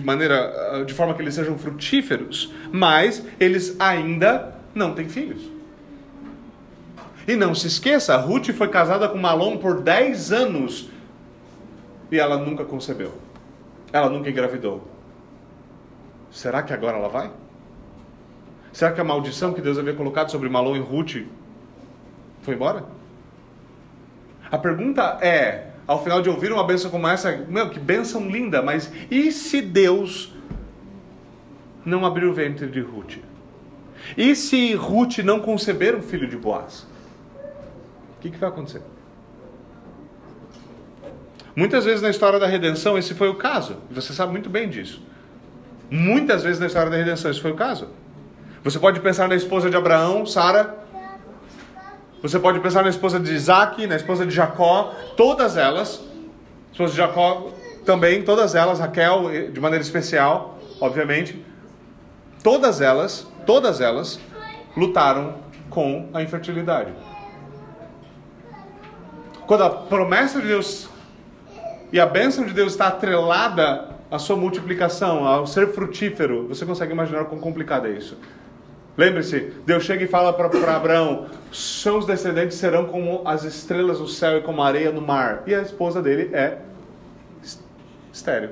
de 0.00 0.06
maneira, 0.06 0.84
de 0.86 0.92
forma 0.92 1.14
que 1.14 1.22
eles 1.22 1.34
sejam 1.34 1.56
frutíferos, 1.56 2.52
mas 2.70 3.24
eles 3.40 3.76
ainda 3.80 4.54
não 4.74 4.94
têm 4.94 5.08
filhos. 5.08 5.42
E 7.26 7.34
não 7.34 7.54
se 7.54 7.66
esqueça, 7.66 8.16
Ruth 8.16 8.50
foi 8.50 8.68
casada 8.68 9.08
com 9.08 9.18
Malom 9.18 9.56
por 9.56 9.80
10 9.80 10.32
anos 10.32 10.90
e 12.10 12.18
ela 12.18 12.36
nunca 12.36 12.64
concebeu. 12.64 13.14
Ela 13.92 14.10
nunca 14.10 14.30
engravidou. 14.30 14.86
Será 16.30 16.62
que 16.62 16.72
agora 16.72 16.98
ela 16.98 17.08
vai? 17.08 17.30
Será 18.72 18.92
que 18.92 19.00
a 19.00 19.04
maldição 19.04 19.54
que 19.54 19.62
Deus 19.62 19.78
havia 19.78 19.94
colocado 19.94 20.30
sobre 20.30 20.48
Malom 20.48 20.76
e 20.76 20.80
Ruth 20.80 21.26
foi 22.42 22.54
embora? 22.54 22.84
A 24.50 24.58
pergunta 24.58 25.18
é: 25.22 25.70
ao 25.86 26.02
final 26.02 26.20
de 26.20 26.28
ouvir 26.28 26.52
uma 26.52 26.64
bênção 26.64 26.90
como 26.90 27.06
essa, 27.06 27.30
meu, 27.48 27.70
que 27.70 27.78
bênção 27.78 28.28
linda, 28.28 28.60
mas 28.60 28.90
e 29.10 29.30
se 29.30 29.62
Deus 29.62 30.34
não 31.84 32.04
abrir 32.04 32.26
o 32.26 32.34
ventre 32.34 32.66
de 32.66 32.80
Ruth? 32.80 33.18
E 34.16 34.34
se 34.34 34.74
Ruth 34.74 35.18
não 35.18 35.40
conceber 35.40 35.94
um 35.94 36.02
filho 36.02 36.28
de 36.28 36.36
Boaz? 36.36 36.86
O 38.18 38.20
que, 38.20 38.30
que 38.30 38.38
vai 38.38 38.48
acontecer? 38.48 38.82
Muitas 41.54 41.84
vezes 41.84 42.02
na 42.02 42.10
história 42.10 42.38
da 42.38 42.46
redenção 42.46 42.98
esse 42.98 43.14
foi 43.14 43.28
o 43.28 43.34
caso. 43.34 43.78
Você 43.90 44.12
sabe 44.12 44.32
muito 44.32 44.50
bem 44.50 44.68
disso. 44.68 45.02
Muitas 45.90 46.42
vezes 46.42 46.58
na 46.60 46.66
história 46.66 46.90
da 46.90 46.96
redenção 46.96 47.30
esse 47.30 47.40
foi 47.40 47.52
o 47.52 47.54
caso. 47.54 47.88
Você 48.62 48.78
pode 48.78 49.00
pensar 49.00 49.28
na 49.28 49.36
esposa 49.36 49.70
de 49.70 49.76
Abraão, 49.76 50.26
Sara. 50.26 50.85
Você 52.22 52.38
pode 52.38 52.60
pensar 52.60 52.82
na 52.82 52.88
esposa 52.88 53.20
de 53.20 53.32
Isaac, 53.32 53.86
na 53.86 53.96
esposa 53.96 54.24
de 54.24 54.34
Jacó. 54.34 54.94
Todas 55.16 55.56
elas. 55.56 56.02
Esposa 56.72 56.92
de 56.92 56.96
Jacó 56.96 57.48
também, 57.84 58.22
todas 58.22 58.54
elas. 58.54 58.78
Raquel, 58.78 59.50
de 59.52 59.60
maneira 59.60 59.82
especial, 59.82 60.58
obviamente. 60.80 61.44
Todas 62.42 62.80
elas, 62.80 63.26
todas 63.44 63.80
elas 63.80 64.18
lutaram 64.76 65.34
com 65.68 66.08
a 66.14 66.22
infertilidade. 66.22 66.92
Quando 69.46 69.64
a 69.64 69.70
promessa 69.70 70.40
de 70.40 70.48
Deus 70.48 70.88
e 71.92 72.00
a 72.00 72.06
bênção 72.06 72.44
de 72.44 72.52
Deus 72.52 72.72
está 72.72 72.88
atrelada 72.88 73.90
à 74.10 74.18
sua 74.18 74.36
multiplicação, 74.36 75.24
ao 75.26 75.46
ser 75.46 75.68
frutífero, 75.72 76.48
você 76.48 76.64
consegue 76.64 76.92
imaginar 76.92 77.24
quão 77.26 77.40
complicado 77.40 77.86
é 77.86 77.90
isso. 77.90 78.18
Lembre-se, 78.96 79.52
Deus 79.66 79.84
chega 79.84 80.04
e 80.04 80.06
fala 80.06 80.32
para 80.32 80.46
Abraão: 80.74 81.26
seus 81.52 82.06
descendentes 82.06 82.56
serão 82.56 82.86
como 82.86 83.22
as 83.26 83.44
estrelas 83.44 83.98
do 83.98 84.08
céu 84.08 84.38
e 84.38 84.42
como 84.42 84.62
a 84.62 84.66
areia 84.66 84.90
no 84.90 85.02
mar. 85.02 85.42
E 85.46 85.54
a 85.54 85.60
esposa 85.60 86.00
dele 86.00 86.30
é 86.32 86.58
estéreo. 88.12 88.50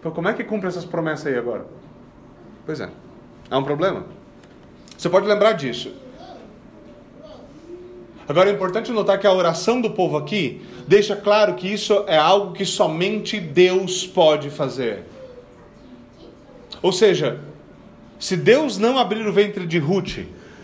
Então, 0.00 0.10
como 0.10 0.28
é 0.28 0.32
que 0.32 0.42
cumpre 0.42 0.68
essas 0.68 0.84
promessas 0.84 1.26
aí 1.26 1.36
agora? 1.36 1.66
Pois 2.64 2.80
é, 2.80 2.88
há 3.50 3.58
um 3.58 3.64
problema. 3.64 4.06
Você 4.96 5.10
pode 5.10 5.26
lembrar 5.26 5.52
disso. 5.52 5.92
Agora 8.28 8.50
é 8.50 8.52
importante 8.52 8.90
notar 8.90 9.20
que 9.20 9.26
a 9.26 9.32
oração 9.32 9.80
do 9.80 9.90
povo 9.90 10.16
aqui 10.16 10.66
deixa 10.88 11.14
claro 11.14 11.54
que 11.54 11.72
isso 11.72 12.04
é 12.08 12.16
algo 12.16 12.52
que 12.52 12.64
somente 12.64 13.38
Deus 13.38 14.06
pode 14.06 14.50
fazer. 14.50 15.04
Ou 16.82 16.90
seja, 16.90 17.38
se 18.18 18.36
Deus 18.36 18.78
não 18.78 18.98
abrir 18.98 19.26
o 19.26 19.32
ventre 19.32 19.66
de 19.66 19.78
Ruth, 19.78 20.18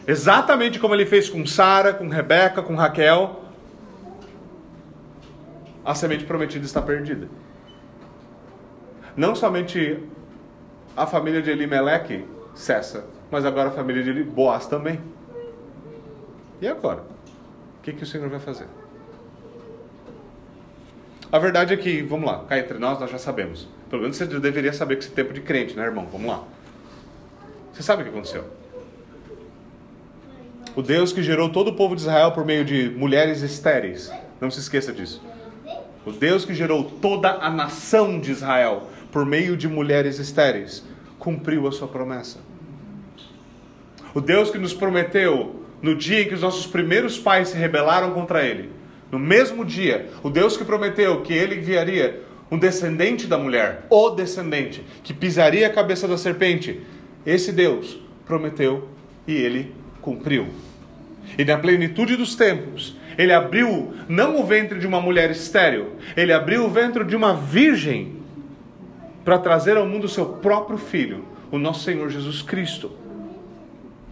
exatamente 0.07 0.78
como 0.78 0.94
ele 0.94 1.07
fez 1.07 1.28
com 1.28 1.44
Sara, 1.46 1.92
com 1.92 2.09
Rebeca, 2.09 2.62
com 2.62 2.74
Raquel, 2.74 3.44
a 5.84 5.94
semente 5.94 6.24
prometida 6.24 6.64
está 6.64 6.80
perdida. 6.80 7.28
Não 9.16 9.34
somente 9.34 9.98
a 10.96 11.07
família 11.07 11.42
de 11.42 11.50
Elimeleque 11.50 12.24
cessa, 12.55 13.05
mas 13.30 13.44
agora 13.44 13.68
a 13.68 13.72
família 13.72 14.03
de 14.03 14.22
Boaz 14.22 14.66
também. 14.66 15.00
E 16.61 16.68
agora? 16.68 17.00
O 17.00 17.82
que, 17.82 17.92
que 17.92 18.05
o 18.05 18.07
Senhor 18.07 18.28
vai 18.28 18.38
fazer? 18.38 18.66
A 21.30 21.38
verdade 21.38 21.74
é 21.74 21.76
que, 21.76 22.03
vamos 22.03 22.30
lá, 22.30 22.44
cá 22.44 22.59
entre 22.59 22.78
nós, 22.78 23.00
nós 23.00 23.11
já 23.11 23.18
sabemos. 23.18 23.66
Pelo 23.90 24.03
menos 24.03 24.16
você 24.16 24.26
deveria 24.26 24.72
saber 24.72 24.96
que 24.96 25.05
esse 25.05 25.12
tempo 25.12 25.32
de 25.32 25.40
crente, 25.40 25.74
né, 25.74 25.82
irmão? 25.82 26.07
Vamos 26.12 26.28
lá. 26.28 26.44
Você 27.73 27.83
sabe 27.83 28.03
o 28.03 28.05
que 28.05 28.11
aconteceu? 28.11 28.45
O 30.77 30.83
Deus 30.83 31.12
que 31.12 31.23
gerou 31.23 31.49
todo 31.49 31.68
o 31.68 31.75
povo 31.75 31.95
de 31.95 32.03
Israel 32.03 32.33
por 32.33 32.45
meio 32.45 32.64
de 32.64 32.91
mulheres 32.91 33.43
estéreis. 33.43 34.11
Não 34.41 34.51
se 34.51 34.61
esqueça 34.61 34.93
disso. 34.93 35.23
O 36.05 36.12
Deus 36.12 36.45
que 36.45 36.55
gerou 36.55 36.85
toda 36.85 37.31
a 37.31 37.51
nação 37.51 38.18
de 38.18 38.31
Israel 38.31 38.89
por 39.11 39.25
meio 39.25 39.57
de 39.57 39.68
mulheres 39.68 40.18
estéreis 40.18 40.85
cumpriu 41.18 41.66
a 41.68 41.73
sua 41.73 41.87
promessa. 41.89 42.39
O 44.14 44.20
Deus 44.20 44.51
que 44.51 44.59
nos 44.59 44.75
prometeu 44.75 45.62
no 45.81 45.95
dia 45.95 46.23
em 46.23 46.29
que 46.29 46.35
os 46.35 46.43
nossos 46.43 46.66
primeiros 46.66 47.18
pais 47.18 47.49
se 47.49 47.57
rebelaram 47.57 48.12
contra 48.12 48.45
ele. 48.45 48.70
No 49.11 49.18
mesmo 49.18 49.64
dia, 49.64 50.09
o 50.23 50.31
Deus 50.31 50.57
que 50.57 50.64
prometeu 50.64 51.23
que 51.23 51.33
ele 51.33 51.57
enviaria 51.57 52.23
um 52.51 52.59
descendente 52.59 53.27
da 53.27 53.39
mulher, 53.39 53.87
o 53.89 54.11
descendente, 54.11 54.85
que 55.03 55.14
pisaria 55.14 55.66
a 55.66 55.73
cabeça 55.73 56.07
da 56.07 56.18
serpente, 56.18 56.83
esse 57.25 57.53
Deus 57.53 57.99
prometeu 58.27 58.89
e 59.27 59.33
ele 59.33 59.75
cumpriu. 60.01 60.49
E 61.39 61.45
na 61.45 61.57
plenitude 61.57 62.16
dos 62.16 62.35
tempos, 62.35 62.97
ele 63.16 63.33
abriu 63.33 63.95
não 64.09 64.41
o 64.41 64.45
ventre 64.45 64.79
de 64.79 64.87
uma 64.87 65.01
mulher 65.01 65.31
estéril, 65.31 65.97
ele 66.16 66.33
abriu 66.33 66.64
o 66.64 66.70
ventre 66.70 67.05
de 67.05 67.14
uma 67.14 67.35
virgem 67.35 68.16
para 69.25 69.39
trazer 69.39 69.77
ao 69.77 69.87
mundo 69.87 70.09
seu 70.09 70.27
próprio 70.27 70.77
filho, 70.77 71.25
o 71.51 71.59
nosso 71.59 71.85
Senhor 71.85 72.09
Jesus 72.11 72.43
Cristo. 72.43 72.91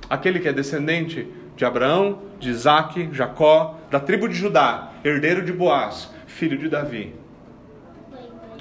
Aquele 0.09 0.39
que 0.39 0.49
é 0.49 0.53
descendente 0.53 1.27
de 1.57 1.65
Abraão, 1.65 2.21
de 2.39 2.51
Isaac, 2.51 3.09
Jacó, 3.13 3.79
da 3.91 3.99
tribo 3.99 4.29
de 4.29 4.35
Judá, 4.35 4.93
herdeiro 5.05 5.45
de 5.45 5.53
Boaz, 5.53 6.11
filho 6.27 6.57
de 6.57 6.69
Davi. 6.69 7.15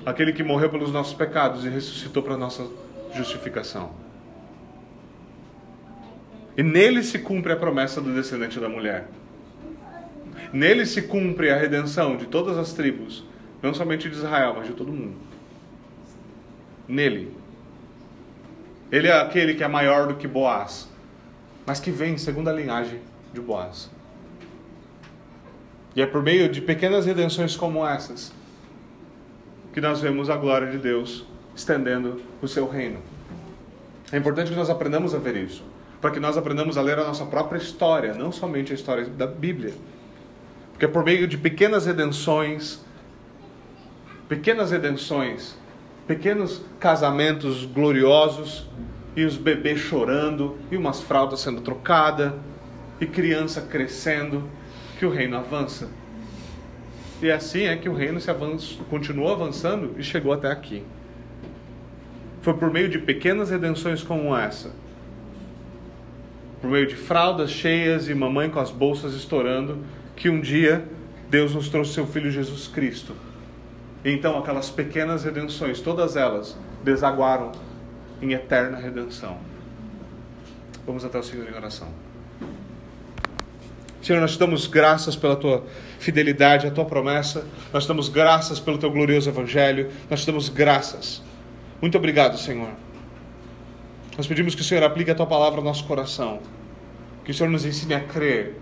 Aquele 0.05 0.33
que 0.33 0.43
morreu 0.43 0.69
pelos 0.69 0.91
nossos 0.91 1.13
pecados 1.13 1.65
e 1.65 1.69
ressuscitou 1.69 2.23
para 2.23 2.37
nossa 2.37 2.65
justificação. 3.13 4.08
E 6.59 6.63
nele 6.63 7.01
se 7.03 7.17
cumpre 7.19 7.53
a 7.53 7.55
promessa 7.55 8.01
do 8.01 8.13
descendente 8.13 8.59
da 8.59 8.67
mulher. 8.67 9.07
Nele 10.51 10.85
se 10.85 11.03
cumpre 11.03 11.49
a 11.49 11.55
redenção 11.55 12.17
de 12.17 12.25
todas 12.25 12.57
as 12.57 12.73
tribos, 12.73 13.23
não 13.63 13.73
somente 13.73 14.09
de 14.09 14.15
Israel, 14.17 14.55
mas 14.57 14.67
de 14.67 14.73
todo 14.73 14.91
mundo. 14.91 15.15
Nele. 16.85 17.33
Ele 18.91 19.07
é 19.07 19.21
aquele 19.21 19.53
que 19.53 19.63
é 19.63 19.69
maior 19.69 20.07
do 20.07 20.15
que 20.15 20.27
Boaz, 20.27 20.89
mas 21.65 21.79
que 21.79 21.91
vem 21.91 22.17
segundo 22.17 22.49
a 22.49 22.53
linhagem 22.53 22.99
de 23.33 23.39
Boaz. 23.39 23.89
E 25.95 26.01
é 26.01 26.05
por 26.05 26.21
meio 26.21 26.49
de 26.49 26.59
pequenas 26.59 27.05
redenções 27.05 27.55
como 27.55 27.87
essas 27.87 28.33
que 29.71 29.79
nós 29.79 30.01
vemos 30.01 30.29
a 30.29 30.35
glória 30.35 30.69
de 30.69 30.77
Deus 30.77 31.25
estendendo 31.55 32.21
o 32.41 32.49
seu 32.49 32.67
reino. 32.67 32.99
É 34.11 34.17
importante 34.17 34.51
que 34.51 34.57
nós 34.57 34.69
aprendamos 34.69 35.15
a 35.15 35.19
ver 35.19 35.37
isso, 35.37 35.63
para 36.01 36.11
que 36.11 36.19
nós 36.19 36.37
aprendamos 36.37 36.77
a 36.77 36.81
ler 36.81 36.97
a 36.97 37.03
nossa 37.03 37.25
própria 37.25 37.57
história, 37.57 38.13
não 38.13 38.31
somente 38.31 38.71
a 38.71 38.75
história 38.75 39.05
da 39.05 39.27
Bíblia. 39.27 39.73
Porque 40.71 40.85
é 40.85 40.87
por 40.87 41.03
meio 41.03 41.27
de 41.27 41.37
pequenas 41.37 41.85
redenções, 41.85 42.79
pequenas 44.29 44.71
redenções, 44.71 45.57
pequenos 46.07 46.61
casamentos 46.79 47.65
gloriosos, 47.65 48.67
e 49.15 49.25
os 49.25 49.35
bebês 49.35 49.79
chorando, 49.79 50.57
e 50.71 50.77
umas 50.77 51.01
fraldas 51.01 51.41
sendo 51.41 51.61
trocadas, 51.61 52.31
e 53.01 53.05
criança 53.05 53.61
crescendo, 53.61 54.43
que 54.97 55.05
o 55.05 55.09
reino 55.09 55.35
avança. 55.35 55.89
E 57.21 57.29
assim 57.29 57.63
é 57.63 57.75
que 57.75 57.89
o 57.89 57.93
reino 57.93 58.19
se 58.21 58.31
avança, 58.31 58.75
continuou 58.89 59.31
avançando 59.31 59.95
e 59.97 60.03
chegou 60.03 60.31
até 60.31 60.49
aqui. 60.49 60.83
Foi 62.41 62.53
por 62.53 62.71
meio 62.71 62.87
de 62.87 62.99
pequenas 62.99 63.49
redenções 63.49 64.01
como 64.01 64.35
essa, 64.35 64.71
por 66.61 66.69
meio 66.69 66.87
de 66.87 66.95
fraldas 66.95 67.51
cheias 67.51 68.09
e 68.09 68.13
mamãe 68.13 68.49
com 68.49 68.59
as 68.59 68.71
bolsas 68.71 69.13
estourando, 69.13 69.79
que 70.15 70.29
um 70.29 70.41
dia 70.41 70.85
Deus 71.29 71.53
nos 71.53 71.69
trouxe 71.69 71.93
seu 71.93 72.05
Filho 72.05 72.29
Jesus 72.29 72.67
Cristo. 72.67 73.13
Então 74.03 74.37
aquelas 74.37 74.69
pequenas 74.69 75.23
redenções, 75.23 75.79
todas 75.79 76.15
elas, 76.15 76.57
desaguaram 76.83 77.51
em 78.21 78.33
eterna 78.33 78.77
redenção. 78.77 79.37
Vamos 80.85 81.05
até 81.05 81.19
o 81.19 81.23
Senhor 81.23 81.47
em 81.47 81.55
oração. 81.55 81.87
Senhor, 84.01 84.19
nós 84.21 84.31
te 84.31 84.39
damos 84.39 84.65
graças 84.65 85.15
pela 85.15 85.35
tua 85.35 85.65
fidelidade, 85.99 86.65
a 86.65 86.71
tua 86.71 86.85
promessa. 86.85 87.45
Nós 87.71 87.83
te 87.83 87.87
damos 87.87 88.07
graças 88.09 88.59
pelo 88.59 88.77
teu 88.77 88.89
glorioso 88.89 89.29
evangelho. 89.29 89.91
Nós 90.09 90.21
te 90.21 90.25
damos 90.25 90.49
graças. 90.49 91.21
Muito 91.81 91.97
obrigado, 91.97 92.37
Senhor. 92.37 92.69
Nós 94.19 94.27
pedimos 94.27 94.53
que 94.53 94.59
o 94.59 94.65
Senhor 94.65 94.83
aplique 94.83 95.09
a 95.09 95.15
tua 95.15 95.25
palavra 95.25 95.59
ao 95.59 95.63
nosso 95.63 95.85
coração. 95.85 96.41
Que 97.23 97.31
o 97.31 97.33
Senhor 97.33 97.49
nos 97.49 97.63
ensine 97.63 97.93
a 97.93 98.01
crer. 98.01 98.53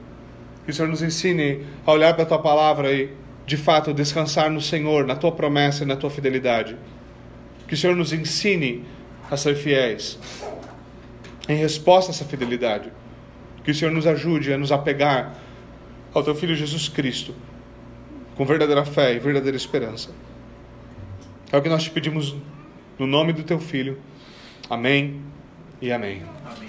Que 0.64 0.70
o 0.70 0.74
Senhor 0.74 0.88
nos 0.88 1.02
ensine 1.02 1.66
a 1.84 1.92
olhar 1.92 2.14
para 2.14 2.22
a 2.22 2.26
tua 2.28 2.38
palavra 2.38 2.94
e, 2.94 3.10
de 3.44 3.58
fato, 3.58 3.92
descansar 3.92 4.52
no 4.52 4.62
Senhor, 4.62 5.08
na 5.08 5.16
tua 5.16 5.32
promessa 5.32 5.84
e 5.84 5.88
na 5.88 5.96
tua 5.96 6.12
fidelidade. 6.12 6.78
Que 7.68 7.74
o 7.74 7.78
Senhor 7.78 7.96
nos 7.96 8.14
ensine 8.14 8.86
a 9.32 9.36
ser 9.36 9.56
fiéis. 9.56 10.20
Em 11.50 11.56
resposta 11.56 12.12
a 12.12 12.14
essa 12.14 12.24
fidelidade, 12.24 12.92
que 13.64 13.72
o 13.72 13.74
Senhor 13.74 13.90
nos 13.90 14.06
ajude 14.06 14.54
a 14.54 14.60
nos 14.60 14.72
apegar 14.72 15.40
ao 16.14 16.22
Teu 16.22 16.36
Filho 16.36 16.56
Jesus 16.56 16.88
Cristo, 16.88 17.34
com 18.36 18.46
verdadeira 18.46 18.86
fé 18.86 19.16
e 19.16 19.18
verdadeira 19.18 19.58
esperança. 19.58 20.12
É 21.52 21.58
o 21.58 21.64
que 21.64 21.70
nós 21.70 21.82
te 21.82 21.90
pedimos 21.90 22.36
no 23.00 23.08
nome 23.08 23.34
do 23.34 23.42
Teu 23.42 23.60
Filho. 23.60 23.98
Amém 24.70 25.36
e 25.82 25.92
amém. 25.92 26.22
amém. 26.46 26.67